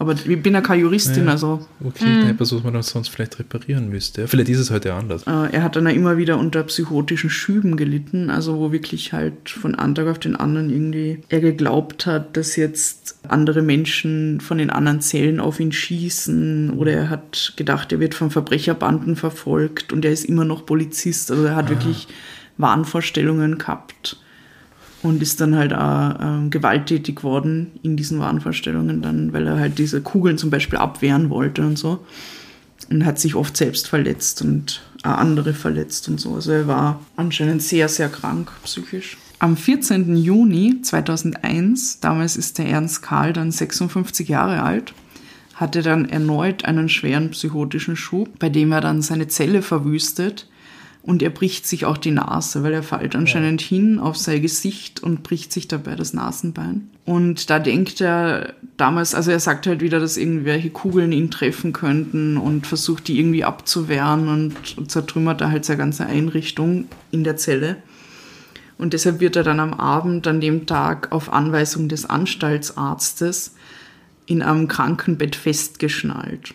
aber 0.00 0.12
ich 0.12 0.42
bin 0.42 0.54
ja 0.54 0.60
keine 0.60 0.82
Juristin, 0.82 1.24
Ja. 1.26 1.32
also 1.32 1.66
Okay, 1.84 2.06
mhm. 2.06 2.30
etwas, 2.30 2.54
was 2.54 2.62
man 2.62 2.72
dann 2.72 2.82
sonst 2.82 3.08
vielleicht 3.08 3.38
reparieren 3.40 3.88
müsste. 3.88 4.28
Vielleicht 4.28 4.48
ist 4.48 4.60
es 4.60 4.70
heute 4.70 4.94
anders. 4.94 5.24
äh, 5.26 5.52
er 5.52 5.62
hat 5.64 5.74
dann 5.74 5.86
ja 5.86 5.92
immer 5.92 6.16
wieder 6.16 6.38
unter 6.38 6.62
psychotischen 6.62 7.30
Schüben 7.30 7.76
gelitten, 7.76 8.30
also 8.30 8.58
wo 8.58 8.70
wirklich 8.70 9.12
halt 9.12 9.50
von 9.50 9.74
einem 9.74 9.96
Tag 9.96 10.06
auf 10.06 10.20
den 10.20 10.36
anderen 10.36 10.70
irgendwie 10.70 11.18
er 11.28 11.40
geglaubt 11.40 12.06
hat, 12.06 12.36
dass 12.36 12.54
jetzt 12.54 13.18
andere 13.26 13.62
Menschen 13.62 14.40
von 14.40 14.58
den 14.58 14.70
anderen 14.70 15.00
Zellen 15.00 15.40
auf 15.40 15.58
ihn 15.58 15.72
schießen 15.72 16.70
oder 16.70 16.92
er 16.92 17.10
hat 17.10 17.54
gedacht, 17.56 17.90
er 17.92 17.98
wird 17.98 18.14
von 18.14 18.30
Verbrecherbanden 18.30 19.16
verfolgt 19.16 19.92
und 19.92 20.04
er 20.04 20.12
ist 20.12 20.24
immer 20.24 20.44
noch 20.44 20.64
Polizist, 20.64 21.30
also 21.32 21.44
er 21.44 21.56
hat 21.56 21.70
wirklich 21.70 22.06
Wahnvorstellungen 22.56 23.58
gehabt 23.58 24.18
und 25.02 25.22
ist 25.22 25.40
dann 25.40 25.56
halt 25.56 25.72
auch 25.72 26.14
ähm, 26.20 26.50
gewalttätig 26.50 27.22
worden 27.22 27.72
in 27.82 27.96
diesen 27.96 28.18
Wahnvorstellungen 28.18 29.02
dann, 29.02 29.32
weil 29.32 29.46
er 29.46 29.58
halt 29.58 29.78
diese 29.78 30.00
Kugeln 30.00 30.38
zum 30.38 30.50
Beispiel 30.50 30.78
abwehren 30.78 31.30
wollte 31.30 31.62
und 31.62 31.78
so 31.78 32.04
und 32.90 33.04
hat 33.04 33.18
sich 33.18 33.34
oft 33.34 33.56
selbst 33.56 33.88
verletzt 33.88 34.42
und 34.42 34.82
auch 35.02 35.18
andere 35.18 35.54
verletzt 35.54 36.08
und 36.08 36.20
so. 36.20 36.34
Also 36.34 36.52
er 36.52 36.66
war 36.66 37.00
anscheinend 37.16 37.62
sehr, 37.62 37.88
sehr 37.88 38.08
krank 38.08 38.50
psychisch. 38.64 39.16
Am 39.40 39.56
14. 39.56 40.16
Juni 40.16 40.82
2001, 40.82 42.00
damals 42.00 42.36
ist 42.36 42.58
der 42.58 42.66
Ernst 42.66 43.02
Karl 43.02 43.32
dann 43.32 43.52
56 43.52 44.28
Jahre 44.28 44.62
alt, 44.62 44.94
hatte 45.54 45.82
dann 45.82 46.08
erneut 46.08 46.64
einen 46.64 46.88
schweren 46.88 47.30
psychotischen 47.30 47.94
Schub, 47.94 48.38
bei 48.38 48.48
dem 48.48 48.72
er 48.72 48.80
dann 48.80 49.02
seine 49.02 49.28
Zelle 49.28 49.62
verwüstet 49.62 50.48
und 51.08 51.22
er 51.22 51.30
bricht 51.30 51.66
sich 51.66 51.86
auch 51.86 51.96
die 51.96 52.10
Nase, 52.10 52.62
weil 52.62 52.74
er 52.74 52.82
fällt 52.82 53.16
anscheinend 53.16 53.62
hin 53.62 53.98
auf 53.98 54.18
sein 54.18 54.42
Gesicht 54.42 55.02
und 55.02 55.22
bricht 55.22 55.54
sich 55.54 55.66
dabei 55.66 55.94
das 55.94 56.12
Nasenbein. 56.12 56.90
Und 57.06 57.48
da 57.48 57.58
denkt 57.58 58.02
er 58.02 58.52
damals, 58.76 59.14
also 59.14 59.30
er 59.30 59.40
sagt 59.40 59.66
halt 59.66 59.80
wieder, 59.80 60.00
dass 60.00 60.18
irgendwelche 60.18 60.68
Kugeln 60.68 61.12
ihn 61.12 61.30
treffen 61.30 61.72
könnten 61.72 62.36
und 62.36 62.66
versucht 62.66 63.08
die 63.08 63.18
irgendwie 63.18 63.42
abzuwehren 63.42 64.28
und, 64.28 64.76
und 64.76 64.90
zertrümmert 64.90 65.40
da 65.40 65.50
halt 65.50 65.64
seine 65.64 65.78
ganze 65.78 66.04
Einrichtung 66.04 66.88
in 67.10 67.24
der 67.24 67.38
Zelle. 67.38 67.76
Und 68.76 68.92
deshalb 68.92 69.18
wird 69.18 69.36
er 69.36 69.44
dann 69.44 69.60
am 69.60 69.72
Abend, 69.72 70.26
an 70.26 70.42
dem 70.42 70.66
Tag, 70.66 71.10
auf 71.10 71.32
Anweisung 71.32 71.88
des 71.88 72.04
Anstaltsarztes 72.04 73.54
in 74.26 74.42
einem 74.42 74.68
Krankenbett 74.68 75.36
festgeschnallt. 75.36 76.52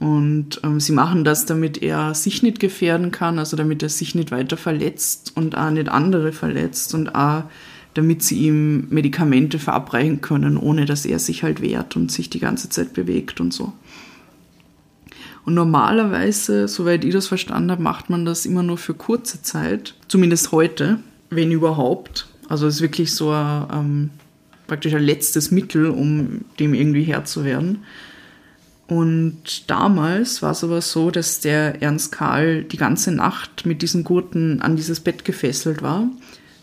Und 0.00 0.60
ähm, 0.62 0.78
sie 0.78 0.92
machen 0.92 1.24
das, 1.24 1.44
damit 1.44 1.82
er 1.82 2.14
sich 2.14 2.42
nicht 2.42 2.60
gefährden 2.60 3.10
kann, 3.10 3.38
also 3.38 3.56
damit 3.56 3.82
er 3.82 3.88
sich 3.88 4.14
nicht 4.14 4.30
weiter 4.30 4.56
verletzt 4.56 5.32
und 5.34 5.56
auch 5.56 5.70
nicht 5.70 5.88
andere 5.88 6.32
verletzt 6.32 6.94
und 6.94 7.14
auch 7.14 7.44
damit 7.94 8.22
sie 8.22 8.38
ihm 8.38 8.86
Medikamente 8.90 9.58
verabreichen 9.58 10.20
können, 10.20 10.56
ohne 10.56 10.84
dass 10.84 11.04
er 11.04 11.18
sich 11.18 11.42
halt 11.42 11.60
wehrt 11.60 11.96
und 11.96 12.12
sich 12.12 12.30
die 12.30 12.38
ganze 12.38 12.68
Zeit 12.68 12.92
bewegt 12.92 13.40
und 13.40 13.52
so. 13.52 13.72
Und 15.44 15.54
normalerweise, 15.54 16.68
soweit 16.68 17.04
ich 17.04 17.12
das 17.12 17.26
verstanden 17.26 17.70
habe, 17.70 17.82
macht 17.82 18.10
man 18.10 18.24
das 18.24 18.46
immer 18.46 18.62
nur 18.62 18.78
für 18.78 18.94
kurze 18.94 19.42
Zeit, 19.42 19.94
zumindest 20.06 20.52
heute, 20.52 20.98
wenn 21.30 21.50
überhaupt. 21.50 22.28
Also 22.48 22.66
es 22.66 22.76
ist 22.76 22.80
wirklich 22.82 23.12
so 23.14 23.30
ein, 23.30 23.66
ähm, 23.72 24.10
praktisch 24.66 24.94
ein 24.94 25.02
letztes 25.02 25.50
Mittel, 25.50 25.86
um 25.86 26.44
dem 26.60 26.74
irgendwie 26.74 27.02
Herr 27.02 27.24
zu 27.24 27.44
werden. 27.44 27.78
Und 28.88 29.70
damals 29.70 30.40
war 30.42 30.52
es 30.52 30.64
aber 30.64 30.80
so, 30.80 31.10
dass 31.10 31.40
der 31.40 31.82
Ernst 31.82 32.10
Karl 32.10 32.64
die 32.64 32.78
ganze 32.78 33.12
Nacht 33.12 33.66
mit 33.66 33.82
diesen 33.82 34.02
Gurten 34.02 34.62
an 34.62 34.76
dieses 34.76 35.00
Bett 35.00 35.24
gefesselt 35.24 35.82
war. 35.82 36.08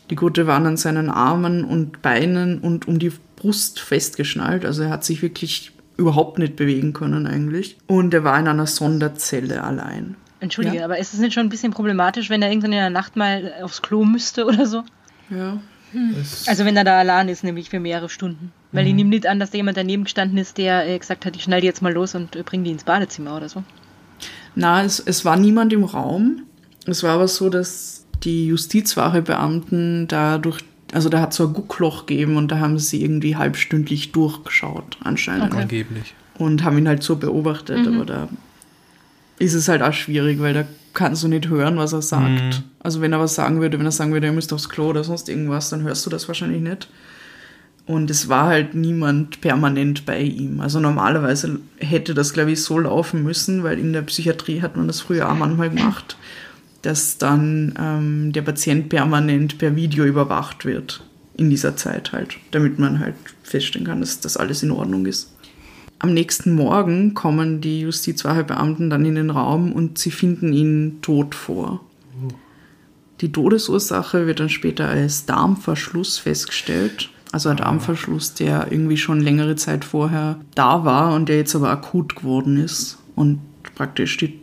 Die 0.09 0.15
Gurte 0.15 0.47
waren 0.47 0.65
an 0.65 0.77
seinen 0.77 1.09
Armen 1.09 1.63
und 1.63 2.01
Beinen 2.01 2.59
und 2.59 2.87
um 2.87 2.97
die 2.99 3.11
Brust 3.35 3.79
festgeschnallt. 3.79 4.65
Also 4.65 4.83
er 4.83 4.89
hat 4.89 5.03
sich 5.05 5.21
wirklich 5.21 5.71
überhaupt 5.97 6.39
nicht 6.39 6.55
bewegen 6.55 6.93
können 6.93 7.27
eigentlich. 7.27 7.77
Und 7.87 8.13
er 8.13 8.23
war 8.23 8.37
in 8.39 8.47
einer 8.47 8.67
Sonderzelle 8.67 9.63
allein. 9.63 10.15
Entschuldige, 10.39 10.77
Ja. 10.77 10.85
aber 10.85 10.97
ist 10.97 11.13
es 11.13 11.19
nicht 11.19 11.33
schon 11.33 11.45
ein 11.45 11.49
bisschen 11.49 11.71
problematisch, 11.73 12.29
wenn 12.29 12.41
er 12.41 12.49
irgendwann 12.49 12.73
in 12.73 12.79
der 12.79 12.89
Nacht 12.89 13.15
mal 13.15 13.53
aufs 13.61 13.81
Klo 13.81 14.03
müsste 14.03 14.45
oder 14.45 14.65
so? 14.65 14.83
Ja. 15.29 15.59
Es- 16.19 16.47
Also 16.47 16.65
wenn 16.65 16.75
er 16.75 16.83
da 16.83 16.99
allein 16.99 17.29
ist, 17.29 17.43
nämlich 17.43 17.69
für 17.69 17.79
mehrere 17.79 18.09
Stunden. 18.09 18.51
Weil 18.75 18.87
ich 18.87 18.93
nehme 18.93 19.09
nicht 19.09 19.27
an, 19.27 19.39
dass 19.39 19.51
da 19.51 19.57
jemand 19.57 19.77
daneben 19.77 20.03
gestanden 20.03 20.37
ist, 20.37 20.57
der 20.57 20.87
äh, 20.87 20.97
gesagt 20.97 21.25
hat, 21.25 21.35
ich 21.35 21.43
schnall 21.43 21.61
die 21.61 21.67
jetzt 21.67 21.81
mal 21.81 21.93
los 21.93 22.15
und 22.15 22.35
äh, 22.35 22.43
bring 22.43 22.63
die 22.63 22.71
ins 22.71 22.83
Badezimmer 22.83 23.35
oder 23.35 23.49
so. 23.49 23.63
Na, 24.55 24.83
es, 24.83 24.99
es 24.99 25.25
war 25.25 25.37
niemand 25.37 25.73
im 25.73 25.83
Raum. 25.83 26.43
Es 26.85 27.03
war 27.03 27.11
aber 27.11 27.27
so, 27.27 27.49
dass 27.49 28.05
die 28.23 28.47
Justizwachebeamten 28.47 30.07
da 30.07 30.37
durch 30.37 30.59
also 30.93 31.09
da 31.09 31.19
hat 31.19 31.33
so 31.33 31.47
ein 31.47 31.53
Guckloch 31.53 32.05
gegeben 32.05 32.37
und 32.37 32.49
da 32.49 32.59
haben 32.59 32.79
sie 32.79 33.03
irgendwie 33.03 33.35
halbstündlich 33.35 34.13
durchgeschaut, 34.13 34.97
anscheinend. 35.03 35.51
Okay. 35.51 35.63
Angeblich. 35.63 36.13
Und 36.37 36.63
haben 36.63 36.77
ihn 36.77 36.87
halt 36.87 37.03
so 37.03 37.17
beobachtet, 37.17 37.85
mhm. 37.85 37.95
aber 37.95 38.05
da 38.05 38.29
ist 39.39 39.53
es 39.53 39.67
halt 39.67 39.81
auch 39.81 39.93
schwierig, 39.93 40.39
weil 40.39 40.53
da 40.53 40.63
kannst 40.93 41.23
du 41.23 41.27
nicht 41.27 41.49
hören, 41.49 41.77
was 41.77 41.91
er 41.91 42.01
sagt. 42.01 42.29
Mhm. 42.29 42.63
Also 42.79 43.01
wenn 43.01 43.11
er 43.11 43.19
was 43.19 43.35
sagen 43.35 43.59
würde, 43.59 43.77
wenn 43.77 43.85
er 43.85 43.91
sagen 43.91 44.13
würde, 44.13 44.27
er 44.27 44.33
müsste 44.33 44.55
aufs 44.55 44.69
Klo 44.69 44.89
oder 44.89 45.03
sonst 45.03 45.27
irgendwas, 45.27 45.69
dann 45.69 45.81
hörst 45.83 46.05
du 46.05 46.09
das 46.09 46.27
wahrscheinlich 46.27 46.61
nicht. 46.61 46.87
Und 47.87 48.09
es 48.09 48.29
war 48.29 48.47
halt 48.47 48.73
niemand 48.73 49.41
permanent 49.41 50.05
bei 50.05 50.21
ihm. 50.21 50.59
Also 50.59 50.79
normalerweise 50.79 51.59
hätte 51.77 52.15
das, 52.15 52.33
glaube 52.33 52.51
ich, 52.51 52.63
so 52.63 52.79
laufen 52.79 53.21
müssen, 53.21 53.63
weil 53.63 53.77
in 53.77 53.93
der 53.93 54.01
Psychiatrie 54.01 54.61
hat 54.61 54.75
man 54.75 54.87
das 54.87 55.01
früher 55.01 55.29
auch 55.29 55.35
manchmal 55.35 55.69
gemacht, 55.69 56.17
dass 56.81 57.19
dann 57.19 57.75
ähm, 57.79 58.33
der 58.33 58.41
Patient 58.41 58.89
permanent 58.89 59.59
per 59.59 59.75
Video 59.75 60.03
überwacht 60.03 60.65
wird 60.65 61.03
in 61.37 61.49
dieser 61.49 61.75
Zeit 61.75 62.11
halt, 62.11 62.37
damit 62.51 62.79
man 62.79 62.99
halt 62.99 63.15
feststellen 63.43 63.85
kann, 63.85 63.99
dass 63.99 64.19
das 64.19 64.37
alles 64.37 64.63
in 64.63 64.71
Ordnung 64.71 65.05
ist. 65.05 65.31
Am 65.99 66.13
nächsten 66.13 66.53
Morgen 66.53 67.13
kommen 67.13 67.61
die 67.61 67.81
Justizwahlbeamten 67.81 68.89
dann 68.89 69.05
in 69.05 69.15
den 69.15 69.29
Raum 69.29 69.73
und 69.73 69.97
sie 69.97 70.11
finden 70.11 70.53
ihn 70.53 70.99
tot 71.01 71.35
vor. 71.35 71.81
Die 73.21 73.31
Todesursache 73.31 74.27
wird 74.27 74.39
dann 74.39 74.49
später 74.49 74.87
als 74.87 75.25
Darmverschluss 75.25 76.17
festgestellt. 76.17 77.09
Also 77.35 77.49
ein 77.49 77.57
Darmverschluss, 77.57 78.33
der 78.33 78.71
irgendwie 78.71 78.95
schon 78.95 79.19
längere 79.19 79.57
Zeit 79.57 79.83
vorher 79.83 80.39
da 80.55 80.85
war 80.85 81.13
und 81.13 81.27
der 81.27 81.35
jetzt 81.35 81.53
aber 81.53 81.69
akut 81.69 82.15
geworden 82.15 82.55
ist 82.55 82.97
und 83.17 83.41
praktisch 83.75 84.15
die, 84.15 84.39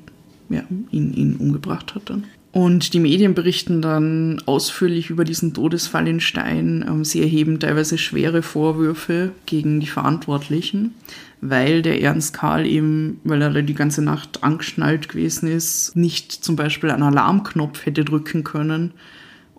ja, 0.50 0.62
ihn, 0.90 1.14
ihn 1.14 1.36
umgebracht 1.36 1.94
hat 1.94 2.10
dann. 2.10 2.24
Und 2.52 2.92
die 2.92 3.00
Medien 3.00 3.32
berichten 3.32 3.80
dann 3.80 4.42
ausführlich 4.44 5.08
über 5.08 5.24
diesen 5.24 5.54
Todesfall 5.54 6.06
in 6.06 6.20
Stein. 6.20 6.84
Ähm, 6.86 7.02
sie 7.06 7.22
erheben 7.22 7.58
teilweise 7.60 7.96
schwere 7.96 8.42
Vorwürfe 8.42 9.32
gegen 9.46 9.80
die 9.80 9.86
Verantwortlichen, 9.86 10.92
weil 11.40 11.80
der 11.80 12.02
Ernst 12.02 12.34
Karl 12.34 12.66
eben, 12.66 13.20
weil 13.24 13.40
er 13.40 13.48
da 13.48 13.62
die 13.62 13.72
ganze 13.72 14.02
Nacht 14.02 14.44
angeschnallt 14.44 15.08
gewesen 15.08 15.48
ist, 15.48 15.96
nicht 15.96 16.30
zum 16.30 16.56
Beispiel 16.56 16.90
einen 16.90 17.04
Alarmknopf 17.04 17.86
hätte 17.86 18.04
drücken 18.04 18.44
können 18.44 18.92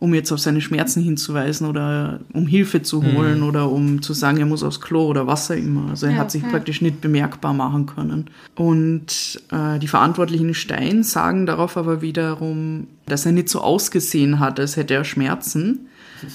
um 0.04 0.14
jetzt 0.14 0.34
auf 0.34 0.40
seine 0.40 0.60
Schmerzen 0.60 1.02
hinzuweisen 1.02 1.66
oder 1.66 2.20
um 2.34 2.46
Hilfe 2.46 2.82
zu 2.82 3.02
holen 3.02 3.40
mhm. 3.40 3.48
oder 3.48 3.72
um 3.72 4.02
zu 4.02 4.12
sagen, 4.12 4.38
er 4.38 4.46
muss 4.46 4.62
aufs 4.62 4.82
Klo 4.82 5.06
oder 5.08 5.28
was 5.28 5.50
auch 5.50 5.56
immer. 5.56 5.92
Also 5.92 6.08
er 6.08 6.12
ja, 6.12 6.18
hat 6.18 6.30
sich 6.30 6.44
ja. 6.44 6.50
praktisch 6.50 6.82
nicht 6.82 7.00
bemerkbar 7.00 7.54
machen 7.54 7.86
können. 7.86 8.30
Und 8.54 9.42
äh, 9.50 9.80
die 9.80 9.88
Verantwortlichen 9.88 10.50
in 10.50 10.54
Stein 10.56 11.04
sagen 11.04 11.46
darauf 11.46 11.78
aber 11.78 12.02
wiederum, 12.02 12.88
dass 13.06 13.26
er 13.26 13.32
nicht 13.32 13.48
so 13.48 13.62
ausgesehen 13.62 14.42
hat, 14.42 14.60
als 14.60 14.76
hätte 14.76 14.94
er 14.94 15.06
Schmerzen, 15.06 15.88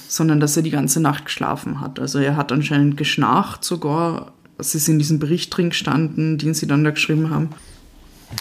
sondern 0.09 0.41
dass 0.41 0.57
er 0.57 0.63
die 0.63 0.71
ganze 0.71 1.01
Nacht 1.01 1.27
geschlafen 1.27 1.83
hat. 1.83 2.01
Also 2.01 2.21
er 2.21 2.37
hat 2.37 2.51
anscheinend 2.53 2.97
geschnarcht 2.97 3.67
sogar. 3.67 4.33
Es 4.57 4.75
ist 4.75 4.89
in 4.89 4.99
diesem 4.99 5.19
Bericht 5.19 5.55
drin 5.55 5.69
gestanden, 5.69 6.39
den 6.39 6.55
sie 6.55 6.67
dann 6.67 6.85
da 6.85 6.91
geschrieben 6.91 7.29
haben. 7.29 7.51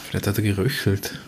Vielleicht 0.09 0.25
hat 0.25 0.37
er 0.37 0.43
geröchelt. 0.43 1.19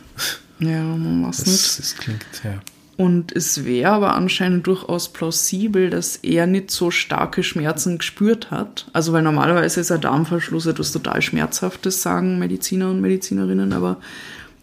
Ja, 0.59 0.83
man 0.83 1.27
weiß 1.27 1.35
das, 1.39 1.47
nicht. 1.47 1.79
Das 1.79 1.95
klingt, 1.97 2.25
ja. 2.45 2.61
Und 2.99 3.31
es 3.33 3.63
wäre 3.63 3.93
aber 3.93 4.13
anscheinend 4.13 4.67
durchaus 4.67 5.07
plausibel, 5.07 5.89
dass 5.89 6.17
er 6.17 6.47
nicht 6.47 6.69
so 6.69 6.91
starke 6.91 7.43
Schmerzen 7.43 7.99
gespürt 7.99 8.51
hat. 8.51 8.87
Also, 8.91 9.13
weil 9.13 9.21
normalerweise 9.21 9.79
ist 9.79 9.89
ein 9.89 10.01
Darmverschluss 10.01 10.65
etwas 10.65 10.91
total 10.91 11.21
Schmerzhaftes, 11.21 12.01
sagen 12.01 12.39
Mediziner 12.39 12.89
und 12.89 12.99
Medizinerinnen. 12.99 13.71
Aber 13.71 14.01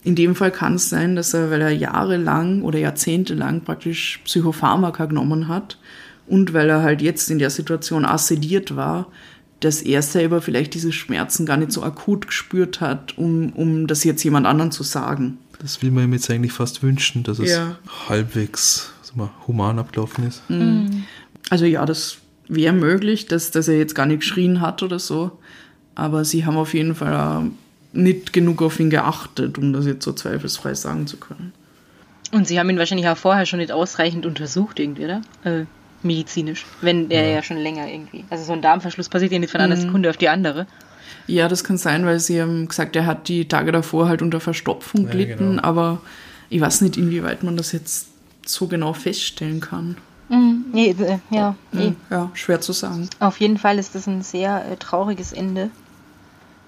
in 0.04 0.16
dem 0.16 0.34
Fall 0.34 0.50
kann 0.50 0.74
es 0.74 0.90
sein, 0.90 1.16
dass 1.16 1.32
er, 1.32 1.50
weil 1.50 1.62
er 1.62 1.70
jahrelang 1.70 2.60
oder 2.60 2.78
jahrzehntelang 2.78 3.62
praktisch 3.62 4.20
Psychopharmaka 4.24 5.06
genommen 5.06 5.48
hat 5.48 5.78
und 6.26 6.52
weil 6.52 6.68
er 6.68 6.82
halt 6.82 7.00
jetzt 7.00 7.30
in 7.30 7.38
der 7.38 7.48
Situation 7.48 8.04
assediert 8.04 8.76
war, 8.76 9.06
dass 9.60 9.80
er 9.80 10.02
selber 10.02 10.42
vielleicht 10.42 10.74
diese 10.74 10.92
Schmerzen 10.92 11.46
gar 11.46 11.56
nicht 11.56 11.72
so 11.72 11.82
akut 11.82 12.26
gespürt 12.26 12.82
hat, 12.82 13.16
um, 13.16 13.54
um 13.54 13.86
das 13.86 14.04
jetzt 14.04 14.22
jemand 14.22 14.46
anderen 14.46 14.72
zu 14.72 14.82
sagen. 14.82 15.38
Das 15.60 15.82
will 15.82 15.90
man 15.90 16.04
ihm 16.04 16.12
jetzt 16.12 16.30
eigentlich 16.30 16.52
fast 16.52 16.82
wünschen, 16.82 17.22
dass 17.22 17.38
es 17.38 17.50
ja. 17.50 17.76
halbwegs 18.08 18.92
mal, 19.16 19.30
human 19.46 19.78
abgelaufen 19.78 20.26
ist. 20.26 20.48
Mhm. 20.48 21.04
Also 21.50 21.64
ja, 21.64 21.84
das 21.84 22.18
wäre 22.48 22.72
möglich, 22.72 23.26
dass, 23.26 23.50
dass 23.50 23.68
er 23.68 23.78
jetzt 23.78 23.94
gar 23.94 24.06
nicht 24.06 24.20
geschrien 24.20 24.60
hat 24.60 24.82
oder 24.82 24.98
so. 24.98 25.38
Aber 25.94 26.24
sie 26.24 26.44
haben 26.44 26.56
auf 26.56 26.74
jeden 26.74 26.94
Fall 26.94 27.50
nicht 27.92 28.32
genug 28.32 28.62
auf 28.62 28.78
ihn 28.78 28.90
geachtet, 28.90 29.58
um 29.58 29.72
das 29.72 29.86
jetzt 29.86 30.04
so 30.04 30.12
zweifelsfrei 30.12 30.74
sagen 30.74 31.06
zu 31.06 31.16
können. 31.16 31.52
Und 32.32 32.46
sie 32.46 32.58
haben 32.58 32.68
ihn 32.68 32.78
wahrscheinlich 32.78 33.08
auch 33.08 33.16
vorher 33.16 33.46
schon 33.46 33.60
nicht 33.60 33.72
ausreichend 33.72 34.26
untersucht, 34.26 34.78
irgendwie, 34.78 35.04
oder? 35.04 35.22
Äh, 35.44 35.64
medizinisch. 36.02 36.66
Wenn 36.82 37.10
er 37.10 37.24
ja. 37.24 37.34
ja. 37.36 37.42
schon 37.42 37.56
länger 37.56 37.88
irgendwie. 37.88 38.24
Also 38.28 38.44
so 38.44 38.52
ein 38.52 38.60
Darmverschluss 38.60 39.08
passiert 39.08 39.32
ja 39.32 39.38
nicht 39.38 39.50
von 39.50 39.60
einer 39.60 39.76
mhm. 39.76 39.80
Sekunde 39.80 40.10
auf 40.10 40.16
die 40.16 40.28
andere. 40.28 40.66
Ja, 41.26 41.48
das 41.48 41.64
kann 41.64 41.76
sein, 41.76 42.06
weil 42.06 42.20
sie 42.20 42.40
haben 42.40 42.68
gesagt, 42.68 42.94
er 42.96 43.06
hat 43.06 43.28
die 43.28 43.48
Tage 43.48 43.72
davor 43.72 44.08
halt 44.08 44.22
unter 44.22 44.40
Verstopfung 44.40 45.06
gelitten, 45.06 45.30
ja, 45.30 45.50
genau. 45.50 45.62
aber 45.62 46.00
ich 46.50 46.60
weiß 46.60 46.82
nicht, 46.82 46.96
inwieweit 46.96 47.42
man 47.42 47.56
das 47.56 47.72
jetzt 47.72 48.08
so 48.46 48.66
genau 48.66 48.92
feststellen 48.92 49.60
kann. 49.60 49.96
Mhm. 50.28 50.66
Nee, 50.72 50.90
äh, 50.90 51.18
ja, 51.30 51.54
nee. 51.72 51.94
ja, 52.10 52.30
schwer 52.34 52.60
zu 52.60 52.72
sagen. 52.72 53.08
Auf 53.20 53.40
jeden 53.40 53.58
Fall 53.58 53.78
ist 53.78 53.94
das 53.94 54.06
ein 54.06 54.22
sehr 54.22 54.64
äh, 54.70 54.76
trauriges 54.76 55.32
Ende. 55.32 55.70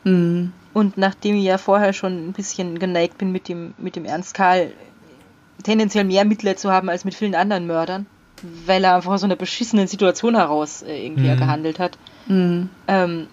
Mhm. 0.05 0.53
Und 0.75 0.97
nachdem 0.97 1.37
ich 1.37 1.45
ja 1.45 1.59
vorher 1.59 1.93
schon 1.93 2.29
ein 2.29 2.33
bisschen 2.33 2.79
geneigt 2.79 3.19
bin, 3.19 3.33
mit 3.33 3.49
dem, 3.49 3.75
mit 3.79 3.97
dem 3.97 4.05
Ernst 4.05 4.35
Karl 4.35 4.73
tendenziell 5.63 6.05
mehr 6.05 6.25
Mitleid 6.25 6.59
zu 6.59 6.71
haben 6.71 6.89
als 6.89 7.05
mit 7.05 7.15
vielen 7.15 7.35
anderen 7.35 7.67
Mördern, 7.67 8.07
weil 8.67 8.85
er 8.85 8.95
einfach 8.95 9.13
aus 9.13 9.21
so 9.21 9.27
einer 9.27 9.37
beschissenen 9.37 9.89
Situation 9.89 10.37
heraus 10.37 10.83
äh, 10.83 11.05
irgendwie 11.05 11.29
mhm. 11.29 11.37
gehandelt 11.37 11.79
hat, 11.79 11.99
mhm. 12.27 12.69
ähm, 12.87 13.27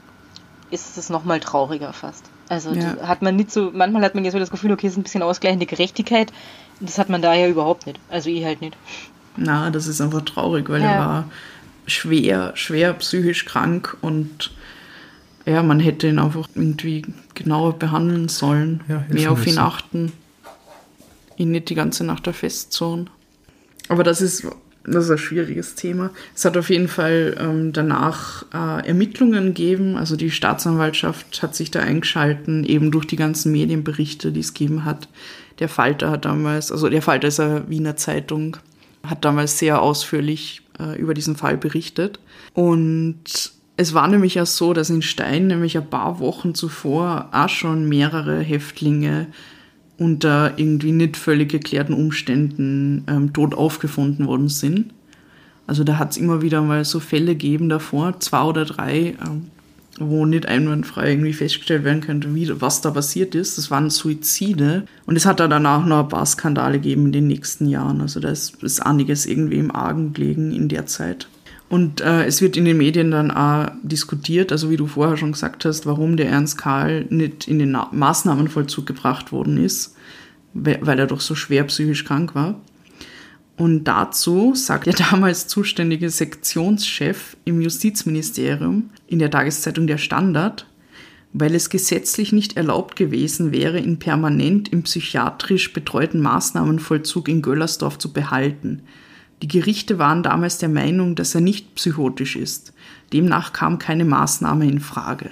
ist 0.81 0.97
es 0.97 1.09
nochmal 1.09 1.39
trauriger 1.39 1.93
fast. 1.93 2.25
Also 2.49 2.73
ja. 2.73 2.97
hat 3.07 3.21
man 3.21 3.35
nicht 3.35 3.51
so, 3.51 3.71
manchmal 3.73 4.03
hat 4.03 4.15
man 4.15 4.23
ja 4.25 4.31
so 4.31 4.39
das 4.39 4.51
Gefühl, 4.51 4.71
okay, 4.71 4.87
es 4.87 4.93
ist 4.93 4.97
ein 4.97 5.03
bisschen 5.03 5.23
ausgleichende 5.23 5.65
Gerechtigkeit. 5.65 6.31
Das 6.79 6.97
hat 6.97 7.09
man 7.09 7.21
da 7.21 7.33
ja 7.33 7.47
überhaupt 7.47 7.87
nicht. 7.87 7.99
Also 8.09 8.29
ich 8.29 8.43
halt 8.43 8.61
nicht. 8.61 8.75
Na, 9.37 9.69
das 9.69 9.87
ist 9.87 10.01
einfach 10.01 10.21
traurig, 10.21 10.69
weil 10.69 10.81
ja. 10.81 10.91
er 10.91 10.99
war 10.99 11.29
schwer, 11.87 12.51
schwer 12.55 12.93
psychisch 12.93 13.45
krank 13.45 13.97
und 14.01 14.51
ja, 15.45 15.61
man 15.61 15.79
hätte 15.79 16.07
ihn 16.07 16.19
einfach 16.19 16.47
irgendwie 16.55 17.05
genauer 17.35 17.73
behandeln 17.73 18.29
sollen, 18.29 18.81
ja, 18.87 19.03
mehr 19.09 19.31
auf 19.31 19.45
ihn 19.45 19.59
achten, 19.59 20.11
ihn 21.37 21.51
nicht 21.51 21.69
die 21.69 21.75
ganze 21.75 22.03
Nacht 22.03 22.25
da 22.25 22.33
festzone. 22.33 23.05
Aber 23.87 24.03
das 24.03 24.21
ist 24.21 24.47
das 24.87 25.05
ist 25.05 25.11
ein 25.11 25.17
schwieriges 25.17 25.75
Thema. 25.75 26.11
Es 26.35 26.45
hat 26.45 26.57
auf 26.57 26.69
jeden 26.69 26.87
Fall 26.87 27.35
ähm, 27.39 27.73
danach 27.73 28.45
äh, 28.53 28.87
Ermittlungen 28.87 29.47
gegeben. 29.47 29.97
Also 29.97 30.15
die 30.15 30.31
Staatsanwaltschaft 30.31 31.41
hat 31.41 31.55
sich 31.55 31.71
da 31.71 31.79
eingeschalten, 31.79 32.63
eben 32.63 32.91
durch 32.91 33.05
die 33.05 33.15
ganzen 33.15 33.51
Medienberichte, 33.51 34.31
die 34.31 34.41
es 34.41 34.53
gegeben 34.53 34.85
hat. 34.85 35.07
Der 35.59 35.69
Falter 35.69 36.11
hat 36.11 36.25
damals, 36.25 36.71
also 36.71 36.89
der 36.89 37.01
Falter 37.01 37.29
ist 37.29 37.39
eine 37.39 37.69
Wiener 37.69 37.95
Zeitung, 37.95 38.57
hat 39.03 39.25
damals 39.25 39.57
sehr 39.57 39.81
ausführlich 39.81 40.61
äh, 40.79 40.99
über 40.99 41.13
diesen 41.13 41.35
Fall 41.35 41.57
berichtet. 41.57 42.19
Und 42.53 43.53
es 43.77 43.93
war 43.93 44.07
nämlich 44.07 44.39
auch 44.39 44.45
so, 44.45 44.73
dass 44.73 44.89
in 44.89 45.01
Stein 45.01 45.47
nämlich 45.47 45.77
ein 45.77 45.89
paar 45.89 46.19
Wochen 46.19 46.55
zuvor 46.55 47.29
auch 47.31 47.49
schon 47.49 47.89
mehrere 47.89 48.39
Häftlinge 48.39 49.27
unter 49.97 50.53
irgendwie 50.57 50.91
nicht 50.91 51.17
völlig 51.17 51.49
geklärten 51.49 51.93
Umständen 51.93 53.03
ähm, 53.07 53.33
tot 53.33 53.53
aufgefunden 53.53 54.27
worden 54.27 54.49
sind. 54.49 54.93
Also 55.67 55.83
da 55.83 55.97
hat 55.97 56.11
es 56.11 56.17
immer 56.17 56.41
wieder 56.41 56.61
mal 56.61 56.85
so 56.85 56.99
Fälle 56.99 57.33
gegeben 57.33 57.69
davor, 57.69 58.19
zwei 58.19 58.43
oder 58.43 58.65
drei, 58.65 59.15
ähm, 59.25 59.47
wo 59.97 60.25
nicht 60.25 60.45
einwandfrei 60.45 61.11
irgendwie 61.11 61.33
festgestellt 61.33 61.83
werden 61.83 62.01
könnte, 62.01 62.35
wie, 62.35 62.61
was 62.61 62.81
da 62.81 62.91
passiert 62.91 63.33
ist. 63.33 63.57
Das 63.57 63.71
waren 63.71 63.89
Suizide. 63.89 64.85
Und 65.05 65.15
es 65.15 65.25
hat 65.25 65.39
da 65.39 65.47
danach 65.47 65.85
noch 65.85 66.03
ein 66.03 66.09
paar 66.09 66.25
Skandale 66.25 66.79
gegeben 66.79 67.07
in 67.07 67.11
den 67.13 67.27
nächsten 67.27 67.67
Jahren. 67.67 68.01
Also 68.01 68.19
da 68.19 68.29
ist, 68.29 68.61
ist 68.61 68.81
einiges 68.81 69.25
irgendwie 69.25 69.57
im 69.57 69.73
Argen 69.73 70.13
gelegen 70.13 70.51
in 70.51 70.67
der 70.67 70.85
Zeit. 70.85 71.27
Und 71.67 72.01
äh, 72.01 72.25
es 72.25 72.41
wird 72.41 72.57
in 72.57 72.65
den 72.65 72.77
Medien 72.77 73.11
dann 73.11 73.31
auch 73.31 73.71
diskutiert, 73.81 74.51
also 74.51 74.69
wie 74.69 74.77
du 74.77 74.85
vorher 74.85 75.17
schon 75.17 75.31
gesagt 75.31 75.65
hast, 75.65 75.85
warum 75.85 76.15
der 76.15 76.29
Ernst 76.29 76.57
Karl 76.57 77.05
nicht 77.09 77.47
in 77.47 77.57
den 77.57 77.71
Na 77.71 77.89
Maßnahmenvollzug 77.91 78.85
gebracht 78.85 79.31
worden 79.31 79.57
ist, 79.57 79.95
weil 80.53 80.99
er 80.99 81.07
doch 81.07 81.21
so 81.21 81.33
schwer 81.33 81.63
psychisch 81.65 82.05
krank 82.05 82.35
war. 82.35 82.61
Und 83.57 83.85
dazu 83.85 84.53
sagt 84.53 84.85
der 84.85 84.93
damals 85.11 85.47
zuständige 85.47 86.09
Sektionschef 86.09 87.35
im 87.45 87.61
Justizministerium 87.61 88.91
in 89.07 89.19
der 89.19 89.31
Tageszeitung 89.31 89.87
Der 89.87 89.97
Standard, 89.97 90.67
weil 91.33 91.55
es 91.55 91.71
gesetzlich 91.71 92.31
nicht 92.31 92.57
erlaubt 92.57 92.95
gewesen 92.95 93.51
wäre, 93.51 93.79
ihn 93.79 93.97
permanent 93.97 94.71
im 94.71 94.83
psychiatrisch 94.83 95.73
betreuten 95.73 96.21
Maßnahmenvollzug 96.21 97.27
in 97.27 97.41
Göllersdorf 97.41 97.97
zu 97.97 98.13
behalten– 98.13 98.83
die 99.41 99.47
Gerichte 99.47 99.99
waren 99.99 100.23
damals 100.23 100.57
der 100.57 100.69
Meinung, 100.69 101.15
dass 101.15 101.35
er 101.35 101.41
nicht 101.41 101.75
psychotisch 101.75 102.35
ist. 102.35 102.73
Demnach 103.13 103.53
kam 103.53 103.79
keine 103.79 104.05
Maßnahme 104.05 104.65
in 104.67 104.79
Frage. 104.79 105.31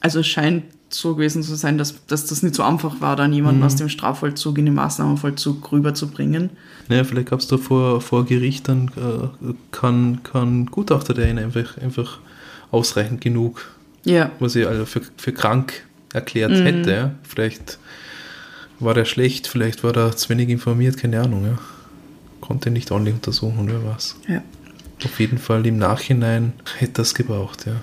Also 0.00 0.20
es 0.20 0.26
scheint 0.26 0.64
so 0.88 1.16
gewesen 1.16 1.42
zu 1.42 1.56
sein, 1.56 1.78
dass, 1.78 2.06
dass 2.06 2.26
das 2.26 2.42
nicht 2.44 2.54
so 2.54 2.62
einfach 2.62 3.00
war, 3.00 3.16
dann 3.16 3.32
jemanden 3.32 3.60
Mhm. 3.60 3.66
aus 3.66 3.76
dem 3.76 3.88
Strafvollzug 3.88 4.56
in 4.58 4.66
den 4.66 4.74
Maßnahmenvollzug 4.74 5.72
rüberzubringen. 5.72 6.50
Naja, 6.88 7.02
vielleicht 7.02 7.30
gab 7.30 7.40
es 7.40 7.48
da 7.48 7.56
vor, 7.58 8.00
vor 8.00 8.24
Gericht 8.24 8.68
dann 8.68 8.88
äh, 8.96 9.52
kann, 9.72 10.22
kann 10.22 10.66
Gutachter, 10.66 11.12
der 11.12 11.28
ihn 11.28 11.38
einfach, 11.38 11.76
einfach 11.78 12.18
ausreichend 12.70 13.20
genug, 13.20 13.64
Ja, 14.04 14.30
was 14.38 14.54
er 14.54 14.68
also 14.68 14.84
für, 14.84 15.00
für 15.16 15.32
krank 15.32 15.72
erklärt 16.12 16.52
Mhm. 16.52 16.56
hätte. 16.64 17.10
Vielleicht 17.24 17.78
war 18.78 18.94
der 18.94 19.06
schlecht, 19.06 19.48
vielleicht 19.48 19.82
war 19.82 19.96
er 19.96 20.16
zu 20.16 20.28
wenig 20.28 20.50
informiert, 20.50 20.96
keine 20.98 21.20
Ahnung. 21.20 21.44
Ja. 21.46 21.58
Konnte 22.46 22.70
nicht 22.70 22.90
ordentlich 22.90 23.14
untersuchen, 23.14 23.66
wer 23.66 23.84
was. 23.84 24.16
ja. 24.28 24.42
Auf 25.04 25.20
jeden 25.20 25.36
Fall 25.36 25.66
im 25.66 25.76
Nachhinein 25.76 26.54
hätte 26.78 26.94
das 26.94 27.14
gebraucht, 27.14 27.66
ja. 27.66 27.74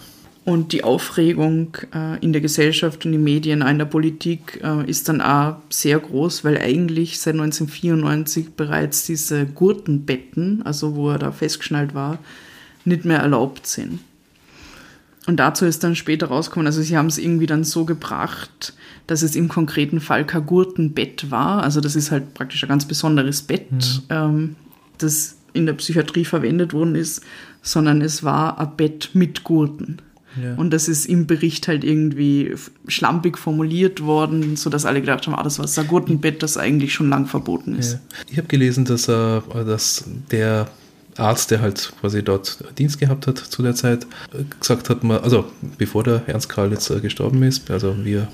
Und 0.45 0.73
die 0.73 0.83
Aufregung 0.83 1.77
äh, 1.93 2.19
in 2.19 2.33
der 2.33 2.41
Gesellschaft 2.41 3.05
und 3.05 3.13
in 3.13 3.19
den 3.19 3.23
Medien, 3.23 3.63
auch 3.63 3.69
in 3.69 3.77
der 3.77 3.85
Politik 3.85 4.59
äh, 4.61 4.89
ist 4.89 5.07
dann 5.07 5.21
auch 5.21 5.57
sehr 5.69 5.99
groß, 5.99 6.43
weil 6.43 6.57
eigentlich 6.57 7.19
seit 7.19 7.35
1994 7.35 8.51
bereits 8.55 9.05
diese 9.05 9.45
Gurtenbetten, 9.45 10.61
also 10.65 10.95
wo 10.95 11.11
er 11.11 11.19
da 11.19 11.31
festgeschnallt 11.31 11.93
war, 11.93 12.17
nicht 12.83 13.05
mehr 13.05 13.19
erlaubt 13.19 13.67
sind. 13.67 13.99
Und 15.25 15.37
dazu 15.37 15.65
ist 15.65 15.83
dann 15.83 15.95
später 15.95 16.27
rausgekommen, 16.27 16.67
also 16.67 16.81
sie 16.81 16.97
haben 16.97 17.07
es 17.07 17.17
irgendwie 17.17 17.45
dann 17.45 17.63
so 17.63 17.85
gebracht, 17.85 18.73
dass 19.07 19.21
es 19.21 19.35
im 19.35 19.47
konkreten 19.47 20.01
Fall 20.01 20.25
kein 20.25 20.45
Gurtenbett 20.45 21.31
war. 21.31 21.63
Also 21.63 21.79
das 21.79 21.95
ist 21.95 22.11
halt 22.11 22.33
praktisch 22.33 22.63
ein 22.63 22.69
ganz 22.69 22.85
besonderes 22.85 23.41
Bett, 23.41 24.01
ähm, 24.09 24.55
das 24.97 25.37
in 25.53 25.65
der 25.65 25.73
Psychiatrie 25.73 26.25
verwendet 26.25 26.73
worden 26.73 26.95
ist, 26.95 27.21
sondern 27.61 28.01
es 28.01 28.23
war 28.23 28.59
ein 28.59 28.75
Bett 28.75 29.11
mit 29.13 29.43
Gurten. 29.43 30.01
Ja. 30.41 30.55
Und 30.55 30.71
das 30.71 30.87
ist 30.87 31.05
im 31.05 31.27
Bericht 31.27 31.67
halt 31.67 31.83
irgendwie 31.83 32.55
schlampig 32.87 33.37
formuliert 33.37 34.01
worden, 34.01 34.55
sodass 34.55 34.85
alle 34.85 34.99
gedacht 34.99 35.27
haben, 35.27 35.35
ah, 35.35 35.43
das 35.43 35.59
war 35.59 35.83
ein 35.83 35.87
Gurtenbett, 35.87 36.41
das 36.41 36.57
eigentlich 36.57 36.93
schon 36.93 37.09
lang 37.09 37.27
verboten 37.27 37.77
ist. 37.77 37.93
Ja. 37.93 37.99
Ich 38.31 38.37
habe 38.37 38.47
gelesen, 38.47 38.85
dass, 38.85 39.07
er, 39.07 39.43
dass 39.65 40.05
der 40.31 40.67
Arzt, 41.17 41.51
der 41.51 41.61
halt 41.61 41.93
quasi 41.99 42.23
dort 42.23 42.63
Dienst 42.77 42.99
gehabt 42.99 43.27
hat 43.27 43.37
zu 43.37 43.61
der 43.63 43.75
Zeit, 43.75 44.07
gesagt 44.59 44.89
hat, 44.89 45.03
man- 45.03 45.21
also 45.21 45.45
bevor 45.77 46.03
der 46.03 46.23
Ernst 46.27 46.49
Karl 46.49 46.71
jetzt 46.71 46.89
äh, 46.89 46.99
gestorben 46.99 47.41
ist, 47.43 47.69
also 47.71 47.95
wie 48.03 48.15
er 48.15 48.27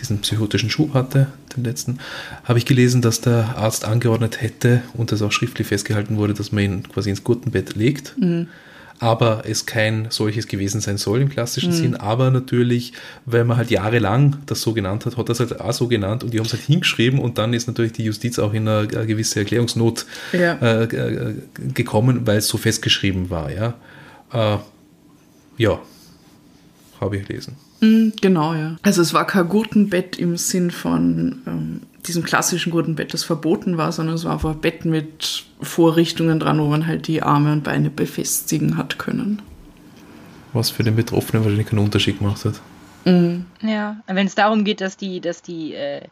diesen 0.00 0.20
psychotischen 0.20 0.70
Schub 0.70 0.94
hatte, 0.94 1.26
den 1.56 1.64
letzten, 1.64 1.98
habe 2.44 2.58
ich 2.58 2.64
gelesen, 2.66 3.02
dass 3.02 3.20
der 3.20 3.56
Arzt 3.56 3.84
angeordnet 3.84 4.40
hätte 4.40 4.82
und 4.94 5.10
das 5.12 5.20
auch 5.22 5.32
schriftlich 5.32 5.66
festgehalten 5.66 6.16
wurde, 6.16 6.34
dass 6.34 6.52
man 6.52 6.62
ihn 6.64 6.82
quasi 6.88 7.10
ins 7.10 7.24
Gurtenbett 7.24 7.74
legt. 7.74 8.14
Aber 9.00 9.44
es 9.46 9.64
kein 9.64 10.08
solches 10.10 10.46
gewesen 10.46 10.82
sein 10.82 10.98
soll 10.98 11.22
im 11.22 11.30
klassischen 11.30 11.72
Sinn. 11.72 11.96
Aber 11.96 12.30
natürlich, 12.30 12.92
weil 13.24 13.44
man 13.44 13.56
halt 13.56 13.70
jahrelang 13.70 14.36
das 14.44 14.60
so 14.60 14.74
genannt 14.74 15.06
hat, 15.06 15.16
hat 15.16 15.28
das 15.30 15.40
halt 15.40 15.58
auch 15.58 15.72
so 15.72 15.88
genannt 15.88 16.22
und 16.22 16.34
die 16.34 16.38
haben 16.38 16.44
es 16.46 16.52
halt 16.52 16.62
hingeschrieben 16.62 17.18
und 17.18 17.38
dann 17.38 17.54
ist 17.54 17.66
natürlich 17.66 17.92
die 17.92 18.04
Justiz 18.04 18.38
auch 18.38 18.52
in 18.52 18.68
eine, 18.68 18.86
eine 18.88 19.06
gewisse 19.06 19.38
Erklärungsnot 19.40 20.04
Ja. 20.32 20.52
äh, 20.60 20.84
äh, 20.84 21.34
gekommen, 21.72 22.26
weil 22.26 22.36
es 22.38 22.48
so 22.48 22.58
festgeschrieben 22.58 23.30
war. 23.30 23.50
Ja, 23.50 23.74
äh, 24.34 24.58
ja 25.56 25.80
habe 27.00 27.16
ich 27.16 27.26
gelesen. 27.26 27.56
Mm, 27.80 28.10
Genau, 28.20 28.52
ja. 28.54 28.76
Also 28.82 29.00
es 29.00 29.14
war 29.14 29.26
kein 29.26 29.48
Gurtenbett 29.48 30.18
im 30.18 30.36
Sinn 30.36 30.70
von 30.70 31.40
ähm, 31.46 31.80
diesem 32.06 32.22
klassischen 32.22 32.70
Gurtenbett, 32.70 33.12
das 33.12 33.24
verboten 33.24 33.76
war, 33.76 33.92
sondern 33.92 34.14
es 34.14 34.24
war 34.24 34.32
einfach 34.32 34.50
ein 34.50 34.60
Bett 34.60 34.84
mit 34.84 35.44
Vorrichtungen 35.60 36.40
dran, 36.40 36.60
wo 36.60 36.66
man 36.66 36.86
halt 36.86 37.06
die 37.06 37.22
Arme 37.22 37.52
und 37.52 37.64
Beine 37.64 37.90
befestigen 37.90 38.76
hat 38.76 38.98
können. 38.98 39.42
Was 40.52 40.70
für 40.70 40.82
den 40.82 40.96
Betroffenen 40.96 41.44
wahrscheinlich 41.44 41.68
keinen 41.68 41.80
Unterschied 41.80 42.18
gemacht 42.18 42.44
hat. 42.44 42.60
Ja, 43.62 43.96
wenn 44.06 44.26
es 44.26 44.34
darum 44.34 44.64
geht, 44.64 44.80
dass 44.80 44.96
die, 44.96 45.20
dass 45.20 45.42
die, 45.42 45.74
äh, 45.74 46.02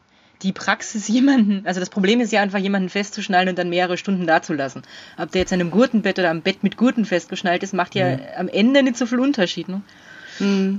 die 0.43 0.53
Praxis 0.53 1.09
jemanden, 1.09 1.67
also 1.67 1.81
das 1.81 1.91
Problem 1.91 2.21
ist 2.21 2.33
ja 2.33 2.41
einfach, 2.43 2.59
jemanden 2.59 2.89
festzuschnallen 2.89 3.49
und 3.49 3.59
dann 3.59 3.71
mehrere 3.71 3.97
Stunden 3.97 4.27
dazulassen. 4.27 4.83
Ob 5.17 5.31
der 5.33 5.41
jetzt 5.41 5.53
an 5.53 5.61
einem 5.61 5.71
Gurtenbett 5.71 6.19
oder 6.19 6.31
am 6.31 6.43
Bett 6.43 6.63
mit 6.63 6.77
Gurten 6.77 7.05
festgeschnallt 7.05 7.63
ist, 7.63 7.75
macht 7.75 7.95
ja 7.95 8.19
am 8.37 8.49
Ende 8.49 8.83
nicht 8.83 8.97
so 8.97 9.07
viel 9.07 9.21
Unterschied. 9.21 9.69
Ne? 9.69 9.83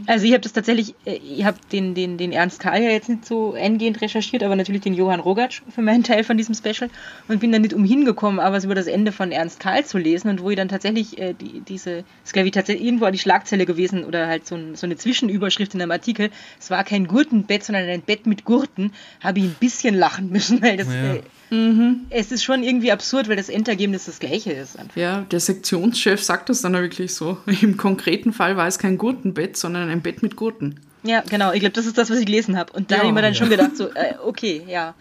Also 0.07 0.25
ich 0.25 0.31
habe 0.31 0.41
das 0.41 0.53
tatsächlich, 0.53 0.95
äh, 1.05 1.15
ich 1.15 1.43
habe 1.45 1.57
den, 1.71 1.93
den, 1.95 2.17
den 2.17 2.31
Ernst 2.31 2.59
Karl 2.59 2.81
ja 2.81 2.89
jetzt 2.89 3.09
nicht 3.09 3.25
so 3.25 3.53
eingehend 3.53 4.01
recherchiert, 4.01 4.43
aber 4.43 4.55
natürlich 4.55 4.81
den 4.81 4.93
Johann 4.93 5.19
Rogatsch 5.19 5.61
für 5.73 5.81
meinen 5.81 6.03
Teil 6.03 6.23
von 6.23 6.37
diesem 6.37 6.55
Special 6.55 6.89
und 7.27 7.39
bin 7.39 7.51
dann 7.51 7.61
nicht 7.61 7.73
umhin 7.73 8.05
gekommen, 8.05 8.39
aber 8.39 8.63
über 8.63 8.75
das 8.75 8.87
Ende 8.87 9.11
von 9.11 9.31
Ernst 9.31 9.59
Karl 9.59 9.85
zu 9.85 9.97
lesen 9.97 10.29
und 10.29 10.41
wo 10.41 10.49
ich 10.49 10.57
dann 10.57 10.69
tatsächlich 10.69 11.17
äh, 11.17 11.33
die, 11.33 11.61
diese, 11.61 12.03
es 12.25 12.33
glaube 12.33 12.47
ich 12.47 12.53
tatsächlich 12.53 12.85
irgendwo 12.85 13.09
die 13.09 13.19
Schlagzeile 13.19 13.65
gewesen 13.65 14.03
oder 14.05 14.27
halt 14.27 14.47
so, 14.47 14.55
ein, 14.55 14.75
so 14.75 14.85
eine 14.87 14.95
Zwischenüberschrift 14.97 15.73
in 15.73 15.81
einem 15.81 15.91
Artikel, 15.91 16.29
es 16.59 16.69
war 16.69 16.83
kein 16.83 17.07
Gurtenbett, 17.07 17.63
sondern 17.63 17.87
ein 17.89 18.01
Bett 18.01 18.25
mit 18.27 18.45
Gurten, 18.45 18.93
habe 19.21 19.39
ich 19.39 19.45
ein 19.45 19.55
bisschen 19.59 19.95
lachen 19.95 20.29
müssen, 20.29 20.61
weil 20.61 20.77
das, 20.77 20.87
Ja. 20.87 21.15
äh, 21.15 21.21
es 22.09 22.31
ist 22.31 22.43
schon 22.43 22.63
irgendwie 22.63 22.91
absurd, 22.91 23.27
weil 23.27 23.35
das 23.35 23.49
Endergebnis 23.49 24.05
das 24.05 24.19
gleiche 24.19 24.51
ist. 24.51 24.77
Einfach. 24.77 24.95
Ja, 24.95 25.21
der 25.21 25.39
Sektionschef 25.39 26.21
sagt 26.23 26.49
das 26.49 26.61
dann 26.61 26.75
auch 26.75 26.81
wirklich 26.81 27.13
so. 27.13 27.37
Im 27.61 27.77
konkreten 27.77 28.33
Fall 28.33 28.55
war 28.57 28.67
es 28.67 28.77
kein 28.77 28.97
Gurtenbett, 28.97 29.57
sondern 29.57 29.89
ein 29.89 30.01
Bett 30.01 30.21
mit 30.21 30.35
Gurten. 30.35 30.79
Ja, 31.01 31.23
genau, 31.29 31.53
ich 31.53 31.61
glaube, 31.61 31.73
das 31.73 31.85
ist 31.85 31.97
das, 31.97 32.09
was 32.09 32.19
ich 32.19 32.25
gelesen 32.25 32.57
habe. 32.57 32.73
Und 32.73 32.91
da 32.91 32.95
Ja, 32.95 32.99
habe 32.99 33.07
ich 33.07 33.13
mir 33.13 33.21
dann 33.21 33.33
ja. 33.33 33.39
schon 33.39 33.49
gedacht, 33.49 33.77
so, 33.77 33.85
äh, 33.85 34.15
okay, 34.21 34.63
ja. 34.67 34.95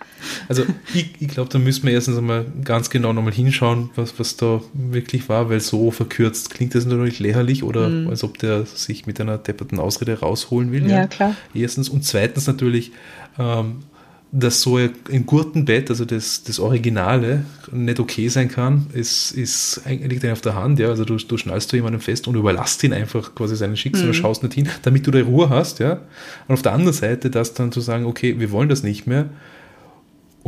Also 0.48 0.64
ich, 0.94 1.10
ich 1.18 1.28
glaube, 1.28 1.50
da 1.50 1.58
müssen 1.58 1.84
wir 1.86 1.92
erstens 1.92 2.16
einmal 2.16 2.46
ganz 2.62 2.88
genau 2.88 3.12
nochmal 3.12 3.32
hinschauen, 3.32 3.90
was, 3.96 4.16
was 4.18 4.36
da 4.36 4.60
wirklich 4.72 5.28
war, 5.28 5.50
weil 5.50 5.58
so 5.58 5.90
verkürzt 5.90 6.50
klingt 6.50 6.76
das 6.76 6.86
natürlich 6.86 7.18
lächerlich 7.18 7.64
oder 7.64 7.90
als 8.08 8.22
ob 8.22 8.38
der 8.38 8.64
sich 8.64 9.06
mit 9.06 9.20
einer 9.20 9.38
depperten 9.38 9.80
Ausrede 9.80 10.20
rausholen 10.20 10.70
will. 10.70 10.88
Ja, 10.88 11.08
klar. 11.08 11.34
Erstens. 11.52 11.88
Und 11.88 12.04
zweitens 12.04 12.46
natürlich, 12.46 12.92
ähm, 13.36 13.80
dass 14.30 14.60
so 14.60 14.76
ein 14.76 15.24
Gurtenbett, 15.24 15.88
also 15.88 16.04
das, 16.04 16.42
das 16.42 16.58
Originale, 16.60 17.44
nicht 17.72 17.98
okay 17.98 18.28
sein 18.28 18.48
kann, 18.48 18.86
ist, 18.92 19.32
ist 19.32 19.82
eigentlich 19.86 20.22
liegt 20.22 20.32
auf 20.32 20.42
der 20.42 20.54
Hand. 20.54 20.78
Ja? 20.78 20.88
Also 20.88 21.04
du, 21.04 21.16
du 21.16 21.36
schnallst 21.38 21.72
du 21.72 21.76
jemanden 21.76 22.00
fest 22.00 22.28
und 22.28 22.34
überlässt 22.34 22.84
ihn 22.84 22.92
einfach 22.92 23.34
quasi 23.34 23.56
seinen 23.56 23.76
Schicksal 23.76 24.08
und 24.08 24.14
schaust 24.14 24.42
nicht 24.42 24.54
hin, 24.54 24.68
damit 24.82 25.06
du 25.06 25.10
da 25.10 25.20
Ruhe 25.20 25.48
hast. 25.48 25.78
Ja? 25.78 26.00
Und 26.46 26.54
auf 26.54 26.62
der 26.62 26.72
anderen 26.72 26.92
Seite, 26.92 27.30
das 27.30 27.54
dann 27.54 27.72
zu 27.72 27.80
sagen, 27.80 28.04
okay, 28.04 28.38
wir 28.38 28.50
wollen 28.50 28.68
das 28.68 28.82
nicht 28.82 29.06
mehr, 29.06 29.30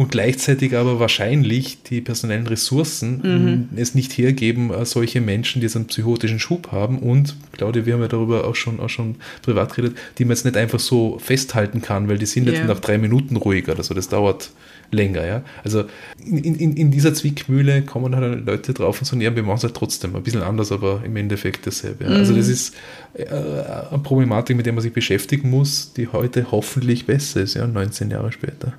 und 0.00 0.10
gleichzeitig 0.10 0.74
aber 0.78 0.98
wahrscheinlich 0.98 1.82
die 1.82 2.00
personellen 2.00 2.46
Ressourcen 2.46 3.68
mh, 3.74 3.80
es 3.82 3.94
nicht 3.94 4.16
hergeben, 4.16 4.72
äh, 4.72 4.86
solche 4.86 5.20
Menschen, 5.20 5.60
die 5.60 5.66
jetzt 5.66 5.76
einen 5.76 5.88
psychotischen 5.88 6.38
Schub 6.38 6.72
haben 6.72 6.98
und, 7.00 7.36
Claudia, 7.52 7.84
wir 7.84 7.92
haben 7.92 8.00
ja 8.00 8.08
darüber 8.08 8.46
auch 8.46 8.54
schon, 8.54 8.80
auch 8.80 8.88
schon 8.88 9.16
privat 9.42 9.74
geredet, 9.74 9.98
die 10.16 10.24
man 10.24 10.30
jetzt 10.30 10.46
nicht 10.46 10.56
einfach 10.56 10.78
so 10.80 11.18
festhalten 11.18 11.82
kann, 11.82 12.08
weil 12.08 12.16
die 12.16 12.24
sind 12.24 12.46
jetzt 12.46 12.60
Ja. 12.60 12.64
nach 12.64 12.80
drei 12.80 12.96
Minuten 12.96 13.36
ruhig 13.36 13.68
oder 13.68 13.82
so, 13.82 13.92
das 13.92 14.08
dauert 14.08 14.52
länger, 14.90 15.26
ja. 15.26 15.42
Also 15.64 15.84
in, 16.24 16.54
in, 16.54 16.78
in 16.78 16.90
dieser 16.90 17.12
Zwickmühle 17.12 17.82
kommen 17.82 18.16
halt 18.16 18.46
Leute 18.46 18.72
drauf 18.72 19.00
und 19.00 19.04
sagen, 19.04 19.20
ja, 19.20 19.36
wir 19.36 19.42
machen 19.42 19.58
es 19.58 19.64
halt 19.64 19.74
trotzdem, 19.74 20.16
ein 20.16 20.22
bisschen 20.22 20.40
anders, 20.42 20.72
aber 20.72 21.02
im 21.04 21.14
Endeffekt 21.14 21.66
dasselbe. 21.66 22.04
Ja. 22.04 22.10
Also 22.12 22.34
das 22.34 22.48
ist 22.48 22.74
äh, 23.12 23.26
eine 23.26 23.98
Problematik, 24.02 24.56
mit 24.56 24.64
der 24.64 24.72
man 24.72 24.80
sich 24.80 24.94
beschäftigen 24.94 25.50
muss, 25.50 25.92
die 25.92 26.08
heute 26.08 26.50
hoffentlich 26.52 27.04
besser 27.04 27.42
ist, 27.42 27.52
ja, 27.52 27.66
19 27.66 28.10
Jahre 28.10 28.32
später. 28.32 28.72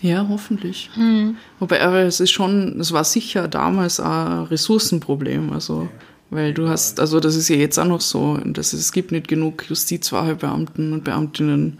Ja, 0.00 0.26
hoffentlich. 0.28 0.90
Wobei, 1.58 1.80
aber 1.80 2.02
es 2.02 2.20
ist 2.20 2.30
schon, 2.30 2.80
es 2.80 2.92
war 2.92 3.04
sicher 3.04 3.48
damals 3.48 4.00
ein 4.00 4.44
Ressourcenproblem. 4.44 5.52
Also, 5.52 5.88
weil 6.30 6.52
du 6.52 6.68
hast, 6.68 7.00
also 7.00 7.20
das 7.20 7.36
ist 7.36 7.48
ja 7.48 7.56
jetzt 7.56 7.78
auch 7.78 7.86
noch 7.86 8.00
so, 8.00 8.36
dass 8.38 8.72
es, 8.72 8.80
es 8.80 8.92
gibt 8.92 9.12
nicht 9.12 9.28
genug 9.28 9.64
Justizwahlbeamten 9.68 10.92
und 10.92 11.04
Beamtinnen. 11.04 11.78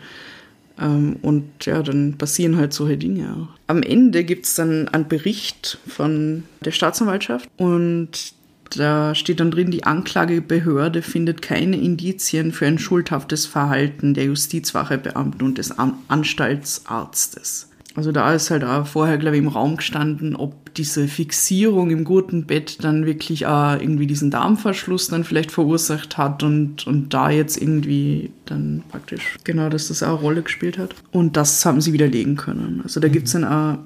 Ähm, 0.79 1.17
und 1.23 1.67
ja, 1.67 1.83
dann 1.83 2.19
passieren 2.19 2.57
halt 2.57 2.73
solche 2.73 2.97
Dinge 2.97 3.35
auch. 3.35 3.59
Am 3.67 3.83
Ende 3.83 4.25
gibt 4.25 4.47
es 4.47 4.55
dann 4.55 4.89
einen 4.89 5.09
Bericht 5.09 5.79
von 5.87 6.45
der 6.65 6.73
Staatsanwaltschaft 6.73 7.49
und 7.57 8.35
da 8.71 9.15
steht 9.15 9.41
dann 9.41 9.51
drin, 9.51 9.71
die 9.71 9.85
Anklagebehörde 9.85 11.03
findet 11.03 11.43
keine 11.43 11.77
Indizien 11.77 12.51
für 12.51 12.67
ein 12.67 12.79
schuldhaftes 12.79 13.47
Verhalten 13.47 14.15
der 14.15 14.25
Justizwachebeamten 14.25 15.47
und 15.47 15.59
des 15.59 15.79
An 15.79 15.95
Anstaltsarztes. 16.09 17.69
Also 17.97 18.11
da 18.11 18.35
ist 18.35 18.51
halt 18.51 18.65
auch 18.65 18.87
vorher, 18.87 19.19
glaube 19.19 19.37
ich, 19.37 19.43
im 19.43 19.49
Raum 19.49 19.77
gestanden, 19.77 20.35
ob 20.35 20.75
diese 20.75 21.07
Fixierung 21.07 21.91
im 21.91 22.03
guten 22.03 22.45
Bett 22.45 22.83
dann 22.83 23.07
wirklich 23.07 23.47
auch 23.47 23.81
irgendwie 23.81 24.09
diesen 24.09 24.33
Darmverschluss 24.33 25.09
dann 25.09 25.23
vielleicht 25.23 25.53
verursacht 25.53 26.19
hat 26.19 26.43
und, 26.43 26.87
und 26.89 27.15
da 27.15 27.31
jetzt 27.31 27.57
irgendwie 27.57 28.33
dann 28.47 28.83
praktisch, 28.91 29.37
genau, 29.45 29.69
dass 29.69 29.89
das 29.89 30.03
auch 30.03 30.09
eine 30.09 30.19
Rolle 30.19 30.43
gespielt 30.43 30.77
hat. 30.77 30.95
Und 31.13 31.37
das 31.37 31.65
haben 31.65 31.81
sie 31.81 31.93
widerlegen 31.93 32.37
können. 32.37 32.81
Also 32.83 32.99
da 32.99 33.07
gibt's 33.07 33.33
dann 33.33 33.45
auch 33.45 33.79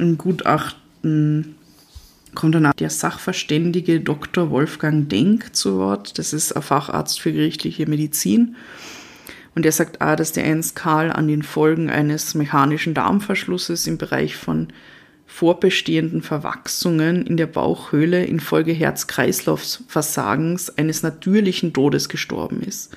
ein 0.00 0.18
Gutachten, 0.18 1.54
kommt 2.34 2.56
dann 2.56 2.66
auch 2.66 2.72
der 2.74 2.90
Sachverständige 2.90 4.00
Dr. 4.00 4.50
Wolfgang 4.50 5.08
Denk 5.08 5.54
zu 5.54 5.78
Wort. 5.78 6.18
Das 6.18 6.32
ist 6.32 6.56
ein 6.56 6.62
Facharzt 6.62 7.20
für 7.20 7.32
gerichtliche 7.32 7.88
Medizin. 7.88 8.56
Und 9.54 9.66
er 9.66 9.72
sagt 9.72 10.00
auch, 10.00 10.16
dass 10.16 10.32
der 10.32 10.46
Ernst 10.46 10.76
Karl 10.76 11.12
an 11.12 11.28
den 11.28 11.42
Folgen 11.42 11.90
eines 11.90 12.34
mechanischen 12.34 12.94
Darmverschlusses 12.94 13.86
im 13.86 13.98
Bereich 13.98 14.36
von 14.36 14.68
vorbestehenden 15.26 16.22
Verwachsungen 16.22 17.26
in 17.26 17.36
der 17.36 17.46
Bauchhöhle 17.46 18.24
infolge 18.24 18.72
Herz-Kreislauf-Versagens 18.72 20.76
eines 20.76 21.02
natürlichen 21.02 21.72
Todes 21.72 22.08
gestorben 22.08 22.62
ist. 22.62 22.96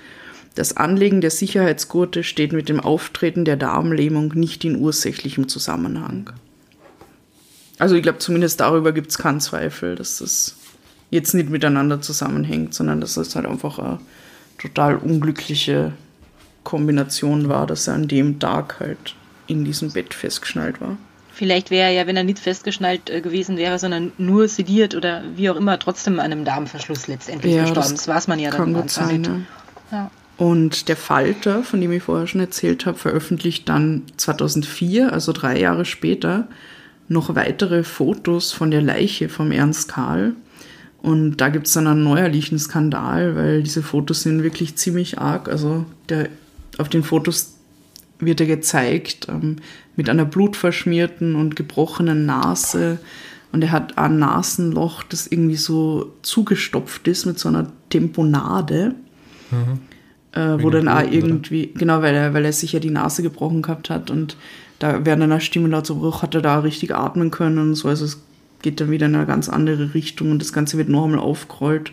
Das 0.56 0.78
Anlegen 0.78 1.22
der 1.22 1.32
Sicherheitsgurte 1.32 2.24
steht 2.24 2.53
mit 2.53 2.70
dem 2.70 2.80
Auftreten 2.80 3.45
der 3.45 3.58
Darmlähmung 3.58 4.34
nicht 4.36 4.64
in 4.64 4.78
ursächlichem 4.78 5.49
Zusammenhang. 5.49 6.32
Also 7.78 7.95
ich 7.95 8.03
glaube, 8.03 8.20
zumindest 8.20 8.62
darüber 8.62 8.93
gibt 8.93 9.12
es 9.12 9.18
keinen 9.18 9.41
Zweifel, 9.41 9.95
dass 9.95 10.20
das 10.20 10.56
jetzt 11.12 11.34
nicht 11.34 11.49
miteinander 11.49 12.01
zusammenhängt, 12.01 12.74
sondern 12.74 13.01
dass 13.01 13.18
es 13.18 13.36
halt 13.36 13.45
einfach 13.45 13.80
eine 13.80 13.99
total 14.58 14.95
unglückliche 14.95 15.91
Kombination 16.66 17.47
war, 17.47 17.66
dass 17.66 17.88
er 17.88 17.93
an 17.93 18.09
dem 18.09 18.39
Tag 18.39 18.82
halt 18.82 19.16
in 19.47 19.63
diesem 19.63 19.91
Bett 19.93 20.13
festgeschnallt 20.13 20.82
war. 20.82 20.97
Vielleicht 21.32 21.70
wäre 21.70 21.89
er 21.89 21.91
ja, 21.91 22.07
wenn 22.07 22.16
er 22.18 22.24
nicht 22.24 22.39
festgeschnallt 22.39 23.09
äh, 23.09 23.22
gewesen 23.22 23.57
wäre, 23.57 23.80
sondern 23.80 24.11
nur 24.18 24.47
sediert 24.47 24.95
oder 24.95 25.22
wie 25.36 25.49
auch 25.49 25.57
immer, 25.57 25.78
trotzdem 25.80 26.20
an 26.20 26.32
einem 26.32 26.45
Darmverschluss 26.45 27.07
letztendlich 27.07 27.53
Ja, 27.53 27.61
gestorben. 27.61 27.89
das 27.89 28.05
Das 28.05 28.07
weiß 28.07 28.28
man 28.28 28.39
ja 28.39 28.49
Kann 28.51 28.74
dann 28.74 28.82
gut 28.82 28.91
sein, 28.91 29.24
ja. 29.24 29.97
Ja. 29.97 30.11
Und 30.38 30.89
der 30.89 30.97
Falter, 30.97 31.63
von 31.63 31.80
dem 31.80 31.91
ich 31.91 32.03
vorher 32.03 32.28
schon 32.28 32.41
erzählt 32.41 32.86
habe, 32.86 32.97
veröffentlicht 32.97 33.70
dann 33.70 34.03
2004, 34.18 35.13
also 35.13 35.32
drei 35.32 35.59
Jahre 35.59 35.86
später, 35.86 36.47
noch 37.07 37.36
weitere 37.36 37.84
Fotos 37.84 38.51
von 38.51 38.72
der 38.72 38.82
Leiche 38.82 39.30
vom 39.30 39.51
Ernst 39.51 39.89
Karl. 39.89 40.34
Und 41.01 41.38
da 41.38 41.49
gibt 41.49 41.68
es 41.68 41.74
dann 41.74 41.88
einen 41.88 42.03
neuerlichen 42.03 42.57
Skandal, 42.57 43.36
weil 43.36 43.61
diese 43.61 43.84
Fotos 43.84 44.24
sind 44.24 44.41
wirklich 44.41 44.76
ziemlich 44.76 45.20
arg. 45.20 45.47
Also 45.49 45.86
der, 46.09 46.30
auf 46.78 46.89
den 46.89 47.03
Fotos 47.03 47.55
wird 48.19 48.39
er 48.39 48.47
gezeigt 48.47 49.28
ähm, 49.30 49.57
mit 49.95 50.09
einer 50.09 50.26
blutverschmierten 50.26 51.36
und 51.36 51.55
gebrochenen 51.55 52.26
Nase. 52.26 52.99
Und 53.51 53.63
er 53.63 53.71
hat 53.71 53.97
ein 53.97 54.19
Nasenloch, 54.19 55.03
das 55.03 55.28
irgendwie 55.28 55.55
so 55.55 56.13
zugestopft 56.21 57.07
ist 57.07 57.26
mit 57.26 57.39
so 57.39 57.49
einer 57.49 57.71
Temponade 57.89 58.95
äh, 60.36 60.61
wo 60.61 60.69
dann 60.69 60.88
auch 60.88 61.01
Bluten, 61.01 61.17
oder? 61.17 61.28
irgendwie, 61.28 61.71
genau, 61.73 62.01
weil 62.01 62.13
er, 62.13 62.34
weil 62.34 62.45
er 62.45 62.53
sich 62.53 62.73
ja 62.73 62.80
die 62.80 62.89
Nase 62.89 63.23
gebrochen 63.23 63.61
gehabt 63.61 63.89
hat 63.89 64.11
und 64.11 64.38
da 64.80 65.05
während 65.05 65.23
einer 65.23 65.39
Stimmenlauterbruch 65.39 66.21
hat 66.21 66.36
er 66.36 66.41
da 66.41 66.59
richtig 66.59 66.93
atmen 66.93 67.32
können 67.32 67.57
und 67.57 67.76
so, 67.76 67.88
also 67.88 68.05
es 68.05 68.21
geht 68.61 68.82
dann 68.82 68.91
wieder 68.91 69.05
in 69.05 69.15
eine 69.15 69.26
ganz 69.26 69.47
andere 69.47 69.93
Richtung 69.93 70.32
und 70.32 70.41
das 70.41 70.51
Ganze 70.51 70.78
wird 70.78 70.89
noch 70.89 71.05
einmal 71.05 71.19
aufgerollt 71.19 71.91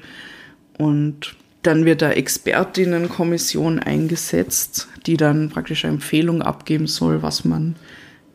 und 0.78 1.36
dann 1.62 1.84
wird 1.84 2.02
eine 2.02 2.16
Expertinnenkommission 2.16 3.78
eingesetzt, 3.78 4.88
die 5.06 5.16
dann 5.16 5.48
praktisch 5.48 5.84
eine 5.84 5.94
Empfehlung 5.94 6.42
abgeben 6.42 6.86
soll, 6.86 7.22
was 7.22 7.44
man 7.44 7.76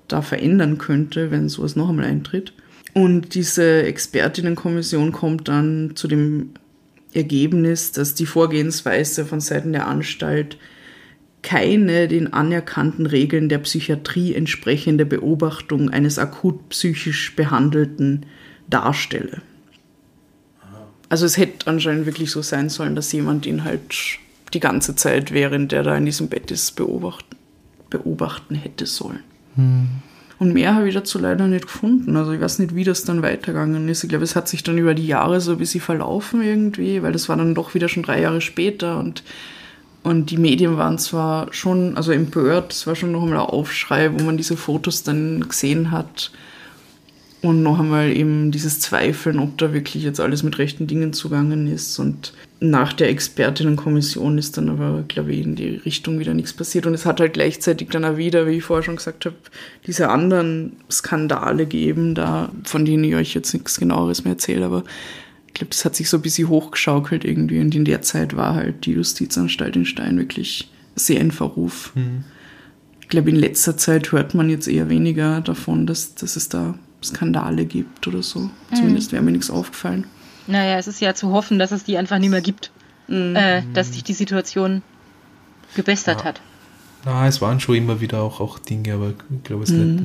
da 0.08 0.22
verändern 0.22 0.78
könnte, 0.78 1.32
wenn 1.32 1.50
sowas 1.50 1.76
noch 1.76 1.90
einmal 1.90 2.06
eintritt. 2.06 2.54
Und 2.94 3.36
diese 3.36 3.84
Expertinnenkommission 3.84 5.12
kommt 5.12 5.48
dann 5.48 5.92
zu 5.96 6.08
dem 6.08 6.52
Ergebnis, 7.14 7.92
dass 7.92 8.16
die 8.16 8.26
Vorgehensweise 8.26 9.26
von 9.26 9.40
Seiten 9.42 9.74
der 9.74 9.88
Anstalt 9.88 10.58
keine 11.42 12.08
den 12.08 12.34
anerkannten 12.34 13.06
Regeln 13.06 13.50
der 13.50 13.60
Psychiatrie 13.60 14.34
entsprechende 14.34 15.06
Beobachtung 15.06 15.90
eines 15.90 16.18
akut 16.18 16.70
psychisch 16.70 17.36
Behandelten 17.36 18.26
darstelle. 18.70 19.42
Also 21.10 21.26
es 21.26 21.38
hätte 21.38 21.68
anscheinend 21.68 22.06
wirklich 22.06 22.32
so 22.32 22.42
sein 22.42 22.70
sollen, 22.70 22.96
dass 22.96 23.12
jemand 23.12 23.46
ihn 23.46 23.64
halt 23.64 24.20
die 24.54 24.60
ganze 24.60 24.96
Zeit, 24.96 25.32
während 25.32 25.74
er 25.74 25.84
da 25.84 25.96
in 25.96 26.06
diesem 26.06 26.30
Bett 26.30 26.52
ist, 26.52 26.76
beobachten, 26.76 27.36
beobachten 27.90 28.56
hätte 28.56 28.86
sollen. 28.86 29.20
Und 30.40 30.54
mehr 30.54 30.76
habe 30.76 30.88
ich 30.88 30.94
dazu 30.94 31.18
leider 31.18 31.48
nicht 31.48 31.66
gefunden. 31.66 32.16
Also 32.16 32.32
ich 32.32 32.42
weiß 32.42 32.60
nicht, 32.60 32.76
wie 32.76 32.84
das 32.84 33.04
dann 33.04 33.24
weitergegangen 33.24 33.88
ist. 33.90 34.04
Ich 34.04 34.10
glaube, 34.10 34.24
es 34.24 34.36
hat 34.36 34.48
sich 34.48 34.64
dann 34.64 34.78
über 34.78 34.94
die 34.94 35.08
Jahre 35.08 35.42
so 35.42 35.54
ein 35.54 35.58
bisschen 35.58 35.82
verlaufen 35.82 36.44
irgendwie, 36.44 37.02
weil 37.02 37.12
das 37.12 37.28
war 37.28 37.38
dann 37.38 37.56
doch 37.56 37.74
wieder 37.74 37.90
schon 37.90 38.04
drei 38.04 38.22
Jahre 38.22 38.42
später 38.42 39.00
und, 39.00 39.24
und 40.04 40.30
die 40.30 40.38
Medien 40.38 40.78
waren 40.78 41.00
zwar 41.00 41.52
schon, 41.54 41.98
also 41.98 42.12
empört, 42.12 42.72
es 42.72 42.86
war 42.86 42.96
schon 42.96 43.12
noch 43.12 43.24
einmal 43.24 43.40
ein 43.40 43.46
Aufschrei, 43.46 44.12
wo 44.14 44.24
man 44.24 44.38
diese 44.38 44.58
Fotos 44.58 45.04
dann 45.04 45.48
gesehen 45.48 45.92
hat 45.92 46.32
und 47.42 47.62
noch 47.62 47.80
einmal 47.80 48.10
eben 48.16 48.52
dieses 48.52 48.80
Zweifeln, 48.80 49.38
ob 49.40 49.58
da 49.60 49.72
wirklich 49.72 50.04
jetzt 50.04 50.20
alles 50.20 50.42
mit 50.42 50.58
rechten 50.58 50.88
Dingen 50.88 51.14
zugangen 51.14 51.72
ist. 51.72 52.00
Und 52.00 52.34
nach 52.60 52.94
der 52.94 53.10
Expertinnenkommission 53.10 54.40
ist 54.40 54.58
dann 54.58 54.70
aber, 54.70 55.04
glaube 55.08 55.34
ich, 55.34 55.46
in 55.46 55.56
die 55.56 55.76
Richtung 55.76 56.18
wieder 56.20 56.34
nichts 56.34 56.54
passiert. 56.54 56.88
Und 56.88 56.96
es 56.96 57.06
hat 57.06 57.20
halt 57.20 57.34
gleichzeitig 57.34 57.90
dann 57.90 58.06
auch 58.06 58.18
wieder, 58.18 58.48
wie 58.48 58.58
ich 58.58 58.64
vorher 58.64 58.84
schon 58.84 58.96
gesagt 58.96 59.26
habe, 59.26 59.36
diese 59.86 60.10
anderen 60.10 60.78
Skandale 60.90 61.66
gegeben, 61.66 62.16
da, 62.16 62.52
von 62.64 62.86
denen 62.86 63.04
ich 63.04 63.16
euch 63.16 63.36
jetzt 63.36 63.54
nichts 63.54 63.80
genaueres 63.80 64.24
mehr 64.24 64.34
erzähle, 64.34 64.66
aber 64.66 64.84
ich 65.46 65.54
glaube, 65.54 65.70
das 65.70 65.86
hat 65.86 65.96
sich 65.96 66.10
so 66.10 66.18
ein 66.18 66.24
bisschen 66.24 66.50
hochgeschaukelt 66.50 67.24
irgendwie. 67.24 67.60
Und 67.60 67.74
in 67.76 67.86
der 67.86 68.02
Zeit 68.02 68.36
war 68.36 68.56
halt 68.56 68.86
die 68.86 68.94
Justizanstalt 68.94 69.76
in 69.76 69.86
Stein 69.86 70.18
wirklich 70.18 70.72
sehr 70.96 71.20
in 71.20 71.32
Verruf. 71.32 71.94
Ich 73.02 73.08
glaube, 73.08 73.30
in 73.30 73.36
letzter 73.36 73.78
Zeit 73.78 74.12
hört 74.12 74.34
man 74.34 74.50
jetzt 74.50 74.68
eher 74.68 74.90
weniger 74.90 75.42
davon, 75.42 75.88
dass, 75.88 76.14
dass 76.16 76.36
es 76.36 76.50
da 76.50 76.78
Skandale 77.04 77.66
gibt 77.66 78.08
oder 78.08 78.24
so. 78.24 78.50
Zumindest 78.74 79.12
wäre 79.12 79.22
mir 79.24 79.32
nichts 79.32 79.50
aufgefallen. 79.50 80.06
Naja, 80.48 80.78
es 80.78 80.88
ist 80.88 81.00
ja 81.02 81.14
zu 81.14 81.32
hoffen, 81.32 81.60
dass 81.60 81.72
es 81.72 81.84
die 81.84 81.98
einfach 81.98 82.20
nicht 82.20 82.30
mehr 82.30 82.42
gibt. 82.42 82.72
Mhm. 83.08 83.36
Äh, 83.36 83.64
dass 83.74 83.94
sich 83.94 84.04
die 84.04 84.14
Situation 84.14 84.82
gebessert 85.76 86.22
Ja. 86.22 86.26
hat. 86.26 86.42
Na, 87.06 87.28
es 87.28 87.42
waren 87.42 87.60
schon 87.60 87.76
immer 87.76 88.02
wieder 88.02 88.22
auch, 88.22 88.40
auch 88.42 88.60
Dinge, 88.60 88.94
aber 88.94 89.14
ich 89.30 89.44
glaube, 89.44 89.64
es 89.64 89.70
nicht 89.70 90.04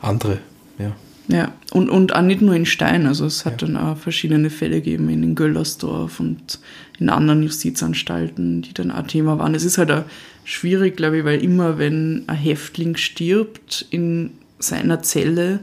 andere. 0.00 0.38
Ja. 0.78 0.92
Ja, 1.30 1.52
und, 1.72 1.90
und 1.90 2.14
auch 2.14 2.22
nicht 2.22 2.40
nur 2.40 2.54
in 2.54 2.64
Stein. 2.64 3.06
Also 3.06 3.26
es 3.26 3.44
hat 3.44 3.60
dann 3.60 3.76
auch 3.76 3.98
verschiedene 3.98 4.48
Fälle 4.48 4.76
gegeben 4.76 5.10
in 5.10 5.34
Göllersdorf 5.34 6.20
und 6.20 6.58
in 6.98 7.10
anderen 7.10 7.42
Justizanstalten, 7.42 8.62
die 8.62 8.72
dann 8.72 8.90
auch 8.90 9.06
Thema 9.06 9.38
waren. 9.38 9.54
Es 9.54 9.64
ist 9.64 9.76
halt 9.76 9.90
auch 9.92 10.04
schwierig, 10.44 10.96
glaube 10.96 11.18
ich, 11.18 11.24
weil 11.24 11.44
immer, 11.44 11.76
wenn 11.78 12.24
ein 12.28 12.34
Häftling 12.36 12.96
stirbt 12.96 13.86
in 13.90 14.30
seiner 14.58 15.02
Zelle, 15.02 15.60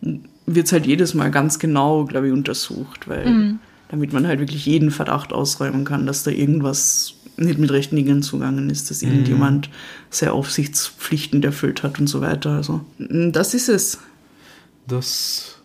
wird 0.00 0.66
es 0.66 0.72
halt 0.72 0.86
jedes 0.86 1.14
Mal 1.14 1.30
ganz 1.30 1.58
genau, 1.58 2.04
glaube 2.04 2.28
ich, 2.28 2.32
untersucht, 2.32 3.08
weil 3.08 3.56
damit 3.88 4.12
man 4.12 4.26
halt 4.26 4.40
wirklich 4.40 4.66
jeden 4.66 4.90
Verdacht 4.90 5.32
ausräumen 5.32 5.84
kann, 5.84 6.06
dass 6.06 6.22
da 6.24 6.30
irgendwas 6.30 7.14
nicht 7.36 7.58
mit 7.58 7.70
rechten 7.70 7.96
Dingen 7.96 8.22
zugangen 8.22 8.70
ist, 8.70 8.90
dass 8.90 9.02
irgendjemand 9.02 9.68
seine 10.10 10.32
Aufsichtspflichten 10.32 11.42
erfüllt 11.42 11.82
hat 11.82 11.98
und 12.00 12.06
so 12.06 12.20
weiter. 12.20 12.50
Also 12.50 12.80
das 12.98 13.54
ist 13.54 13.68
es. 13.68 13.98
Das 14.86 15.60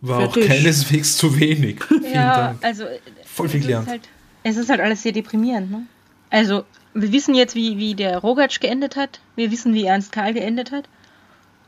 war 0.00 0.18
auch 0.20 0.32
Fertig. 0.34 0.48
keineswegs 0.50 1.16
zu 1.16 1.38
wenig. 1.38 1.82
Vielen 1.88 2.12
ja, 2.12 2.36
Dank. 2.36 2.64
also 2.64 2.84
Voll 3.24 3.48
viel 3.48 3.60
es 3.60 3.64
ist 3.64 3.68
gelernt. 3.68 3.88
Halt, 3.88 4.08
es 4.42 4.56
ist 4.56 4.68
halt 4.68 4.80
alles 4.80 5.02
sehr 5.02 5.12
deprimierend. 5.12 5.70
Ne? 5.70 5.86
Also 6.30 6.64
wir 6.94 7.12
wissen 7.12 7.34
jetzt, 7.34 7.54
wie, 7.54 7.78
wie 7.78 7.94
der 7.94 8.18
Rogatsch 8.18 8.60
geendet 8.60 8.96
hat. 8.96 9.20
Wir 9.36 9.50
wissen, 9.50 9.74
wie 9.74 9.84
Ernst 9.84 10.12
Karl 10.12 10.34
geendet 10.34 10.72
hat. 10.72 10.88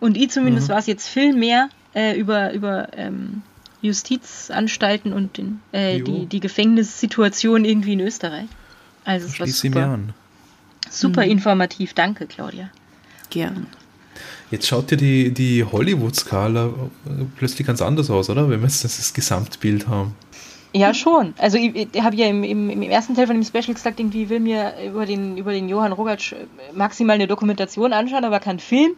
Und 0.01 0.17
ich 0.17 0.31
zumindest 0.31 0.69
Mhm. 0.69 0.73
war 0.73 0.79
es 0.81 0.87
jetzt 0.87 1.09
viel 1.09 1.33
mehr 1.33 1.69
äh, 1.95 2.19
über, 2.19 2.53
über 2.53 2.89
ähm, 2.97 3.43
Justizanstalten 3.83 5.13
und 5.13 5.37
den, 5.37 5.61
äh, 5.73 6.01
die, 6.01 6.27
die 6.27 6.41
Gefängnissituation 6.41 7.65
irgendwie 7.65 7.95
in 7.95 8.01
Österreich. 8.01 8.47
Also 9.05 9.27
es 9.27 9.39
war 9.39 9.47
super, 9.47 9.87
an. 9.87 10.15
super 10.91 11.25
informativ. 11.25 11.93
Danke, 11.93 12.27
Claudia. 12.27 12.71
Gern. 13.31 13.67
Jetzt 14.51 14.69
schaut 14.69 14.91
ja 14.91 14.97
die, 14.97 15.33
die 15.33 15.65
Hollywood-Skala 15.65 16.73
plötzlich 17.37 17.67
ganz 17.67 17.83
anders 17.83 18.09
aus, 18.11 18.31
oder? 18.31 18.49
Wenn 18.49 18.61
wir 18.61 18.69
jetzt 18.69 18.85
das 18.85 19.13
Gesamtbild 19.13 19.89
haben. 19.89 20.15
Ja, 20.73 20.93
schon. 20.93 21.35
Also 21.39 21.57
ich, 21.57 21.89
ich 21.93 22.03
habe 22.03 22.17
ja 22.17 22.27
im, 22.27 22.43
im, 22.43 22.69
im 22.69 22.83
ersten 22.83 23.15
Teil 23.15 23.29
von 23.29 23.37
dem 23.37 23.45
Special 23.45 23.75
gesagt, 23.75 24.01
irgendwie 24.01 24.29
will 24.29 24.41
mir 24.41 24.75
über 24.85 25.07
den, 25.07 25.37
über 25.37 25.53
den 25.53 25.69
Johann 25.69 25.93
Rogatsch 25.93 26.35
maximal 26.73 27.15
eine 27.15 27.29
Dokumentation 27.29 27.93
anschauen, 27.93 28.25
aber 28.25 28.41
kein 28.41 28.59
Film. 28.59 28.93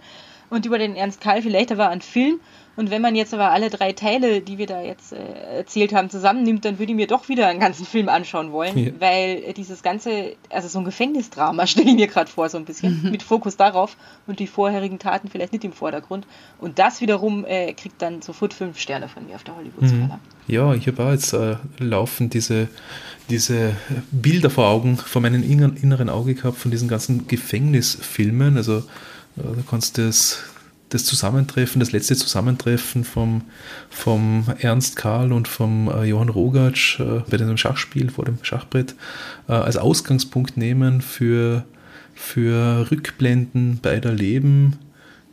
Und 0.48 0.64
über 0.64 0.78
den 0.78 0.96
Ernst 0.96 1.20
Karl 1.20 1.42
vielleicht 1.42 1.72
aber 1.72 1.88
ein 1.90 2.00
Film. 2.00 2.40
Und 2.76 2.90
wenn 2.90 3.00
man 3.02 3.16
jetzt 3.16 3.32
aber 3.32 3.50
alle 3.52 3.70
drei 3.70 3.92
Teile, 3.92 4.40
die 4.42 4.58
wir 4.58 4.66
da 4.66 4.82
jetzt 4.82 5.12
äh, 5.12 5.16
erzählt 5.58 5.94
haben, 5.94 6.10
zusammennimmt, 6.10 6.64
dann 6.64 6.78
würde 6.78 6.92
ich 6.92 6.96
mir 6.96 7.06
doch 7.06 7.28
wieder 7.28 7.46
einen 7.48 7.58
ganzen 7.60 7.86
Film 7.86 8.08
anschauen 8.08 8.52
wollen, 8.52 8.76
Ja. 8.76 8.90
weil 8.98 9.42
äh, 9.46 9.52
dieses 9.54 9.82
ganze, 9.82 10.34
also 10.50 10.68
so 10.68 10.78
ein 10.78 10.84
Gefängnisdrama 10.84 11.66
stelle 11.66 11.88
ich 11.88 11.96
mir 11.96 12.06
gerade 12.06 12.30
vor, 12.30 12.48
so 12.48 12.58
ein 12.58 12.64
bisschen, 12.66 13.10
mit 13.10 13.22
Fokus 13.22 13.56
darauf 13.56 13.96
und 14.26 14.38
die 14.40 14.46
vorherigen 14.46 14.98
Taten 14.98 15.28
vielleicht 15.28 15.52
nicht 15.52 15.64
im 15.64 15.72
Vordergrund. 15.72 16.26
Und 16.58 16.78
das 16.78 17.00
wiederum 17.00 17.44
äh, 17.46 17.72
kriegt 17.72 18.02
dann 18.02 18.20
sofort 18.22 18.52
fünf 18.52 18.78
Sterne 18.78 19.08
von 19.08 19.26
mir 19.26 19.36
auf 19.36 19.44
der 19.44 19.56
Hollywood-Skala. 19.56 20.18
Ja, 20.46 20.74
ich 20.74 20.86
habe 20.86 21.04
auch 21.04 21.10
jetzt 21.10 21.32
äh, 21.32 21.56
laufend 21.78 22.34
diese, 22.34 22.68
diese 23.30 23.74
Bilder 24.10 24.50
vor 24.50 24.66
Augen, 24.68 24.96
vor 24.96 25.22
meinem 25.22 25.42
inneren, 25.42 25.76
inneren 25.76 26.08
Auge 26.08 26.34
gehabt 26.34 26.58
von 26.58 26.70
diesen 26.70 26.88
ganzen 26.88 27.26
Gefängnisfilmen. 27.26 28.56
Also 28.56 28.78
äh, 28.78 28.82
da 29.36 29.62
kannst 29.68 29.98
du 29.98 30.06
das, 30.06 30.38
das 30.88 31.04
Zusammentreffen, 31.04 31.80
das 31.80 31.92
letzte 31.92 32.16
Zusammentreffen 32.16 33.04
vom, 33.04 33.42
vom 33.90 34.44
Ernst 34.58 34.96
Karl 34.96 35.32
und 35.32 35.48
vom 35.48 35.88
äh, 35.88 36.04
Johann 36.04 36.28
Rogatsch 36.28 37.00
äh, 37.00 37.22
bei 37.28 37.36
diesem 37.36 37.56
Schachspiel 37.56 38.10
vor 38.10 38.24
dem 38.24 38.38
Schachbrett 38.42 38.94
äh, 39.48 39.52
als 39.52 39.76
Ausgangspunkt 39.76 40.56
nehmen 40.56 41.00
für, 41.00 41.64
für 42.14 42.90
Rückblenden 42.90 43.80
beider 43.80 44.12
Leben, 44.12 44.76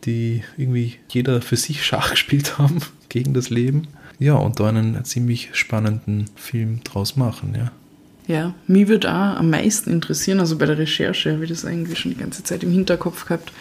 die 0.06 0.44
irgendwie 0.58 0.96
jeder 1.10 1.42
für 1.42 1.56
sich 1.56 1.86
Schach 1.86 2.12
gespielt 2.12 2.58
haben 2.58 2.80
gegen 3.10 3.34
das 3.34 3.50
Leben. 3.50 3.88
Ja, 4.20 4.36
und 4.36 4.60
da 4.60 4.70
einen 4.70 5.04
ziemlich 5.06 5.50
spannenden 5.54 6.26
Film 6.36 6.84
draus 6.84 7.16
machen, 7.16 7.56
ja. 7.56 7.72
Ja, 8.26 8.54
mich 8.68 8.88
würde 8.88 9.10
auch 9.10 9.38
am 9.38 9.50
meisten 9.50 9.90
interessieren, 9.92 10.40
also 10.40 10.58
bei 10.58 10.66
der 10.66 10.78
Recherche 10.78 11.34
habe 11.34 11.44
ich 11.44 11.50
das 11.50 11.66
eigentlich 11.66 12.00
schon 12.00 12.12
die 12.12 12.18
ganze 12.18 12.42
Zeit 12.42 12.64
im 12.64 12.72
Hinterkopf 12.72 13.26
gehabt, 13.26 13.52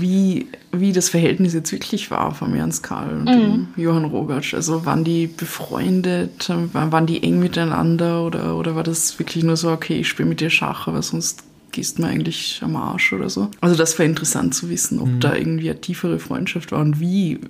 wie, 0.00 0.48
wie 0.72 0.92
das 0.92 1.08
Verhältnis 1.08 1.54
jetzt 1.54 1.72
wirklich 1.72 2.10
war 2.10 2.34
von 2.34 2.54
Ernst 2.54 2.82
Karl 2.82 3.16
und 3.18 3.26
dem 3.26 3.68
Johann 3.76 4.04
Rogatsch. 4.04 4.54
Also 4.54 4.84
waren 4.84 5.04
die 5.04 5.26
befreundet, 5.26 6.50
waren, 6.72 7.06
die 7.06 7.22
eng 7.22 7.38
miteinander 7.38 8.24
oder, 8.24 8.56
oder 8.56 8.74
war 8.74 8.82
das 8.82 9.18
wirklich 9.18 9.44
nur 9.44 9.56
so, 9.56 9.70
okay, 9.70 10.00
ich 10.00 10.08
spiele 10.08 10.28
mit 10.28 10.40
dir 10.40 10.50
Schach, 10.50 10.88
aber 10.88 11.02
sonst 11.02 11.44
gehst 11.72 11.98
du 11.98 12.02
mir 12.02 12.08
eigentlich 12.08 12.60
am 12.62 12.76
Arsch 12.76 13.12
oder 13.12 13.28
so. 13.28 13.50
Also 13.60 13.76
das 13.76 13.98
wäre 13.98 14.08
interessant 14.08 14.54
zu 14.54 14.68
wissen, 14.70 15.00
ob 15.00 15.20
da 15.20 15.34
irgendwie 15.34 15.70
eine 15.70 15.80
tiefere 15.80 16.18
Freundschaft 16.18 16.72
war 16.72 16.80
und 16.80 17.00
wie, 17.00 17.40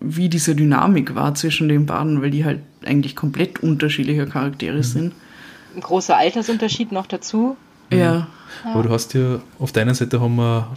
wie 0.00 0.28
diese 0.28 0.54
Dynamik 0.54 1.14
war 1.14 1.34
zwischen 1.34 1.68
den 1.68 1.86
beiden, 1.86 2.22
weil 2.22 2.30
die 2.30 2.44
halt 2.44 2.60
eigentlich 2.84 3.16
komplett 3.16 3.62
unterschiedliche 3.62 4.26
Charaktere 4.26 4.82
sind. 4.82 5.12
Ein 5.74 5.80
großer 5.80 6.16
Altersunterschied 6.16 6.92
noch 6.92 7.06
dazu. 7.06 7.56
Ja. 7.92 8.28
Aber 8.64 8.82
du 8.82 8.90
hast 8.90 9.14
ja, 9.14 9.40
auf 9.58 9.72
der 9.72 9.82
einen 9.82 9.94
Seite 9.94 10.20
haben 10.20 10.36
wir, 10.36 10.68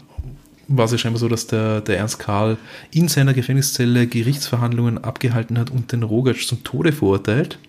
war 0.67 0.85
es 0.85 0.99
scheinbar 0.99 1.19
so, 1.19 1.27
dass 1.27 1.47
der, 1.47 1.81
der 1.81 1.97
Ernst 1.97 2.19
Karl 2.19 2.57
in 2.91 3.07
seiner 3.07 3.33
Gefängniszelle 3.33 4.07
Gerichtsverhandlungen 4.07 5.03
abgehalten 5.03 5.57
hat 5.57 5.69
und 5.69 5.91
den 5.91 6.03
Rogatsch 6.03 6.47
zum 6.47 6.63
Tode 6.63 6.91
verurteilt. 6.91 7.59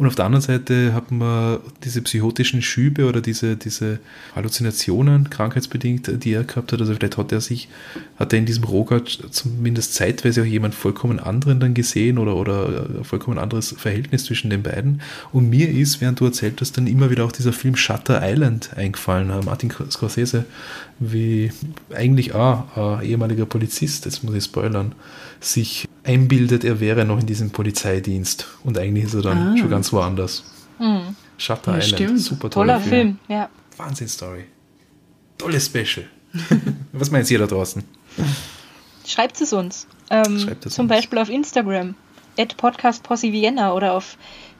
Und 0.00 0.06
auf 0.06 0.14
der 0.14 0.24
anderen 0.24 0.40
Seite 0.40 0.94
hat 0.94 1.10
man 1.10 1.58
diese 1.84 2.00
psychotischen 2.00 2.62
Schübe 2.62 3.06
oder 3.06 3.20
diese, 3.20 3.58
diese 3.58 3.98
Halluzinationen, 4.34 5.28
krankheitsbedingt, 5.28 6.24
die 6.24 6.32
er 6.32 6.44
gehabt 6.44 6.72
hat. 6.72 6.80
Also 6.80 6.94
vielleicht 6.94 7.18
hat 7.18 7.32
er 7.32 7.42
sich, 7.42 7.68
hat 8.18 8.32
er 8.32 8.38
in 8.38 8.46
diesem 8.46 8.64
Rogatsch 8.64 9.18
zumindest 9.30 9.92
zeitweise 9.92 10.40
auch 10.40 10.46
jemand 10.46 10.74
vollkommen 10.74 11.20
anderen 11.20 11.60
dann 11.60 11.74
gesehen 11.74 12.16
oder, 12.16 12.34
oder 12.36 12.86
ein 12.96 13.04
vollkommen 13.04 13.36
anderes 13.36 13.74
Verhältnis 13.76 14.24
zwischen 14.24 14.48
den 14.48 14.62
beiden. 14.62 15.02
Und 15.34 15.50
mir 15.50 15.68
ist, 15.68 16.00
während 16.00 16.18
du 16.18 16.24
erzählt 16.24 16.62
hast, 16.62 16.78
dann 16.78 16.86
immer 16.86 17.10
wieder 17.10 17.26
auch 17.26 17.32
dieser 17.32 17.52
Film 17.52 17.76
Shutter 17.76 18.22
Island 18.24 18.70
eingefallen. 18.78 19.30
Martin 19.44 19.70
Scorsese, 19.90 20.46
wie 20.98 21.52
eigentlich 21.94 22.32
auch 22.34 22.98
ein 22.98 23.06
ehemaliger 23.06 23.44
Polizist, 23.44 24.06
jetzt 24.06 24.24
muss 24.24 24.34
ich 24.34 24.44
spoilern, 24.44 24.92
sich 25.40 25.88
einbildet, 26.04 26.64
er 26.64 26.80
wäre 26.80 27.04
noch 27.04 27.18
in 27.20 27.26
diesem 27.26 27.50
Polizeidienst. 27.50 28.46
Und 28.64 28.78
eigentlich 28.78 29.04
ist 29.06 29.14
er 29.14 29.22
dann 29.22 29.54
Ah. 29.54 29.56
schon 29.56 29.70
ganz 29.70 29.92
woanders. 29.92 30.44
Shutter 31.38 31.72
Ja, 31.72 31.78
Island, 31.78 31.86
stimmt. 32.02 32.20
super 32.20 32.50
toller 32.50 32.74
Toller 32.74 32.80
Film, 32.80 33.18
ja. 33.28 33.48
Wahnsinn-Story. 33.76 34.44
Tolles 35.38 35.66
Special. 35.66 36.06
Was 36.92 37.10
meint 37.10 37.30
ihr 37.30 37.38
da 37.38 37.46
draußen? 37.46 37.82
Schreibt 39.06 39.40
es 39.40 39.52
uns. 39.52 39.86
Ähm, 40.10 40.38
Schreibt 40.38 40.66
es 40.66 40.74
zum 40.74 40.84
uns. 40.84 40.90
Beispiel 40.94 41.18
auf 41.18 41.28
Instagram, 41.28 41.94
at 42.38 42.56
podcastposse 42.56 43.32
Vienna 43.32 43.72
oder 43.74 43.94
auf 43.94 44.16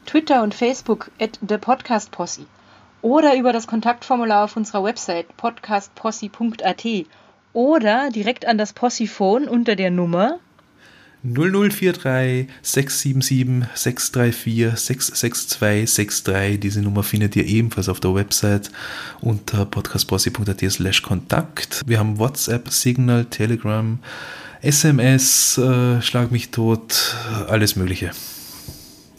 Twitter 0.06 0.42
und 0.42 0.54
Facebook, 0.54 1.10
at 1.20 1.38
thepodcastposse. 1.46 2.42
Oder 3.02 3.36
über 3.36 3.52
das 3.52 3.66
Kontaktformular 3.66 4.44
auf 4.44 4.56
unserer 4.56 4.84
Website 4.84 5.34
podcastposse.at. 5.36 6.84
Oder 7.52 8.10
direkt 8.10 8.46
an 8.46 8.58
das 8.58 8.72
Possiphone 8.72 9.48
unter 9.48 9.74
der 9.76 9.90
Nummer 9.90 10.38
0043 11.22 12.46
677 12.62 13.66
634 13.74 14.76
662 14.78 15.58
63. 15.58 16.60
Diese 16.60 16.80
Nummer 16.80 17.02
findet 17.02 17.36
ihr 17.36 17.44
ebenfalls 17.46 17.88
auf 17.88 18.00
der 18.00 18.14
Website 18.14 18.70
unter 19.20 19.66
podcastbossy.at 19.66 20.60
slash 20.70 21.02
Kontakt. 21.02 21.82
Wir 21.86 21.98
haben 21.98 22.18
WhatsApp, 22.18 22.70
Signal, 22.70 23.26
Telegram, 23.26 23.98
SMS, 24.62 25.58
äh, 25.58 26.00
Schlag 26.02 26.30
mich 26.30 26.50
tot, 26.50 27.14
alles 27.48 27.76
Mögliche. 27.76 28.10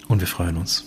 Und 0.07 0.19
wir 0.21 0.27
freuen 0.27 0.57
uns. 0.57 0.85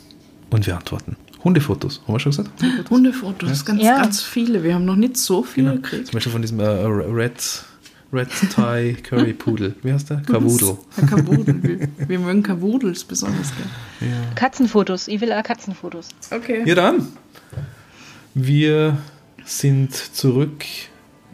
Und 0.50 0.66
wir 0.66 0.76
antworten. 0.76 1.16
Hundefotos, 1.42 2.00
haben 2.06 2.14
wir 2.14 2.20
schon 2.20 2.30
gesagt? 2.32 2.50
Hundefotos, 2.90 3.64
ganz, 3.64 3.82
Ja. 3.82 3.98
ganz 4.00 4.22
viele. 4.22 4.62
Wir 4.62 4.74
haben 4.74 4.84
noch 4.84 4.96
nicht 4.96 5.16
so 5.16 5.42
viele 5.42 5.70
Genau. 5.70 5.82
gekriegt. 5.82 6.06
Zum 6.06 6.14
Beispiel 6.14 6.32
von 6.32 6.40
diesem 6.42 6.58
äh, 6.60 6.64
Red, 6.66 7.64
Red 8.14 8.28
Tie 8.54 8.94
Curry 9.02 9.32
Pudel. 9.32 9.74
Wie 9.82 9.92
heißt 9.92 10.10
der? 10.10 10.18
Kavudel. 10.18 10.78
Ja, 10.96 11.06
Kavudel. 11.06 11.62
wir, 11.62 11.88
wir 12.08 12.18
mögen 12.20 12.42
Kavudels 12.42 13.04
besonders 13.04 13.52
gerne. 13.56 14.34
Katzenfotos. 14.36 15.08
Ich 15.08 15.20
will 15.20 15.32
auch 15.32 15.42
Katzenfotos. 15.42 16.08
Okay. 16.30 16.62
Ja 16.64 16.76
dann. 16.76 17.08
Wir 18.34 18.98
sind 19.44 19.94
zurück 19.94 20.64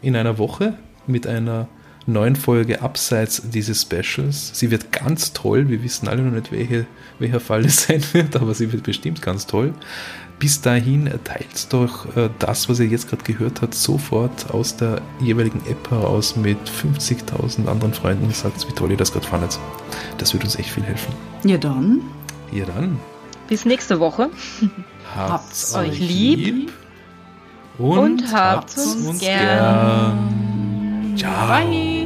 in 0.01 0.15
einer 0.15 0.37
Woche 0.37 0.77
mit 1.05 1.27
einer 1.27 1.67
neuen 2.07 2.35
Folge 2.35 2.81
abseits 2.81 3.43
dieses 3.51 3.83
Specials. 3.83 4.51
Sie 4.57 4.71
wird 4.71 4.91
ganz 4.91 5.33
toll. 5.33 5.69
Wir 5.69 5.83
wissen 5.83 6.07
alle 6.07 6.23
noch 6.23 6.31
nicht, 6.31 6.51
welche, 6.51 6.87
welcher 7.19 7.39
Fall 7.39 7.65
es 7.65 7.83
sein 7.87 8.03
wird, 8.13 8.35
aber 8.35 8.53
sie 8.53 8.71
wird 8.71 8.83
bestimmt 8.83 9.21
ganz 9.21 9.45
toll. 9.45 9.73
Bis 10.41 10.59
dahin 10.59 11.07
teilt 11.23 11.71
doch 11.71 12.17
äh, 12.17 12.31
das, 12.39 12.67
was 12.67 12.79
ihr 12.79 12.87
jetzt 12.87 13.07
gerade 13.07 13.21
gehört 13.21 13.61
habt, 13.61 13.75
sofort 13.75 14.49
aus 14.49 14.75
der 14.75 14.99
jeweiligen 15.19 15.61
App 15.69 15.91
heraus 15.91 16.35
mit 16.35 16.57
50.000 16.67 17.67
anderen 17.67 17.93
Freunden 17.93 18.25
und 18.25 18.35
sagt, 18.35 18.67
wie 18.67 18.73
toll 18.73 18.89
ihr 18.89 18.97
das 18.97 19.13
gerade 19.13 19.27
fandet. 19.27 19.59
Das 20.17 20.33
würde 20.33 20.45
uns 20.45 20.55
echt 20.55 20.71
viel 20.71 20.81
helfen. 20.81 21.13
Ja, 21.43 21.59
dann. 21.59 22.01
Ja 22.51 22.65
dann. 22.65 22.99
Bis 23.49 23.65
nächste 23.65 23.99
Woche. 23.99 24.31
Habt's 25.15 25.75
euch 25.75 25.99
lieb 25.99 26.71
und, 27.77 27.99
und 27.99 28.33
habt's 28.33 28.95
uns 28.95 29.19
gern. 29.19 31.13
Ciao. 31.17 31.47
Bye. 31.49 32.00